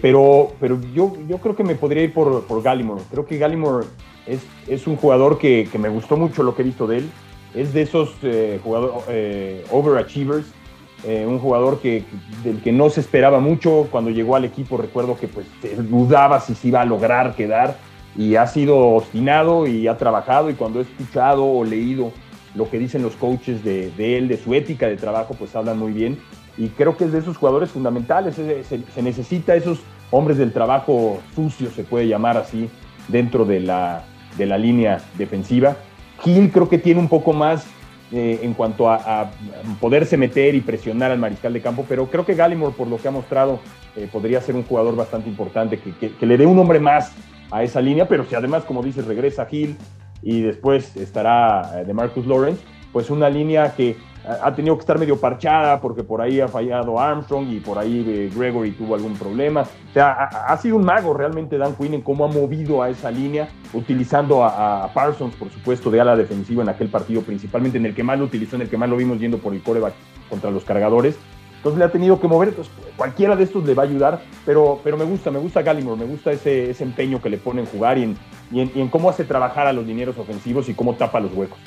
pero, 0.02 0.52
pero 0.60 0.78
yo, 0.94 1.14
yo 1.30 1.38
creo 1.38 1.56
que 1.56 1.64
me 1.64 1.76
podría 1.76 2.04
ir 2.04 2.14
por, 2.14 2.44
por 2.44 2.62
Gallimore. 2.62 3.02
Creo 3.10 3.26
que 3.26 3.38
Gallimore 3.38 3.88
es, 4.28 4.46
es 4.68 4.86
un 4.86 4.98
jugador 4.98 5.38
que, 5.38 5.70
que, 5.72 5.80
me 5.80 5.88
gustó 5.88 6.18
mucho 6.18 6.44
lo 6.44 6.54
que 6.56 6.62
he 6.62 6.66
visto 6.66 6.88
de 6.88 6.98
él. 6.98 7.10
Es 7.56 7.74
de 7.74 7.84
esos 7.84 8.16
jugadores 8.64 9.66
overachievers 9.72 10.54
eh, 11.04 11.26
un 11.28 11.40
jugador 11.40 11.80
que, 11.80 12.04
del 12.44 12.62
que 12.62 12.72
no 12.72 12.90
se 12.90 13.02
esperaba 13.02 13.40
mucho 13.40 13.88
cuando 13.92 14.12
llegó 14.12 14.36
al 14.36 14.46
equipo. 14.46 14.78
Recuerdo 14.78 15.18
que 15.18 15.28
pues 15.28 15.48
dudaba 15.90 16.40
si 16.40 16.56
se 16.56 16.68
iba 16.68 16.82
a 16.82 16.86
lograr 16.86 17.36
quedar 17.36 17.78
y 18.16 18.36
ha 18.36 18.46
sido 18.48 18.78
obstinado 18.78 19.68
y 19.68 19.88
ha 19.88 19.98
trabajado 19.98 20.50
y 20.50 20.54
cuando 20.54 20.80
he 20.80 20.84
escuchado 20.84 21.46
o 21.46 21.64
leído 21.64 22.12
lo 22.54 22.70
que 22.70 22.78
dicen 22.78 23.02
los 23.02 23.16
coaches 23.16 23.64
de, 23.64 23.92
él, 23.98 24.28
de 24.28 24.38
su 24.38 24.54
ética 24.54 24.88
de 24.88 24.98
trabajo, 24.98 25.36
pues 25.38 25.56
hablan 25.56 25.80
muy 25.80 25.94
bien. 25.94 26.20
Y 26.58 26.68
creo 26.68 26.98
que 26.98 27.06
es 27.06 27.14
de 27.14 27.20
esos 27.20 27.38
jugadores 27.38 27.72
fundamentales. 27.72 28.36
Se, 28.36 28.64
se 28.64 29.02
necesita 29.02 29.56
esos 29.56 29.80
hombres 30.12 30.38
del 30.38 30.52
trabajo 30.52 31.20
sucio, 31.34 31.72
se 31.72 31.84
puede 31.84 32.08
llamar 32.08 32.38
así, 32.38 32.70
dentro 33.08 33.46
de 33.46 33.62
la, 33.62 34.04
de 34.38 34.46
la 34.46 34.58
línea 34.58 35.02
defensiva. 35.18 35.78
Gil 36.22 36.52
creo 36.52 36.70
que 36.70 36.78
tiene 36.78 37.00
un 37.00 37.08
poco 37.08 37.34
más 37.34 37.66
eh, 38.13 38.39
en 38.41 38.54
cuanto 38.54 38.89
a, 38.89 39.32
poderse 39.80 40.17
meter 40.17 40.54
y 40.54 40.60
presionar 40.60 41.12
al 41.12 41.19
mariscal 41.19 41.54
de 41.54 41.62
campo, 41.62 41.86
pero 41.88 42.08
creo 42.08 42.26
que 42.26 42.36
Gallimore, 42.36 42.76
por 42.76 42.88
lo 42.88 42.97
que 42.97 43.08
ha 43.08 43.12
mostrado, 43.12 43.62
eh, 43.95 44.10
podría 44.12 44.41
ser 44.41 44.56
un 44.56 44.63
jugador 44.63 44.97
bastante 44.97 45.30
importante, 45.30 45.80
que, 45.80 46.26
le 46.26 46.38
dé 46.38 46.45
un 46.45 46.60
hombre 46.60 46.82
más 46.82 47.13
a 47.50 47.63
esa 47.63 47.80
línea, 47.80 48.10
pero 48.10 48.26
si 48.26 48.36
además, 48.36 48.65
como 48.65 48.84
dices, 48.84 49.06
regresa 49.06 49.45
Gil 49.45 49.78
y 50.21 50.41
después 50.41 50.95
estará 50.97 51.80
eh, 51.80 51.86
de 51.86 51.93
Marcus 51.93 52.28
Lawrence, 52.28 52.62
pues 52.91 53.10
una 53.10 53.30
línea 53.30 53.74
que 53.76 53.95
ha 54.24 54.54
tenido 54.54 54.76
que 54.76 54.82
estar 54.82 55.00
medio 55.00 55.20
parchada 55.20 55.82
porque 55.82 56.04
por 56.04 56.22
ahí 56.22 56.40
ha 56.40 56.48
fallado 56.48 57.00
Armstrong 57.00 57.50
y 57.50 57.60
por 57.60 57.80
ahí 57.80 58.06
eh, 58.08 58.32
Gregory 58.36 58.72
tuvo 58.72 58.96
algún 58.96 59.16
problema. 59.16 59.62
O 59.62 59.94
sea, 59.94 60.12
ha, 60.12 60.58
sido 60.58 60.76
un 60.76 60.86
mago 60.86 61.14
realmente 61.14 61.58
Dan 61.58 61.76
Quinn 61.76 61.96
en 61.96 62.02
cómo 62.02 62.26
ha 62.26 62.28
movido 62.28 62.84
a 62.84 62.90
esa 62.90 63.10
línea, 63.10 63.50
utilizando 63.74 64.44
a, 64.44 64.92
Parsons, 64.94 65.36
por 65.36 65.50
supuesto, 65.50 65.90
de 65.90 66.02
ala 66.02 66.16
defensiva 66.16 66.62
en 66.62 66.70
aquel 66.70 66.90
partido, 66.90 67.22
principalmente 67.22 67.78
en 67.78 67.86
el 67.88 67.96
que 67.96 68.04
más 68.04 68.20
lo 68.20 68.26
utilizó, 68.26 68.56
en 68.58 68.64
el 68.64 68.70
que 68.70 68.78
más 68.78 68.90
lo 68.90 68.98
vimos 68.98 69.20
yendo 69.20 69.40
por 69.40 69.54
el 69.54 69.64
coreback 69.64 69.94
contra 70.30 70.52
los 70.52 70.64
cargadores. 70.64 71.18
Entonces 71.58 71.80
le 71.80 71.86
ha 71.86 71.92
tenido 71.92 72.20
que 72.20 72.28
mover, 72.28 72.50
entonces 72.50 72.74
cualquiera 72.98 73.36
de 73.36 73.44
estos 73.44 73.64
le 73.66 73.76
va 73.76 73.84
a 73.84 73.86
ayudar, 73.86 74.22
pero, 74.46 74.80
pero 74.84 74.98
me 74.98 75.06
gusta, 75.06 75.30
me 75.30 75.38
gusta 75.38 75.62
Gallimore, 75.62 76.00
me 76.00 76.08
gusta 76.08 76.32
ese, 76.32 76.72
ese 76.72 76.84
empeño 76.84 77.22
que 77.22 77.30
le 77.30 77.38
pone 77.38 77.62
en 77.62 77.68
jugar 77.68 78.00
y 78.00 78.04
en, 78.04 78.18
y 78.52 78.62
en, 78.62 78.72
y 78.74 78.82
en 78.82 78.88
cómo 78.88 79.10
hace 79.12 79.26
trabajar 79.26 79.68
a 79.68 79.74
los 79.74 79.86
dineros 79.86 80.18
ofensivos 80.18 80.70
y 80.70 80.74
cómo 80.74 80.96
tapa 80.96 81.20
los 81.20 81.34
huecos. 81.34 81.60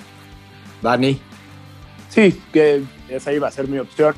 Dani. 0.83 1.21
Sí, 2.15 2.41
que 2.53 2.85
esa 3.09 3.33
iba 3.33 3.49
a 3.49 3.51
ser 3.51 3.67
mi 3.67 3.79
opción. 3.79 4.15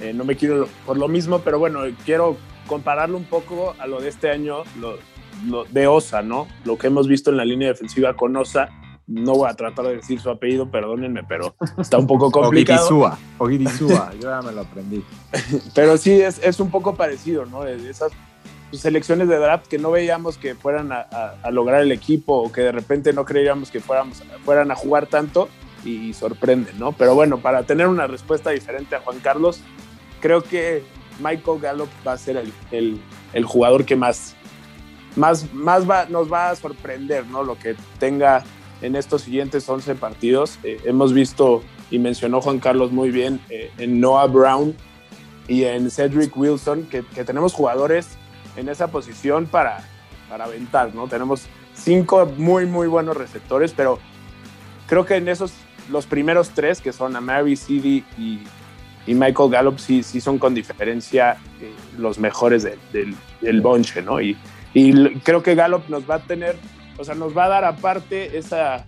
Eh, 0.00 0.12
no 0.12 0.24
me 0.24 0.36
quiero 0.36 0.68
por 0.84 0.98
lo 0.98 1.08
mismo, 1.08 1.38
pero 1.38 1.58
bueno, 1.58 1.80
quiero 2.04 2.36
compararlo 2.66 3.16
un 3.16 3.24
poco 3.24 3.74
a 3.78 3.86
lo 3.86 4.02
de 4.02 4.10
este 4.10 4.30
año, 4.30 4.64
lo, 4.78 5.64
de 5.64 5.86
Osa, 5.86 6.20
¿no? 6.20 6.46
Lo 6.66 6.76
que 6.76 6.88
hemos 6.88 7.08
visto 7.08 7.30
en 7.30 7.38
la 7.38 7.46
línea 7.46 7.68
defensiva 7.68 8.14
con 8.14 8.36
Osa. 8.36 8.68
No 9.06 9.32
voy 9.32 9.48
a 9.48 9.54
tratar 9.54 9.86
de 9.86 9.96
decir 9.96 10.20
su 10.20 10.28
apellido, 10.28 10.70
perdónenme, 10.70 11.22
pero 11.26 11.54
está 11.78 11.96
un 11.96 12.06
poco 12.06 12.30
complicado. 12.30 13.16
Ogidizua, 13.38 14.12
yo 14.20 14.28
ya 14.28 14.42
me 14.42 14.52
lo 14.52 14.60
aprendí. 14.60 15.02
pero 15.74 15.96
sí, 15.96 16.20
es, 16.20 16.38
es 16.44 16.60
un 16.60 16.70
poco 16.70 16.96
parecido, 16.96 17.46
¿no? 17.46 17.64
Esas 17.64 18.12
selecciones 18.72 19.26
de 19.28 19.38
draft 19.38 19.68
que 19.68 19.78
no 19.78 19.90
veíamos 19.90 20.36
que 20.36 20.54
fueran 20.54 20.92
a, 20.92 21.06
a, 21.42 21.50
lograr 21.50 21.80
el 21.80 21.92
equipo 21.92 22.34
o 22.34 22.52
que 22.52 22.60
de 22.60 22.72
repente 22.72 23.14
no 23.14 23.24
creíamos 23.24 23.70
que 23.70 23.80
fuéramos, 23.80 24.22
fueran 24.44 24.70
a 24.70 24.74
jugar 24.74 25.06
tanto 25.06 25.48
y 25.88 26.14
sorprenden, 26.14 26.78
¿no? 26.78 26.92
Pero 26.92 27.14
bueno, 27.14 27.38
para 27.38 27.62
tener 27.62 27.86
una 27.86 28.06
respuesta 28.06 28.50
diferente 28.50 28.96
a 28.96 29.00
Juan 29.00 29.18
Carlos, 29.20 29.60
creo 30.20 30.42
que 30.42 30.82
Michael 31.20 31.60
Gallup 31.60 31.88
va 32.06 32.12
a 32.12 32.18
ser 32.18 32.36
el, 32.70 33.00
el, 33.32 33.44
jugador 33.44 33.84
que 33.84 33.96
más, 33.96 34.36
más, 35.16 35.52
más 35.52 35.88
va, 35.88 36.06
nos 36.06 36.32
va 36.32 36.50
a 36.50 36.56
sorprender, 36.56 37.26
¿no? 37.26 37.42
Lo 37.42 37.58
que 37.58 37.76
tenga 37.98 38.44
en 38.82 38.96
estos 38.96 39.22
siguientes 39.22 39.68
11 39.68 39.94
partidos. 39.96 40.58
Eh, 40.62 40.80
hemos 40.84 41.12
visto, 41.12 41.62
y 41.90 41.98
mencionó 41.98 42.40
Juan 42.40 42.58
Carlos 42.58 42.92
muy 42.92 43.10
bien, 43.10 43.40
eh, 43.48 43.70
en 43.78 44.00
Noah 44.00 44.26
Brown 44.26 44.76
y 45.48 45.64
en 45.64 45.90
Cedric 45.90 46.36
Wilson, 46.36 46.84
que, 46.84 47.04
que, 47.04 47.24
tenemos 47.24 47.52
jugadores 47.52 48.16
en 48.56 48.68
esa 48.68 48.88
posición 48.88 49.46
para, 49.46 49.88
para 50.28 50.44
aventar, 50.44 50.94
¿no? 50.94 51.08
Tenemos 51.08 51.46
cinco 51.74 52.30
muy, 52.36 52.66
muy 52.66 52.86
buenos 52.86 53.16
receptores, 53.16 53.72
pero 53.72 53.98
creo 54.86 55.04
que 55.04 55.16
en 55.16 55.28
esos 55.28 55.52
los 55.90 56.06
primeros 56.06 56.50
tres, 56.50 56.80
que 56.80 56.92
son 56.92 57.16
Amari, 57.16 57.56
CD 57.56 58.04
y, 58.18 58.40
y 59.06 59.14
Michael 59.14 59.50
Gallup, 59.50 59.78
sí, 59.78 60.02
sí 60.02 60.20
son 60.20 60.38
con 60.38 60.54
diferencia 60.54 61.38
eh, 61.60 61.72
los 61.96 62.18
mejores 62.18 62.68
del, 62.92 63.60
bonche, 63.60 64.02
¿no? 64.02 64.20
Y, 64.20 64.36
creo 65.24 65.42
que 65.42 65.54
Gallup 65.54 65.88
nos 65.88 66.08
va 66.08 66.16
a 66.16 66.18
tener, 66.20 66.56
o 66.98 67.04
sea, 67.04 67.14
nos 67.14 67.36
va 67.36 67.46
a 67.46 67.48
dar 67.48 67.64
aparte 67.64 68.36
esa, 68.36 68.84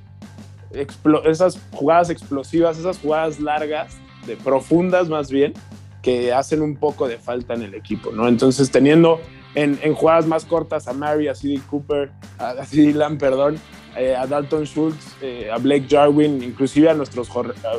esas 1.25 1.59
jugadas 1.73 2.11
explosivas, 2.11 2.79
esas 2.79 2.99
jugadas 2.99 3.41
largas, 3.41 3.97
de 4.27 4.37
profundas 4.37 5.09
más 5.09 5.31
bien, 5.31 5.55
que 6.03 6.33
hacen 6.33 6.61
un 6.61 6.77
poco 6.77 7.09
de 7.09 7.17
falta 7.17 7.55
en 7.55 7.63
el 7.63 7.75
equipo, 7.75 8.13
¿no? 8.13 8.29
Entonces, 8.29 8.71
teniendo 8.71 9.21
en, 9.55 9.79
en 9.83 9.95
jugadas 9.95 10.27
más 10.27 10.45
cortas 10.45 10.87
a 10.87 10.93
Mary, 10.93 11.29
a 11.29 11.35
CD 11.35 11.61
Cooper, 11.69 12.11
a 12.39 12.65
CD 12.67 12.93
Lamb, 12.93 13.19
perdón, 13.19 13.59
eh, 13.97 14.15
a 14.17 14.27
Dalton 14.27 14.67
Schultz, 14.67 15.17
eh, 15.21 15.51
a 15.53 15.59
Blake 15.59 15.87
Jarwin, 15.89 16.43
inclusive 16.43 16.89
a 16.89 16.95
nuestros, 16.95 17.29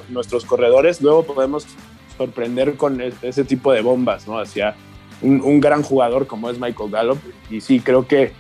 nuestros 0.10 0.46
corredores, 0.46 1.02
luego 1.02 1.24
podemos 1.24 1.66
sorprender 2.18 2.76
con 2.76 3.02
e, 3.02 3.14
ese 3.22 3.44
tipo 3.44 3.72
de 3.72 3.82
bombas, 3.82 4.28
¿no? 4.28 4.38
Hacia 4.38 4.76
un, 5.22 5.60
gran 5.60 5.84
jugador 5.84 6.28
como 6.28 6.50
es 6.50 6.60
Michael 6.60 6.92
Gallup. 6.92 7.20
Y 7.50 7.62
sí, 7.62 7.80
creo 7.80 8.08
que, 8.08 8.34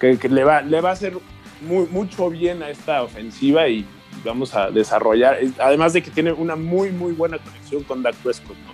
que, 0.00 0.16
le, 0.28 0.44
va, 0.44 0.62
le 0.62 0.80
va 0.80 0.90
a 0.90 0.92
hacer 0.92 1.18
muy, 1.60 1.86
mucho 1.88 2.30
bien 2.30 2.62
a 2.62 2.70
esta 2.70 3.02
ofensiva 3.02 3.68
y 3.68 3.84
vamos 4.24 4.54
a 4.54 4.70
desarrollar, 4.70 5.38
además 5.58 5.92
de 5.92 6.02
que 6.02 6.10
tiene 6.10 6.32
una 6.32 6.56
muy, 6.56 6.90
muy 6.90 7.12
buena 7.12 7.38
conexión 7.38 7.82
con 7.82 8.02
Dak 8.02 8.14
Prescott, 8.16 8.56
¿no? 8.58 8.72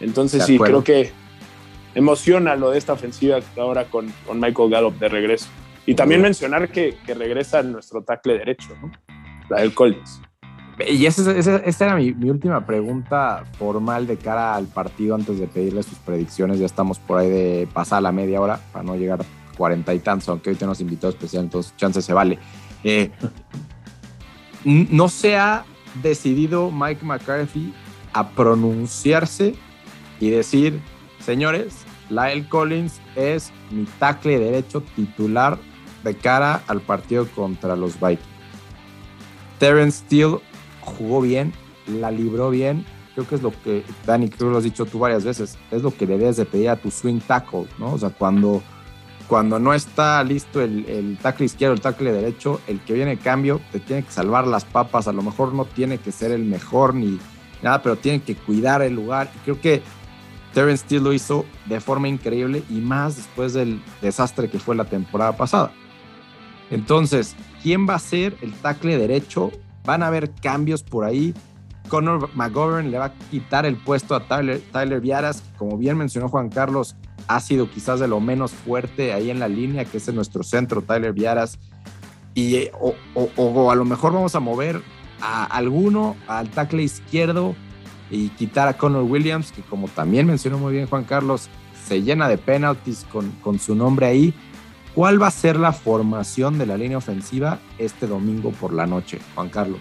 Entonces 0.00 0.44
sí, 0.44 0.58
creo 0.58 0.84
que 0.84 1.12
emociona 1.94 2.56
lo 2.56 2.70
de 2.70 2.78
esta 2.78 2.92
ofensiva 2.92 3.38
ahora 3.56 3.84
con, 3.84 4.12
con 4.26 4.40
Michael 4.40 4.70
Gallup 4.70 4.98
de 4.98 5.08
regreso. 5.08 5.48
Y 5.86 5.94
también 5.94 6.22
mencionar 6.22 6.70
que, 6.70 6.96
que 7.04 7.14
regresa 7.14 7.62
nuestro 7.62 8.02
tackle 8.02 8.38
derecho, 8.38 8.68
¿no? 8.80 8.90
La 9.50 9.60
del 9.60 9.74
Collins. 9.74 10.22
Y 10.88 11.06
esa, 11.06 11.30
esa, 11.32 11.84
era 11.84 11.94
mi, 11.94 12.12
mi, 12.14 12.30
última 12.30 12.66
pregunta 12.66 13.44
formal 13.58 14.06
de 14.06 14.16
cara 14.16 14.56
al 14.56 14.66
partido 14.66 15.14
antes 15.14 15.38
de 15.38 15.46
pedirle 15.46 15.82
sus 15.82 15.98
predicciones. 15.98 16.58
Ya 16.58 16.66
estamos 16.66 16.98
por 16.98 17.20
ahí 17.20 17.28
de 17.28 17.68
pasar 17.72 18.02
la 18.02 18.10
media 18.10 18.40
hora 18.40 18.58
para 18.72 18.82
no 18.82 18.96
llegar 18.96 19.20
a 19.20 19.24
cuarenta 19.56 19.94
y 19.94 20.00
tantos, 20.00 20.28
aunque 20.28 20.50
hoy 20.50 20.56
tenemos 20.56 20.80
invitado 20.80 21.10
especial, 21.10 21.44
entonces 21.44 21.76
chance 21.76 22.02
se 22.02 22.12
vale. 22.12 22.38
Eh, 22.82 23.10
no 24.64 25.08
se 25.08 25.36
ha 25.36 25.64
decidido 26.02 26.70
Mike 26.72 27.04
McCarthy 27.04 27.72
a 28.12 28.30
pronunciarse 28.30 29.54
y 30.18 30.30
decir, 30.30 30.80
señores, 31.20 31.84
Lyle 32.10 32.48
Collins 32.48 33.00
es 33.14 33.52
mi 33.70 33.84
tackle 33.98 34.38
derecho 34.38 34.82
titular 34.96 35.58
de 36.04 36.14
cara 36.14 36.62
al 36.68 36.80
partido 36.80 37.26
contra 37.34 37.74
los 37.74 37.94
Vikings. 37.94 38.34
Terence 39.58 40.04
Steele 40.04 40.38
jugó 40.80 41.20
bien, 41.20 41.52
la 41.86 42.10
libró 42.10 42.50
bien. 42.50 42.84
Creo 43.14 43.26
que 43.26 43.36
es 43.36 43.42
lo 43.42 43.52
que, 43.62 43.84
Dani, 44.06 44.28
creo 44.28 44.48
que 44.48 44.52
lo 44.52 44.58
has 44.58 44.64
dicho 44.64 44.86
tú 44.86 44.98
varias 44.98 45.24
veces, 45.24 45.56
es 45.70 45.82
lo 45.82 45.96
que 45.96 46.06
debes 46.06 46.36
de 46.36 46.44
pedir 46.44 46.68
a 46.68 46.76
tu 46.76 46.90
swing 46.90 47.20
tackle, 47.20 47.66
¿no? 47.78 47.92
O 47.92 47.98
sea, 47.98 48.10
cuando, 48.10 48.60
cuando 49.28 49.58
no 49.60 49.72
está 49.72 50.22
listo 50.24 50.60
el, 50.60 51.16
tackle 51.22 51.46
izquierdo, 51.46 51.74
el 51.74 51.80
tackle 51.80 52.12
derecho, 52.12 52.60
el 52.66 52.80
que 52.80 52.92
viene 52.92 53.16
cambio 53.16 53.60
te 53.70 53.78
tiene 53.78 54.02
que 54.02 54.10
salvar 54.10 54.48
las 54.48 54.64
papas. 54.64 55.06
A 55.06 55.12
lo 55.12 55.22
mejor 55.22 55.54
no 55.54 55.64
tiene 55.64 55.98
que 55.98 56.10
ser 56.10 56.32
el 56.32 56.44
mejor 56.44 56.94
ni 56.94 57.20
nada, 57.62 57.82
pero 57.82 57.96
tiene 57.96 58.20
que 58.20 58.34
cuidar 58.34 58.82
el 58.82 58.94
lugar. 58.94 59.30
Creo 59.44 59.60
que 59.60 59.82
Terence 60.52 60.84
Steele 60.84 61.04
lo 61.04 61.12
hizo 61.12 61.44
de 61.66 61.80
forma 61.80 62.08
increíble 62.08 62.64
y 62.68 62.74
más 62.74 63.16
después 63.16 63.52
del 63.54 63.80
desastre 64.02 64.50
que 64.50 64.58
fue 64.58 64.74
la 64.74 64.84
temporada 64.84 65.36
pasada. 65.36 65.72
Entonces, 66.70 67.36
¿quién 67.62 67.88
va 67.88 67.94
a 67.94 67.98
ser 67.98 68.36
el 68.42 68.52
tackle 68.54 68.98
derecho? 68.98 69.50
Van 69.84 70.02
a 70.02 70.08
haber 70.08 70.30
cambios 70.30 70.82
por 70.82 71.04
ahí. 71.04 71.34
Conor 71.88 72.30
McGovern 72.34 72.90
le 72.90 72.98
va 72.98 73.06
a 73.06 73.12
quitar 73.30 73.66
el 73.66 73.76
puesto 73.76 74.14
a 74.14 74.26
Tyler, 74.26 74.60
Tyler 74.72 75.00
Viaras, 75.00 75.42
como 75.58 75.76
bien 75.76 75.98
mencionó 75.98 76.28
Juan 76.28 76.48
Carlos, 76.48 76.96
ha 77.28 77.40
sido 77.40 77.70
quizás 77.70 78.00
de 78.00 78.08
lo 78.08 78.20
menos 78.20 78.52
fuerte 78.52 79.12
ahí 79.12 79.30
en 79.30 79.38
la 79.38 79.48
línea, 79.48 79.84
que 79.84 79.98
es 79.98 80.08
en 80.08 80.14
nuestro 80.14 80.42
centro, 80.42 80.82
Tyler 80.82 81.12
Viaras. 81.12 81.58
Y, 82.34 82.68
o, 82.80 83.70
a 83.70 83.74
lo 83.74 83.84
mejor 83.84 84.12
vamos 84.12 84.34
a 84.34 84.40
mover 84.40 84.82
a 85.20 85.44
alguno 85.44 86.16
al 86.26 86.48
tackle 86.50 86.82
izquierdo 86.82 87.54
y 88.10 88.28
quitar 88.30 88.68
a 88.68 88.76
Connor 88.76 89.04
Williams, 89.04 89.52
que 89.52 89.62
como 89.62 89.88
también 89.88 90.26
mencionó 90.26 90.58
muy 90.58 90.72
bien 90.72 90.86
Juan 90.86 91.04
Carlos, 91.04 91.48
se 91.86 92.02
llena 92.02 92.28
de 92.28 92.38
penalties 92.38 93.06
con, 93.10 93.30
con 93.42 93.58
su 93.58 93.74
nombre 93.74 94.06
ahí. 94.06 94.34
¿Cuál 94.94 95.20
va 95.20 95.26
a 95.26 95.32
ser 95.32 95.56
la 95.56 95.72
formación 95.72 96.56
de 96.56 96.66
la 96.66 96.76
línea 96.76 96.98
ofensiva 96.98 97.58
este 97.78 98.06
domingo 98.06 98.50
por 98.50 98.72
la 98.72 98.86
noche, 98.86 99.18
Juan 99.34 99.48
Carlos? 99.48 99.80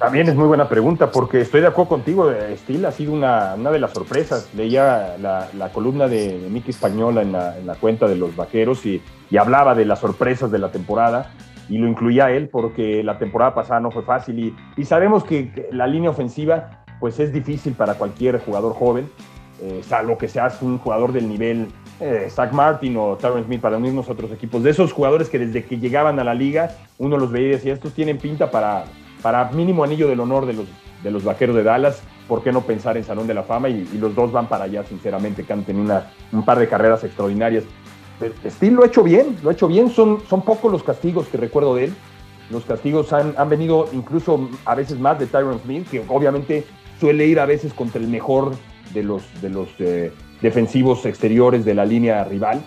También 0.00 0.28
es 0.28 0.34
muy 0.34 0.48
buena 0.48 0.68
pregunta, 0.68 1.12
porque 1.12 1.40
estoy 1.40 1.60
de 1.60 1.68
acuerdo 1.68 1.90
contigo. 1.90 2.32
Steel 2.56 2.84
ha 2.84 2.90
sido 2.90 3.12
una, 3.12 3.54
una 3.54 3.70
de 3.70 3.78
las 3.78 3.92
sorpresas. 3.92 4.50
Leía 4.54 5.16
la, 5.18 5.48
la 5.56 5.72
columna 5.72 6.08
de, 6.08 6.40
de 6.40 6.50
Miki 6.50 6.70
Española 6.70 7.22
en 7.22 7.30
la, 7.30 7.56
en 7.56 7.68
la, 7.68 7.76
cuenta 7.76 8.08
de 8.08 8.16
los 8.16 8.34
vaqueros 8.34 8.84
y, 8.84 9.00
y, 9.30 9.36
hablaba 9.36 9.76
de 9.76 9.84
las 9.84 10.00
sorpresas 10.00 10.50
de 10.50 10.58
la 10.58 10.72
temporada 10.72 11.30
y 11.68 11.78
lo 11.78 11.88
incluía 11.88 12.32
él 12.32 12.48
porque 12.48 13.04
la 13.04 13.18
temporada 13.18 13.54
pasada 13.54 13.78
no 13.78 13.92
fue 13.92 14.02
fácil 14.02 14.38
y, 14.40 14.56
y 14.76 14.84
sabemos 14.84 15.24
que, 15.24 15.52
que, 15.52 15.68
la 15.70 15.86
línea 15.86 16.10
ofensiva 16.10 16.84
pues 16.98 17.20
es 17.20 17.32
difícil 17.32 17.74
para 17.74 17.94
cualquier 17.94 18.40
jugador 18.40 18.74
joven, 18.74 19.08
eh, 19.62 19.80
salvo 19.86 20.18
que 20.18 20.28
seas 20.28 20.60
un 20.60 20.78
jugador 20.78 21.12
del 21.12 21.28
nivel 21.28 21.68
eh, 22.00 22.28
Zach 22.30 22.52
Martin 22.52 22.96
o 22.96 23.16
Tyron 23.16 23.44
Smith 23.44 23.60
para 23.60 23.76
unirnos 23.76 24.08
a 24.08 24.12
otros 24.12 24.32
equipos. 24.32 24.62
De 24.62 24.70
esos 24.70 24.92
jugadores 24.92 25.28
que 25.28 25.38
desde 25.38 25.64
que 25.64 25.78
llegaban 25.78 26.18
a 26.18 26.24
la 26.24 26.34
liga 26.34 26.76
uno 26.98 27.16
los 27.16 27.30
veía 27.30 27.48
y 27.48 27.50
decía, 27.52 27.72
estos 27.74 27.92
tienen 27.92 28.18
pinta 28.18 28.50
para 28.50 28.84
para 29.24 29.50
mínimo 29.52 29.82
anillo 29.82 30.06
del 30.06 30.20
honor 30.20 30.44
de 30.44 30.52
los, 30.52 30.66
de 31.02 31.10
los 31.10 31.24
vaqueros 31.24 31.56
de 31.56 31.62
Dallas, 31.62 32.02
¿por 32.28 32.42
qué 32.42 32.52
no 32.52 32.60
pensar 32.60 32.98
en 32.98 33.04
Salón 33.04 33.26
de 33.26 33.32
la 33.32 33.42
Fama? 33.42 33.70
Y, 33.70 33.88
los 33.98 34.14
dos 34.14 34.30
van 34.30 34.50
para 34.50 34.64
allá, 34.64 34.84
sinceramente, 34.84 35.44
que 35.44 35.52
han 35.54 35.64
tenido 35.64 36.02
un 36.30 36.44
par 36.44 36.58
de 36.58 36.68
carreras 36.68 37.02
extraordinarias. 37.04 37.64
Steel 38.46 38.74
lo 38.74 38.82
ha 38.82 38.86
hecho 38.86 39.02
bien, 39.02 39.38
lo 39.42 39.48
ha 39.48 39.54
hecho 39.54 39.66
bien, 39.66 39.88
son, 39.88 40.20
son 40.28 40.42
pocos 40.42 40.70
los 40.70 40.82
castigos 40.82 41.26
que 41.28 41.38
recuerdo 41.38 41.74
de 41.74 41.84
él. 41.84 41.94
Los 42.50 42.66
castigos 42.66 43.14
han, 43.14 43.32
han 43.38 43.48
venido 43.48 43.88
incluso 43.94 44.50
a 44.66 44.74
veces 44.74 44.98
más 44.98 45.18
de 45.18 45.24
Tyron 45.24 45.58
Smith, 45.60 45.88
que 45.90 46.04
obviamente 46.06 46.66
suele 47.00 47.24
ir 47.24 47.40
a 47.40 47.46
veces 47.46 47.72
contra 47.72 48.02
el 48.02 48.08
mejor 48.08 48.52
de 48.92 49.04
los, 49.04 49.22
de 49.40 49.48
los 49.48 49.68
eh, 49.78 50.12
defensivos 50.44 51.06
exteriores 51.06 51.64
de 51.64 51.74
la 51.74 51.86
línea 51.86 52.22
rival. 52.22 52.62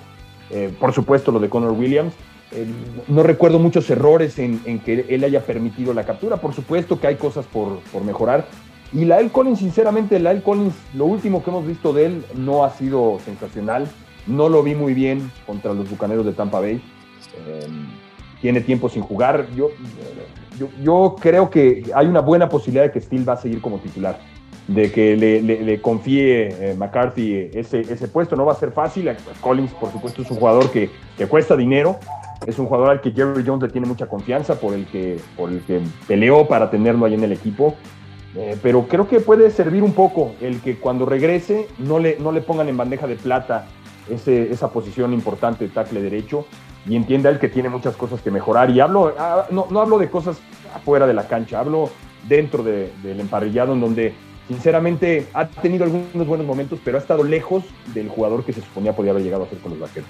Eh, 0.50 0.74
por 0.80 0.94
supuesto, 0.94 1.32
lo 1.32 1.40
de 1.40 1.48
Connor 1.48 1.74
Williams, 1.74 2.14
eh, 2.52 2.66
no 3.08 3.22
recuerdo 3.22 3.60
muchos 3.60 3.88
errores 3.92 4.40
en, 4.40 4.80
que 4.80 5.06
él 5.10 5.24
haya 5.24 5.42
permitido 5.42 5.94
la 5.94 6.04
captura. 6.04 6.38
Por 6.38 6.56
supuesto 6.56 7.00
que 7.00 7.06
hay 7.06 7.16
cosas 7.18 7.46
por, 7.46 7.80
por 7.94 8.04
mejorar. 8.04 8.48
Y 8.92 9.06
Lael 9.06 9.30
Collins, 9.32 9.60
sinceramente, 9.60 10.20
Lael 10.20 10.42
Collins, 10.42 10.74
lo 10.96 11.06
último 11.06 11.44
que 11.44 11.52
hemos 11.52 11.68
visto 11.68 11.94
de 11.94 12.08
él 12.08 12.26
no 12.36 12.64
ha 12.66 12.72
sido 12.72 13.20
sensacional. 13.24 13.88
No 14.26 14.50
lo 14.50 14.64
vi 14.64 14.74
muy 14.74 14.96
bien 14.96 15.32
contra 15.46 15.74
los 15.74 15.88
bucaneros 15.88 16.26
de 16.26 16.34
Tampa 16.34 16.60
Bay. 16.60 16.82
Eh, 17.46 17.68
tiene 18.42 18.62
tiempo 18.62 18.90
sin 18.90 19.04
jugar. 19.04 19.46
Yo, 19.56 19.70
yo, 20.58 20.68
yo, 20.82 21.16
creo 21.20 21.52
que 21.52 21.84
hay 21.94 22.08
una 22.08 22.22
buena 22.22 22.50
posibilidad 22.50 22.86
de 22.86 22.92
que 22.92 23.02
Steele 23.02 23.26
va 23.26 23.34
a 23.34 23.38
seguir 23.38 23.62
como 23.62 23.78
titular. 23.78 24.18
De 24.68 24.92
que 24.92 25.16
le, 25.16 25.82
confíe 25.82 26.72
eh, 26.72 26.76
McCarthy 26.78 27.50
ese, 27.54 27.80
ese 27.82 28.08
puesto. 28.10 28.36
No 28.36 28.46
va 28.46 28.52
a 28.52 28.56
ser 28.56 28.72
fácil. 28.72 29.10
Collins, 29.40 29.72
por 29.74 29.92
supuesto, 29.92 30.22
es 30.22 30.30
un 30.30 30.38
jugador 30.38 30.70
que, 30.72 30.90
que 31.18 31.26
cuesta 31.26 31.56
dinero 31.56 31.98
es 32.46 32.60
un 32.60 32.68
jugador 32.68 32.92
al 32.92 33.02
que 33.02 33.12
Jerry 33.12 33.44
Jones 33.46 33.64
le 33.64 33.70
tiene 33.70 33.88
mucha 33.88 34.08
confianza, 34.08 34.60
por 34.60 34.74
el 34.74 34.86
que, 34.86 35.20
por 35.36 35.50
el 35.50 35.62
que 35.62 35.82
peleó 36.08 36.48
para 36.48 36.70
tenerlo 36.70 37.06
ahí 37.06 37.16
en 37.16 37.24
el 37.24 37.32
equipo. 37.32 37.76
Eh, 38.36 38.58
pero 38.62 38.88
creo 38.88 39.08
que 39.08 39.20
puede 39.20 39.50
servir 39.50 39.82
un 39.84 39.94
poco 39.94 40.34
el 40.42 40.62
que 40.62 40.78
cuando 40.78 41.06
regrese 41.06 41.68
no 41.80 41.98
le, 41.98 42.18
no 42.20 42.32
le 42.32 42.42
pongan 42.42 42.70
en 42.70 42.78
bandeja 42.78 43.08
de 43.08 43.16
plata 43.16 43.66
ese, 44.10 44.52
esa 44.52 44.70
posición 44.70 45.14
importante 45.14 45.66
de 45.66 45.74
tackle 45.74 46.02
derecho 46.02 46.46
y 46.88 46.96
entienda 46.96 47.30
él 47.30 47.40
que 47.40 47.50
tiene 47.50 47.70
muchas 47.70 47.96
cosas 47.96 48.22
que 48.22 48.30
mejorar. 48.30 48.70
Y 48.70 48.80
hablo, 48.80 49.14
ah, 49.18 49.48
no, 49.50 49.68
no 49.72 49.82
hablo 49.82 49.98
de 49.98 50.10
cosas 50.10 50.40
afuera 50.76 51.08
de 51.08 51.14
la 51.14 51.28
cancha, 51.28 51.60
hablo 51.60 51.90
dentro 52.28 52.62
de, 52.62 52.92
del 53.02 53.20
emparrillado 53.20 53.74
en 53.74 53.82
donde 53.82 54.14
sinceramente 54.48 55.28
ha 55.34 55.48
tenido 55.48 55.84
algunos 55.84 56.28
buenos 56.28 56.48
momentos, 56.48 56.80
pero 56.84 56.98
ha 56.98 57.02
estado 57.02 57.24
lejos 57.24 57.64
del 57.94 58.10
jugador 58.10 58.44
que 58.46 58.54
se 58.54 58.62
suponía 58.62 58.96
podía 58.96 59.12
haber 59.12 59.24
llegado 59.24 59.44
a 59.44 59.50
ser 59.50 59.60
con 59.60 59.72
los 59.72 59.80
vaqueros. 59.80 60.10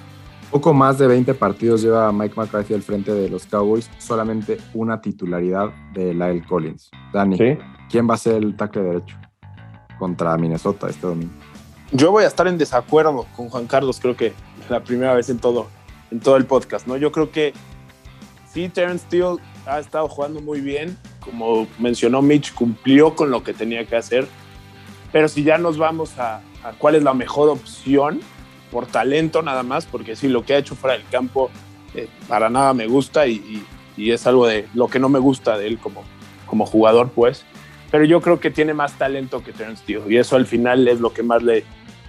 Poco 0.51 0.73
más 0.73 0.97
de 0.97 1.07
20 1.07 1.33
partidos 1.33 1.81
lleva 1.81 2.11
Mike 2.13 2.35
McCarthy 2.37 2.73
al 2.73 2.81
frente 2.81 3.13
de 3.13 3.29
los 3.29 3.45
Cowboys, 3.45 3.89
solamente 3.97 4.57
una 4.73 5.01
titularidad 5.01 5.71
de 5.93 6.13
Lyle 6.13 6.43
Collins. 6.47 6.89
Dani, 7.11 7.37
¿Sí? 7.37 7.57
¿quién 7.89 8.09
va 8.09 8.13
a 8.13 8.17
ser 8.17 8.35
el 8.35 8.55
tackle 8.55 8.83
derecho 8.83 9.17
contra 9.99 10.37
Minnesota 10.37 10.89
este 10.89 11.05
domingo? 11.05 11.33
Yo 11.91 12.11
voy 12.11 12.23
a 12.23 12.27
estar 12.27 12.47
en 12.47 12.57
desacuerdo 12.57 13.25
con 13.35 13.49
Juan 13.49 13.67
Carlos, 13.67 13.99
creo 13.99 14.15
que 14.15 14.33
la 14.69 14.81
primera 14.83 15.13
vez 15.13 15.29
en 15.29 15.39
todo, 15.39 15.67
en 16.11 16.19
todo 16.19 16.37
el 16.37 16.45
podcast, 16.45 16.87
¿no? 16.87 16.95
Yo 16.97 17.11
creo 17.11 17.31
que 17.31 17.53
sí, 18.51 18.69
Terrence 18.69 19.05
Steele 19.05 19.37
ha 19.65 19.79
estado 19.79 20.07
jugando 20.07 20.41
muy 20.41 20.61
bien, 20.61 20.97
como 21.29 21.67
mencionó 21.79 22.21
Mitch, 22.21 22.53
cumplió 22.53 23.15
con 23.15 23.29
lo 23.29 23.43
que 23.43 23.53
tenía 23.53 23.85
que 23.85 23.95
hacer, 23.95 24.27
pero 25.11 25.27
si 25.27 25.43
ya 25.43 25.57
nos 25.57 25.77
vamos 25.77 26.17
a, 26.17 26.41
a 26.63 26.71
cuál 26.77 26.95
es 26.95 27.03
la 27.03 27.13
mejor 27.13 27.49
opción, 27.49 28.19
por 28.71 28.85
talento 28.85 29.41
nada 29.41 29.63
más, 29.63 29.85
porque 29.85 30.15
sí, 30.15 30.27
lo 30.27 30.43
que 30.43 30.53
ha 30.53 30.57
hecho 30.57 30.75
fuera 30.75 30.97
del 30.97 31.07
campo 31.09 31.49
eh, 31.95 32.07
para 32.27 32.49
nada 32.49 32.73
me 32.73 32.87
gusta 32.87 33.27
y, 33.27 33.35
y, 33.35 33.65
y, 33.95 34.11
es 34.11 34.27
algo 34.27 34.45
de 34.47 34.67
lo 34.73 34.87
que 34.87 34.99
no 34.99 35.09
me 35.09 35.19
gusta 35.19 35.57
de 35.57 35.67
él 35.67 35.77
como, 35.77 36.03
como 36.45 36.65
jugador, 36.65 37.09
pues. 37.09 37.45
Pero 37.91 38.03
yo 38.03 38.21
creo 38.21 38.39
que 38.39 38.51
tiene 38.51 38.73
más 38.73 38.97
talento 38.97 39.43
que 39.43 39.53
Terence 39.53 39.83
Steele 39.83 40.03
y 40.09 40.17
eso 40.17 40.35
al 40.35 40.45
final 40.45 40.87
es 40.87 40.99
lo 40.99 41.13
que 41.13 41.23
más 41.23 41.41
le, 41.41 41.63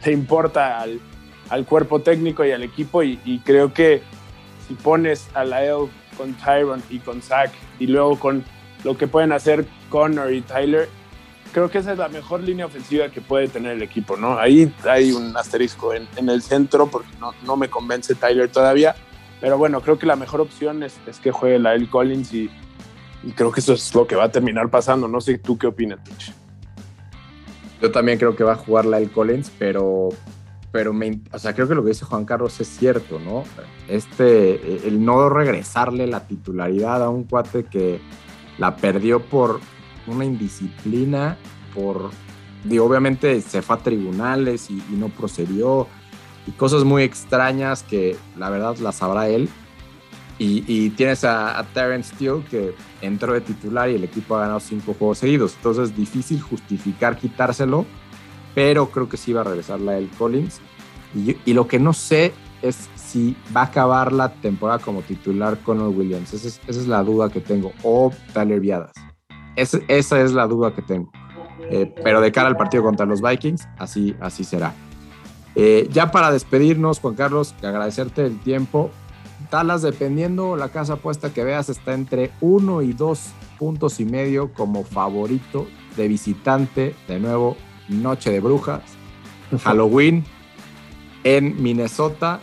le 0.05 0.13
importa 0.13 0.81
al, 0.81 1.01
al, 1.49 1.65
cuerpo 1.65 2.01
técnico 2.01 2.45
y 2.45 2.51
al 2.51 2.65
equipo 2.65 3.03
y, 3.05 3.21
y 3.25 3.39
creo 3.39 3.73
que 3.73 4.03
si 4.67 4.75
pones 4.75 5.29
a 5.35 5.45
Lael 5.45 5.89
con 6.17 6.35
Tyron 6.35 6.83
y 6.91 6.99
con 6.99 7.23
Zach 7.23 7.53
y 7.79 7.87
luego 7.87 8.19
con 8.19 8.45
lo 8.85 8.97
que 8.97 9.09
pueden 9.09 9.33
hacer 9.33 9.67
Connor 9.89 10.33
y 10.33 10.43
Tyler, 10.43 10.89
creo 11.53 11.71
que 11.71 11.79
esa 11.79 11.93
es 11.93 11.99
la 11.99 12.09
mejor 12.09 12.41
línea 12.41 12.67
ofensiva 12.67 13.09
que 13.09 13.21
puede 13.21 13.49
tener 13.49 13.73
el 13.73 13.83
equipo, 13.83 14.17
¿no? 14.17 14.39
Ahí 14.39 14.73
hay 14.89 15.13
un 15.13 15.37
asterisco 15.37 15.93
en, 15.95 16.29
el 16.29 16.43
centro 16.43 16.87
porque 16.89 17.11
no, 17.21 17.33
no, 17.45 17.57
me 17.57 17.69
convence 17.69 18.15
Tyler 18.15 18.49
todavía, 18.49 18.95
pero 19.41 19.59
bueno, 19.59 19.81
creo 19.81 19.99
que 19.99 20.07
la 20.07 20.17
mejor 20.17 20.41
opción 20.41 20.83
es, 20.83 20.99
es 21.07 21.19
que 21.19 21.31
juegue 21.31 21.59
la 21.59 21.75
El 21.75 21.89
Collins 21.89 22.33
y, 22.35 22.51
creo 23.35 23.53
que 23.53 23.61
eso 23.61 23.73
es 23.73 23.95
lo 23.95 24.07
que 24.07 24.17
va 24.17 24.25
a 24.25 24.33
terminar 24.33 24.71
pasando. 24.71 25.09
No 25.09 25.21
sé 25.21 25.39
tú 25.39 25.59
qué 25.59 25.67
opinas, 25.67 26.03
Tich. 26.05 26.33
Yo 27.81 27.91
también 27.91 28.19
creo 28.19 28.35
que 28.35 28.45
va 28.45 28.53
a 28.53 28.57
jugar 28.57 28.87
la 28.87 28.99
El 28.99 29.11
Collins, 29.11 29.53
pero, 29.59 30.09
pero 30.73 30.93
me, 30.93 31.21
o 31.33 31.39
sea, 31.39 31.55
creo 31.55 31.69
que 31.69 31.75
lo 31.75 31.83
que 31.83 31.91
dice 31.91 32.05
Juan 32.05 32.25
Carlos 32.25 32.61
es 32.61 32.69
cierto, 32.69 33.19
¿no? 33.21 33.45
Este, 33.89 34.87
el 34.87 35.05
no 35.05 35.29
regresarle 35.29 36.07
la 36.07 36.27
titularidad 36.27 37.03
a 37.03 37.09
un 37.09 37.25
cuate 37.25 37.65
que 37.65 38.01
la 38.59 38.77
perdió 38.77 39.21
por 39.21 39.61
una 40.07 40.25
indisciplina 40.25 41.37
por, 41.75 42.11
digo, 42.65 42.85
obviamente 42.85 43.41
se 43.41 43.63
fue 43.63 43.77
a 43.77 43.79
tribunales 43.79 44.71
y, 44.71 44.83
no 44.91 45.09
procedió 45.09 45.87
y 46.47 46.51
cosas 46.53 46.85
muy 46.85 47.03
extrañas 47.03 47.83
que 47.83 48.17
la 48.37 48.51
verdad 48.51 48.77
las 48.79 48.97
sabrá 48.97 49.29
él. 49.29 49.49
Y, 50.41 50.91
tienes 50.91 51.25
a, 51.25 51.59
a, 51.59 51.65
Terrence 51.65 52.15
Steele 52.15 52.45
que 52.49 52.73
entró 53.03 53.33
de 53.33 53.41
titular 53.41 53.91
y 53.91 53.97
el 53.97 54.05
equipo 54.05 54.37
ha 54.37 54.43
ganado 54.43 54.61
cinco 54.61 54.95
juegos 54.97 55.19
seguidos. 55.19 55.55
Entonces 55.57 55.91
es 55.91 55.97
difícil 55.97 56.41
justificar 56.41 57.17
quitárselo, 57.17 57.85
pero 58.55 58.89
creo 58.89 59.09
que 59.09 59.17
sí 59.17 59.33
va 59.33 59.41
a 59.41 59.45
regresar 59.45 59.81
la 59.81 59.99
el 59.99 60.09
Collins. 60.11 60.61
Y, 61.15 61.53
lo 61.55 61.67
que 61.67 61.79
no 61.79 61.93
sé 61.93 62.33
es 62.63 62.89
si 63.09 63.35
va 63.57 63.63
a 63.63 63.65
acabar 63.65 64.13
la 64.13 64.29
temporada 64.29 64.79
como 64.79 65.01
titular 65.01 65.59
Connor 65.61 65.89
Williams. 65.89 66.35
Esa 66.35 66.49
es, 66.49 66.61
esa 66.67 66.81
es 66.81 66.87
la 66.87 67.03
duda 67.03 67.31
que 67.31 67.41
tengo. 67.41 67.73
O 67.83 68.13
Tyler 68.35 68.61
Viadas. 68.61 68.93
Es, 69.57 69.79
esa 69.89 70.21
es 70.21 70.33
la 70.33 70.47
duda 70.47 70.75
que 70.75 70.83
tengo. 70.83 71.11
Eh, 71.71 71.93
pero 72.05 72.21
de 72.21 72.31
cara 72.31 72.49
al 72.49 72.57
partido 72.57 72.83
contra 72.83 73.07
los 73.07 73.23
Vikings, 73.23 73.67
así, 73.79 74.15
así 74.21 74.45
será. 74.45 74.75
Eh, 75.55 75.89
ya 75.91 76.11
para 76.11 76.31
despedirnos, 76.31 77.01
Juan 77.01 77.15
Carlos, 77.15 77.55
agradecerte 77.63 78.27
el 78.27 78.39
tiempo. 78.41 78.91
Dallas, 79.51 79.83
dependiendo 79.83 80.57
la 80.57 80.69
casa 80.69 80.95
apuesta 80.95 81.33
que 81.33 81.45
veas, 81.45 81.69
está 81.69 81.95
entre 81.95 82.31
uno 82.41 82.83
y 82.83 82.93
dos 82.93 83.31
puntos 83.59 84.01
y 84.01 84.05
medio 84.05 84.53
como 84.53 84.85
favorito 84.85 85.67
de 85.97 86.09
visitante. 86.09 86.95
De 87.09 87.19
nuevo, 87.19 87.57
Noche 87.89 88.31
de 88.31 88.41
Brujas, 88.41 88.83
Halloween 89.65 90.25
en 91.25 91.61
Minnesota. 91.63 92.41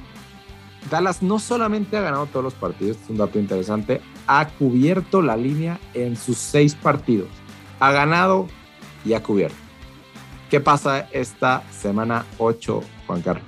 Dallas 0.90 1.24
no 1.24 1.40
solamente 1.40 1.98
ha 1.98 2.02
ganado 2.02 2.28
todos 2.28 2.44
los 2.44 2.54
partidos, 2.54 2.98
es 2.98 3.10
un 3.10 3.18
dato 3.18 3.40
interesante, 3.40 4.02
ha 4.28 4.48
cubierto 4.48 5.22
la 5.22 5.36
línea 5.36 5.80
en 5.94 6.16
sus 6.16 6.38
seis 6.38 6.76
partidos. 6.76 7.30
Ha 7.80 7.92
ganado 7.92 8.48
y 9.04 9.14
ha 9.14 9.24
cubierto. 9.24 9.58
¿Qué 10.50 10.60
pasa 10.60 11.08
esta 11.12 11.64
semana 11.72 12.26
8, 12.38 12.82
Juan 13.08 13.22
Carlos? 13.22 13.46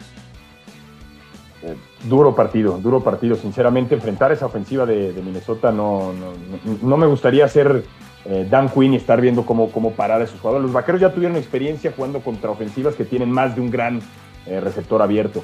Eh, 1.64 1.76
duro 2.06 2.36
partido, 2.36 2.78
duro 2.80 3.04
partido. 3.04 3.36
Sinceramente, 3.36 3.96
enfrentar 3.96 4.32
esa 4.32 4.48
ofensiva 4.48 4.86
de, 4.86 5.14
Minnesota 5.24 5.72
no, 5.72 6.14
no, 6.14 6.34
no, 6.82 6.98
me 6.98 7.06
gustaría 7.06 7.48
ser 7.48 7.84
eh, 8.26 8.48
Dan 8.50 8.70
Quinn 8.70 8.94
y 8.94 8.98
estar 8.98 9.22
viendo 9.22 9.46
cómo, 9.46 9.72
cómo 9.72 9.92
parar 9.92 10.22
a 10.22 10.24
esos 10.24 10.40
jugadores. 10.40 10.64
Los 10.64 10.74
vaqueros 10.74 11.02
ya 11.02 11.14
tuvieron 11.14 11.38
experiencia 11.38 11.94
jugando 11.96 12.20
contra 12.22 12.50
ofensivas 12.50 12.96
que 12.96 13.06
tienen 13.06 13.32
más 13.32 13.56
de 13.56 13.62
un 13.62 13.70
gran 13.70 14.02
eh, 14.48 14.60
receptor 14.60 15.02
abierto. 15.02 15.44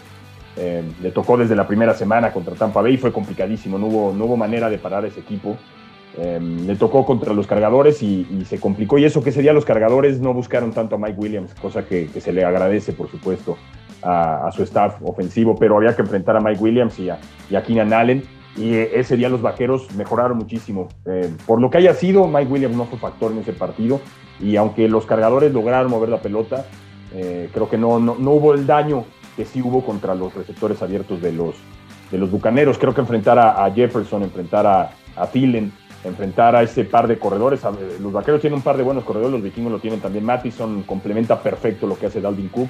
Eh, 0.55 0.83
le 1.01 1.11
tocó 1.11 1.37
desde 1.37 1.55
la 1.55 1.67
primera 1.67 1.93
semana 1.93 2.31
contra 2.31 2.53
Tampa 2.53 2.81
Bay 2.81 2.97
fue 2.97 3.11
complicadísimo, 3.11 3.79
no 3.79 3.87
hubo, 3.87 4.13
no 4.13 4.25
hubo 4.25 4.37
manera 4.37 4.69
de 4.69 4.77
parar 4.77 5.05
ese 5.05 5.19
equipo. 5.19 5.57
Em, 6.15 6.67
le 6.67 6.75
tocó 6.75 7.05
contra 7.05 7.33
los 7.33 7.47
cargadores 7.47 8.03
y, 8.03 8.45
se 8.45 8.59
complicó. 8.59 8.97
Y 8.97 9.05
eso 9.05 9.23
que 9.23 9.31
ese 9.31 9.41
día 9.41 9.53
los 9.53 9.65
cargadores 9.65 10.19
no 10.19 10.33
buscaron 10.33 10.71
tanto 10.71 10.95
a 10.95 10.99
Mike 10.99 11.15
Williams, 11.17 11.53
cosa 11.55 11.85
que, 11.85 12.07
se 12.07 12.31
le 12.31 12.43
agradece, 12.43 12.93
por 12.93 13.09
supuesto, 13.09 13.57
a, 14.03 14.49
su 14.55 14.63
staff 14.63 15.01
ofensivo, 15.01 15.55
pero 15.55 15.77
había 15.77 15.95
que 15.95 16.03
enfrentar 16.03 16.35
a 16.37 16.39
Mike 16.39 16.61
Williams 16.61 16.99
y 16.99 17.09
a, 17.09 17.17
y 17.49 17.55
a 17.55 17.63
Keenan 17.63 17.93
Allen. 17.93 18.23
Y 18.55 18.75
ese 18.75 19.17
día 19.17 19.29
los 19.29 19.41
vaqueros 19.41 19.91
mejoraron 19.95 20.37
muchísimo. 20.37 20.87
Eh, 21.05 21.33
por 21.47 21.59
lo 21.59 21.71
que 21.71 21.79
haya 21.79 21.95
sido, 21.95 22.27
Mike 22.27 22.51
Williams 22.51 22.75
no 22.75 22.85
fue 22.85 22.99
factor 22.99 23.31
en 23.31 23.39
ese 23.39 23.53
partido. 23.53 23.99
Y 24.39 24.55
aunque 24.57 24.87
los 24.87 25.07
cargadores 25.07 25.51
lograron 25.51 25.89
mover 25.89 26.09
la 26.09 26.21
pelota, 26.21 26.67
eh, 27.13 27.49
creo 27.51 27.69
que 27.69 27.77
no, 27.77 27.99
no, 27.99 28.31
hubo 28.31 28.53
el 28.53 28.67
daño 28.67 29.05
que 29.35 29.45
sí 29.45 29.61
hubo 29.61 29.83
contra 29.83 30.15
los 30.15 30.33
receptores 30.33 30.81
abiertos 30.81 31.21
de 31.21 31.31
los, 31.31 31.55
de 32.11 32.17
los 32.17 32.29
bucaneros. 32.31 32.77
Creo 32.77 32.93
que 32.93 33.01
enfrentar 33.01 33.39
a, 33.39 33.69
Jefferson, 33.71 34.23
enfrentar 34.23 34.65
a, 34.65 34.91
a 35.15 35.27
Thielen, 35.27 35.71
enfrentar 36.03 36.55
a 36.55 36.63
ese 36.63 36.83
par 36.85 37.07
de 37.07 37.17
corredores. 37.17 37.61
Los 37.99 38.11
vaqueros 38.11 38.41
tienen 38.41 38.57
un 38.57 38.63
par 38.63 38.77
de 38.77 38.83
buenos 38.83 39.03
corredores, 39.03 39.31
los 39.31 39.43
vikingos 39.43 39.71
lo 39.71 39.79
tienen 39.79 39.99
también. 39.99 40.25
Mattison 40.25 40.83
complementa 40.83 41.41
perfecto 41.41 41.87
lo 41.87 41.97
que 41.97 42.07
hace 42.07 42.21
Dalvin 42.21 42.49
Cook. 42.49 42.69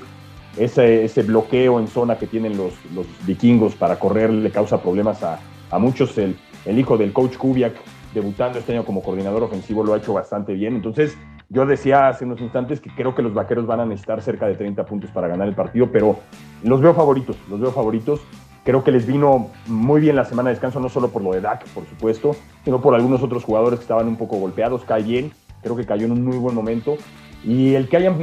Ese, 0.57 1.03
ese 1.03 1.23
bloqueo 1.23 1.79
en 1.79 1.87
zona 1.87 2.17
que 2.17 2.27
tienen 2.27 2.55
los, 2.55 2.73
los 2.93 3.07
vikingos 3.25 3.73
para 3.73 3.97
correr 3.97 4.29
le 4.29 4.51
causa 4.51 4.81
problemas 4.81 5.23
a, 5.23 5.39
a 5.71 5.79
muchos. 5.79 6.17
El, 6.17 6.35
el 6.65 6.77
hijo 6.77 6.97
del 6.97 7.11
coach 7.11 7.37
Kubiak, 7.37 7.73
debutando 8.13 8.59
este 8.59 8.73
año 8.73 8.85
como 8.85 9.01
coordinador 9.01 9.43
ofensivo, 9.43 9.83
lo 9.83 9.93
ha 9.93 9.97
hecho 9.97 10.13
bastante 10.13 10.53
bien. 10.53 10.75
Entonces, 10.75 11.17
yo 11.53 11.67
decía 11.67 12.07
hace 12.07 12.25
unos 12.25 12.41
instantes 12.41 12.81
que 12.81 12.89
creo 12.89 13.13
que 13.13 13.21
los 13.21 13.35
vaqueros 13.35 13.67
van 13.67 13.79
a 13.79 13.85
necesitar 13.85 14.23
cerca 14.23 14.47
de 14.47 14.55
30 14.55 14.85
puntos 14.87 15.11
para 15.11 15.27
ganar 15.27 15.47
el 15.47 15.53
partido, 15.53 15.91
pero 15.91 16.17
los 16.63 16.81
veo 16.81 16.95
favoritos, 16.95 17.37
los 17.47 17.59
veo 17.59 17.71
favoritos. 17.71 18.21
Creo 18.63 18.83
que 18.83 18.91
les 18.91 19.05
vino 19.05 19.51
muy 19.67 20.01
bien 20.01 20.15
la 20.15 20.25
semana 20.25 20.49
de 20.49 20.55
descanso, 20.55 20.79
no 20.79 20.89
solo 20.89 21.09
por 21.09 21.21
lo 21.21 21.31
de 21.31 21.41
Dak, 21.41 21.67
por 21.69 21.85
supuesto, 21.85 22.35
sino 22.63 22.81
por 22.81 22.95
algunos 22.95 23.21
otros 23.21 23.43
jugadores 23.43 23.79
que 23.79 23.83
estaban 23.83 24.07
un 24.07 24.15
poco 24.15 24.37
golpeados. 24.37 24.83
Cae 24.83 25.03
bien, 25.03 25.31
creo 25.61 25.75
que 25.75 25.85
cayó 25.85 26.05
en 26.05 26.13
un 26.13 26.25
muy 26.25 26.37
buen 26.37 26.55
momento. 26.55 26.97
Y 27.43 27.75
el 27.75 27.87
que 27.87 27.97
hayan, 27.97 28.17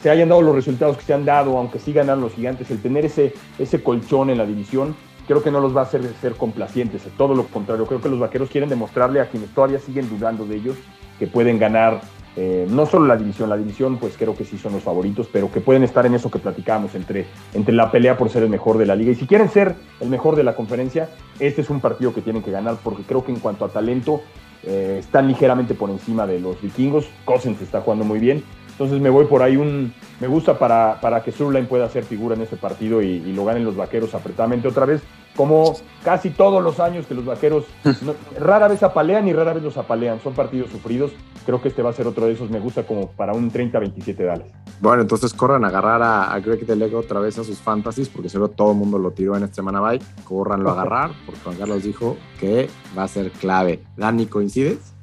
se 0.00 0.08
hayan 0.08 0.30
dado 0.30 0.40
los 0.40 0.54
resultados 0.54 0.96
que 0.96 1.02
se 1.02 1.12
han 1.12 1.26
dado, 1.26 1.58
aunque 1.58 1.78
sí 1.78 1.92
ganan 1.92 2.22
los 2.22 2.32
gigantes, 2.32 2.70
el 2.70 2.80
tener 2.80 3.04
ese, 3.04 3.34
ese 3.58 3.82
colchón 3.82 4.30
en 4.30 4.38
la 4.38 4.46
división, 4.46 4.96
creo 5.26 5.42
que 5.42 5.50
no 5.50 5.60
los 5.60 5.76
va 5.76 5.80
a 5.80 5.84
hacer 5.84 6.02
ser 6.22 6.36
complacientes. 6.36 7.02
Todo 7.18 7.34
lo 7.34 7.44
contrario, 7.48 7.84
creo 7.86 8.00
que 8.00 8.08
los 8.08 8.20
vaqueros 8.20 8.48
quieren 8.48 8.70
demostrarle 8.70 9.20
a 9.20 9.28
quienes 9.28 9.50
todavía 9.50 9.80
siguen 9.80 10.08
dudando 10.08 10.46
de 10.46 10.56
ellos 10.56 10.76
que 11.18 11.26
pueden 11.26 11.58
ganar 11.58 12.00
eh, 12.36 12.66
no 12.68 12.84
solo 12.84 13.06
la 13.06 13.16
división, 13.16 13.48
la 13.48 13.56
división 13.56 13.96
pues 13.96 14.16
creo 14.18 14.36
que 14.36 14.44
sí 14.44 14.58
son 14.58 14.74
los 14.74 14.82
favoritos, 14.82 15.28
pero 15.32 15.50
que 15.50 15.60
pueden 15.60 15.82
estar 15.82 16.04
en 16.04 16.14
eso 16.14 16.30
que 16.30 16.38
platicamos, 16.38 16.94
entre, 16.94 17.26
entre 17.54 17.74
la 17.74 17.90
pelea 17.90 18.18
por 18.18 18.28
ser 18.28 18.42
el 18.42 18.50
mejor 18.50 18.76
de 18.76 18.86
la 18.86 18.94
liga. 18.94 19.12
Y 19.12 19.14
si 19.14 19.26
quieren 19.26 19.48
ser 19.48 19.74
el 20.00 20.10
mejor 20.10 20.36
de 20.36 20.44
la 20.44 20.54
conferencia, 20.54 21.08
este 21.40 21.62
es 21.62 21.70
un 21.70 21.80
partido 21.80 22.12
que 22.12 22.20
tienen 22.20 22.42
que 22.42 22.50
ganar, 22.50 22.76
porque 22.82 23.02
creo 23.02 23.24
que 23.24 23.32
en 23.32 23.40
cuanto 23.40 23.64
a 23.64 23.68
talento 23.68 24.20
eh, 24.64 24.98
están 25.00 25.28
ligeramente 25.28 25.74
por 25.74 25.90
encima 25.90 26.26
de 26.26 26.38
los 26.40 26.60
vikingos. 26.60 27.08
Cousins 27.24 27.62
está 27.62 27.80
jugando 27.80 28.04
muy 28.04 28.18
bien. 28.18 28.44
Entonces 28.76 29.00
me 29.00 29.10
voy 29.10 29.24
por 29.24 29.42
ahí 29.42 29.56
un. 29.56 29.94
Me 30.20 30.26
gusta 30.26 30.58
para, 30.58 31.00
para 31.00 31.22
que 31.22 31.32
Surline 31.32 31.66
pueda 31.66 31.86
hacer 31.86 32.04
figura 32.04 32.34
en 32.34 32.42
este 32.42 32.56
partido 32.56 33.02
y, 33.02 33.06
y, 33.06 33.32
lo 33.32 33.44
ganen 33.44 33.64
los 33.64 33.76
vaqueros 33.76 34.14
apretadamente 34.14 34.68
otra 34.68 34.84
vez 34.84 35.02
como 35.36 35.76
casi 36.02 36.30
todos 36.30 36.62
los 36.64 36.80
años 36.80 37.06
que 37.06 37.14
los 37.14 37.24
vaqueros 37.24 37.64
rara 38.40 38.68
vez 38.68 38.82
apalean 38.82 39.28
y 39.28 39.32
rara 39.32 39.52
vez 39.52 39.62
los 39.62 39.76
apalean. 39.76 40.20
Son 40.20 40.34
partidos 40.34 40.70
sufridos. 40.70 41.12
Creo 41.44 41.62
que 41.62 41.68
este 41.68 41.82
va 41.82 41.90
a 41.90 41.92
ser 41.92 42.06
otro 42.08 42.26
de 42.26 42.32
esos. 42.32 42.50
Me 42.50 42.58
gusta 42.58 42.84
como 42.84 43.10
para 43.10 43.32
un 43.32 43.52
30-27 43.52 44.24
dales. 44.24 44.46
Bueno, 44.80 45.02
entonces 45.02 45.32
corran 45.32 45.64
a 45.64 45.68
agarrar 45.68 46.02
a, 46.02 46.38
Greg 46.40 46.66
Delego 46.66 46.98
otra 46.98 47.20
vez 47.20 47.38
a 47.38 47.44
sus 47.44 47.58
fantasies, 47.58 48.08
porque 48.08 48.28
seguro 48.28 48.50
todo 48.50 48.72
el 48.72 48.78
mundo 48.78 48.98
lo 48.98 49.12
tiró 49.12 49.36
en 49.36 49.44
esta 49.44 49.56
semana 49.56 49.80
bye. 49.80 50.00
Corranlo 50.24 50.70
a 50.70 50.72
agarrar, 50.80 51.12
porque 51.24 51.40
Juan 51.42 51.56
Carlos 51.56 51.82
dijo 51.82 52.16
que 52.40 52.68
va 52.98 53.04
a 53.04 53.08
ser 53.08 53.30
clave. 53.30 53.82
Dani, 53.96 54.26
¿coincides? 54.26 54.95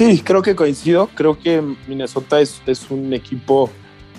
Sí, 0.00 0.22
creo 0.24 0.40
que 0.40 0.56
coincido. 0.56 1.10
Creo 1.14 1.38
que 1.38 1.60
Minnesota 1.86 2.40
es, 2.40 2.62
un 2.88 3.12
equipo 3.12 3.68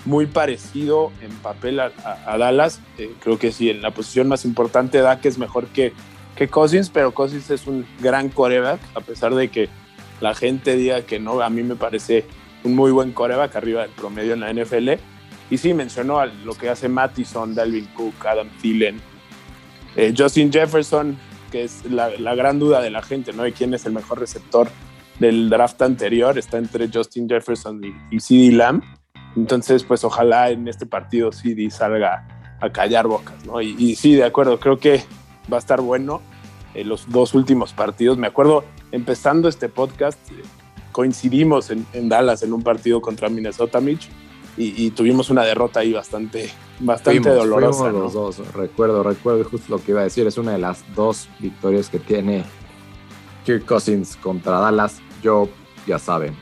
muy 0.04 0.26
parecido 0.26 1.10
en 1.20 1.32
papel 1.38 1.80
a, 1.80 1.90
Dallas. 2.38 2.80
Eh, 2.98 3.12
creo 3.18 3.36
que 3.36 3.50
sí, 3.50 3.68
en 3.68 3.82
la 3.82 3.90
posición 3.90 4.28
más 4.28 4.44
importante 4.44 5.00
Dak 5.00 5.26
es 5.26 5.38
mejor 5.38 5.66
que, 5.66 5.92
que 6.36 6.46
Cousins, 6.46 6.88
pero 6.88 7.12
Cousins 7.12 7.50
es 7.50 7.66
un 7.66 7.84
gran 8.00 8.28
coreback, 8.28 8.78
a 8.94 9.00
pesar 9.00 9.34
de 9.34 9.48
que 9.48 9.68
la 10.20 10.36
gente 10.36 10.76
diga 10.76 11.02
que 11.02 11.18
no, 11.18 11.40
a 11.40 11.50
mí 11.50 11.64
me 11.64 11.74
parece 11.74 12.26
un 12.62 12.76
muy 12.76 12.92
buen 12.92 13.10
coreback 13.10 13.56
arriba 13.56 13.82
del 13.82 13.90
promedio 13.90 14.34
en 14.34 14.38
la 14.38 14.52
NFL. 14.52 14.88
Y 15.50 15.58
sí, 15.58 15.74
mencionó 15.74 16.24
lo 16.44 16.54
que 16.54 16.70
hace 16.70 16.88
Mattison, 16.88 17.56
Dalvin 17.56 17.86
Cook, 17.86 18.24
Adam 18.24 18.48
Thielen, 18.60 19.00
eh, 19.96 20.14
Justin 20.16 20.52
Jefferson, 20.52 21.18
que 21.50 21.64
es 21.64 21.84
la, 21.86 22.08
gran 22.36 22.60
duda 22.60 22.80
de 22.80 22.90
la 22.90 23.02
gente, 23.02 23.32
¿no? 23.32 23.42
De 23.42 23.52
quién 23.52 23.74
es 23.74 23.84
el 23.84 23.92
mejor 23.92 24.20
receptor 24.20 24.68
del 25.18 25.50
draft 25.50 25.80
anterior. 25.82 26.38
Está 26.38 26.58
entre 26.58 26.88
Justin 26.92 27.28
Jefferson 27.28 27.82
y, 27.84 28.16
y 28.16 28.20
CeeDee 28.20 28.52
Lamb. 28.52 28.82
Entonces, 29.36 29.84
pues 29.84 30.04
ojalá 30.04 30.50
en 30.50 30.68
este 30.68 30.86
partido 30.86 31.32
CD 31.32 31.70
salga 31.70 32.26
a 32.62 32.70
callar 32.70 33.08
bocas, 33.08 33.44
¿no? 33.44 33.60
Y, 33.60 33.96
sí, 33.96 34.14
de 34.14 34.24
acuerdo, 34.24 34.60
creo 34.60 34.78
que 34.78 35.02
va 35.52 35.56
a 35.56 35.58
estar 35.58 35.80
bueno 35.80 36.22
en 36.74 36.88
los 36.88 37.10
dos 37.10 37.34
últimos 37.34 37.72
partidos. 37.72 38.18
Me 38.18 38.28
acuerdo, 38.28 38.64
empezando 38.92 39.48
este 39.48 39.68
podcast, 39.68 40.18
coincidimos 40.92 41.70
en, 41.70 42.08
Dallas 42.08 42.42
en 42.42 42.52
un 42.52 42.62
partido 42.62 43.00
contra 43.00 43.28
Minnesota 43.28 43.80
Mitch 43.80 44.08
y, 44.56 44.90
tuvimos 44.90 45.30
una 45.30 45.42
derrota 45.42 45.80
ahí 45.80 45.92
bastante, 45.92 46.50
bastante 46.78 47.30
dolorosa. 47.30 47.88
los 47.88 48.12
dos, 48.12 48.52
recuerdo, 48.52 49.02
recuerdo 49.02 49.44
justo 49.44 49.76
lo 49.76 49.82
que 49.82 49.92
iba 49.92 50.00
a 50.02 50.04
decir. 50.04 50.26
Es 50.26 50.38
una 50.38 50.52
de 50.52 50.58
las 50.58 50.84
dos 50.94 51.28
victorias 51.40 51.88
que 51.88 51.98
tiene 51.98 52.44
Kirk 53.44 53.64
Cousins 53.64 54.16
contra 54.16 54.58
Dallas. 54.58 55.00
Yo, 55.22 55.48
ya 55.86 55.98
saben, 55.98 56.34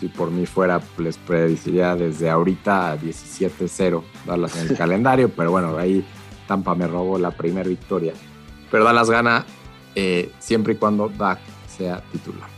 si 0.00 0.08
por 0.08 0.30
mí 0.30 0.46
fuera, 0.46 0.80
les 0.98 1.16
prediciría 1.16 1.96
desde 1.96 2.28
ahorita 2.28 2.98
17-0 2.98 4.02
Dallas 4.26 4.56
en 4.56 4.68
el 4.68 4.76
calendario, 4.78 5.28
pero 5.28 5.50
bueno, 5.50 5.76
ahí 5.78 6.04
Tampa 6.46 6.74
me 6.74 6.86
robó 6.86 7.18
la 7.18 7.30
primera 7.30 7.68
victoria. 7.68 8.12
Pero 8.70 8.84
Dallas 8.84 9.10
gana 9.10 9.44
eh, 9.94 10.30
siempre 10.38 10.74
y 10.74 10.76
cuando 10.76 11.08
Dak 11.08 11.38
sea 11.68 12.02
titular. 12.12 12.48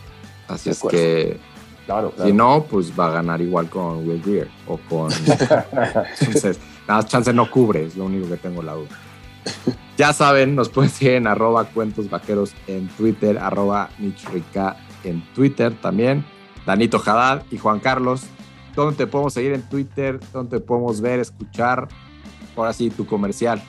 Así 0.49 0.70
es 0.70 0.82
que 0.82 1.39
claro, 1.86 2.12
si 2.22 2.32
no, 2.32 2.64
pues 2.68 2.93
va 2.99 3.07
a 3.07 3.11
ganar 3.11 3.41
igual 3.41 3.68
con 3.68 4.09
Will 4.09 4.22
Greer 4.22 4.49
o 4.66 4.78
con... 4.89 5.11
Entonces, 6.20 6.59
nada, 6.86 7.03
chance 7.05 7.32
no 7.32 7.51
cubre, 7.51 7.84
es 7.84 7.97
lo 7.97 8.07
único 8.07 8.28
que 8.28 8.36
tengo 8.36 8.62
la 8.62 8.74
duda. 8.74 8.89
Ya 9.99 10.12
saben, 10.12 10.55
nos 10.55 10.68
pueden 10.68 10.90
seguir 10.90 11.14
en 11.14 11.26
arroba 11.26 11.64
cuentos 11.64 12.09
vaqueros 12.09 12.55
en 12.68 12.86
Twitter, 12.86 13.36
arroba 13.36 13.90
en 13.99 15.22
Twitter 15.34 15.74
también. 15.82 16.24
Danito 16.64 17.03
Haddad 17.05 17.42
y 17.51 17.59
Juan 17.59 17.80
Carlos. 17.80 18.22
¿Dónde 18.76 18.96
te 18.96 19.09
podemos 19.09 19.34
seguir 19.34 19.55
en 19.55 19.68
Twitter? 19.68 20.20
¿Dónde 20.32 20.61
te 20.61 20.64
podemos 20.64 21.01
ver, 21.01 21.18
escuchar? 21.18 21.88
Ahora 22.57 22.72
sí, 22.72 22.90
tu 22.90 23.07
comercial. 23.07 23.61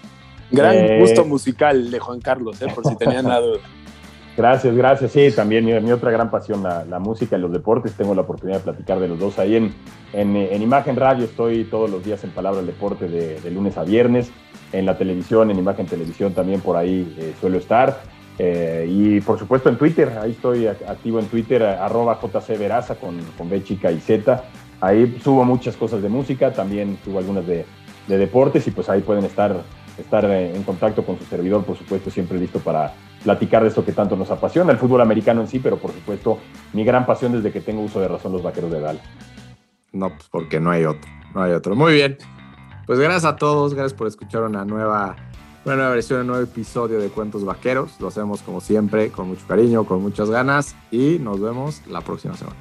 Gran 0.52 0.76
eh, 0.76 1.00
gusto 1.00 1.26
musical 1.26 1.90
de 1.90 1.98
Juan 1.98 2.22
Carlos, 2.22 2.62
eh, 2.62 2.68
por 2.76 2.86
si 2.86 2.96
tenían 2.96 3.28
la 3.28 3.40
duda. 3.40 3.60
Gracias, 4.38 4.74
gracias. 4.74 5.12
Sí, 5.12 5.32
también 5.36 5.66
mi, 5.66 5.92
otra 5.92 6.12
gran 6.12 6.32
pasión, 6.32 6.64
la, 6.64 7.00
música 7.00 7.38
y 7.38 7.42
los 7.42 7.52
deportes. 7.52 7.92
Tengo 7.96 8.16
la 8.16 8.22
oportunidad 8.22 8.60
de 8.60 8.64
platicar 8.64 8.98
de 9.02 9.10
los 9.10 9.20
dos 9.20 9.38
ahí 9.38 9.58
en, 9.58 9.74
en, 10.14 10.62
Imagen 10.62 10.96
Radio. 10.96 11.26
Estoy 11.26 11.66
todos 11.66 11.90
los 11.90 12.06
días 12.06 12.24
en 12.24 12.30
Palabra 12.30 12.62
del 12.62 12.68
Deporte 12.68 13.10
de, 13.10 13.52
lunes 13.52 13.78
a 13.78 13.84
viernes. 13.84 14.32
En 14.72 14.86
la 14.86 14.98
televisión, 14.98 15.50
en 15.50 15.58
Imagen 15.58 15.88
Televisión 15.88 16.34
también 16.34 16.62
por 16.62 16.78
ahí 16.78 17.16
eh, 17.18 17.34
suelo 17.40 17.58
estar. 17.58 18.02
Eh, 18.38 18.88
y 18.90 19.20
por 19.20 19.38
supuesto 19.38 19.68
en 19.68 19.78
Twitter, 19.78 20.18
ahí 20.22 20.32
estoy 20.32 20.66
activo 20.68 21.20
en 21.20 21.26
Twitter, 21.26 21.62
arroba 21.62 22.16
jcveraza 22.16 22.96
con, 22.96 23.18
con 23.38 23.50
B 23.50 23.62
chica 23.64 23.92
y 23.92 24.00
Z. 24.00 24.44
Ahí 24.82 25.20
subo 25.22 25.44
muchas 25.44 25.76
cosas 25.76 26.02
de 26.02 26.08
música, 26.08 26.54
también 26.54 26.98
subo 27.04 27.20
algunas 27.20 27.46
de, 27.46 27.66
deportes 28.08 28.66
y 28.66 28.72
pues 28.72 28.90
ahí 28.90 29.02
pueden 29.02 29.26
estar, 29.26 29.62
estar 29.98 30.24
eh, 30.26 30.56
en 30.56 30.64
contacto 30.64 31.06
con 31.06 31.20
su 31.20 31.26
servidor, 31.26 31.66
por 31.66 31.78
supuesto, 31.78 32.10
siempre 32.10 32.40
listo 32.40 32.60
para 32.60 32.94
platicar 33.24 33.62
de 33.62 33.68
esto 33.68 33.84
que 33.84 33.92
tanto 33.92 34.16
nos 34.16 34.32
apasiona, 34.32 34.72
el 34.72 34.78
fútbol 34.78 35.02
americano 35.02 35.42
en 35.42 35.48
sí, 35.48 35.60
pero 35.60 35.78
por 35.78 35.92
supuesto 35.92 36.40
mi 36.72 36.86
gran 36.86 37.06
pasión 37.06 37.34
desde 37.34 37.52
que 37.52 37.60
tengo 37.60 37.82
uso 37.82 38.00
de 38.00 38.08
razón 38.08 38.32
los 38.32 38.42
vaqueros 38.42 38.72
de 38.72 38.80
Dallas. 38.80 39.04
No, 39.92 40.10
pues 40.10 40.30
porque 40.32 40.60
no 40.62 40.72
hay 40.72 40.86
otro, 40.86 41.12
no 41.36 41.44
hay 41.44 41.52
otro. 41.52 41.76
Muy 41.76 41.94
bien. 41.94 42.18
Pues 42.90 42.98
gracias 42.98 43.26
a 43.26 43.36
todos, 43.36 43.76
gracias 43.76 43.94
por 43.94 44.08
escuchar 44.08 44.42
una 44.42 44.66
nueva 44.66 45.16
una 45.64 45.76
nueva 45.76 45.92
versión, 45.92 46.22
un 46.22 46.28
nuevo 46.28 46.42
episodio 46.42 47.00
de 47.00 47.10
Cuentos 47.10 47.46
Vaqueros. 47.46 47.92
Lo 48.00 48.08
hacemos 48.08 48.42
como 48.42 48.62
siempre, 48.62 49.12
con 49.12 49.28
mucho 49.28 49.46
cariño, 49.48 49.84
con 49.84 50.02
muchas 50.02 50.32
ganas 50.32 50.76
y 50.90 51.20
nos 51.20 51.40
vemos 51.40 51.84
la 51.86 52.02
próxima 52.02 52.36
semana. 52.36 52.58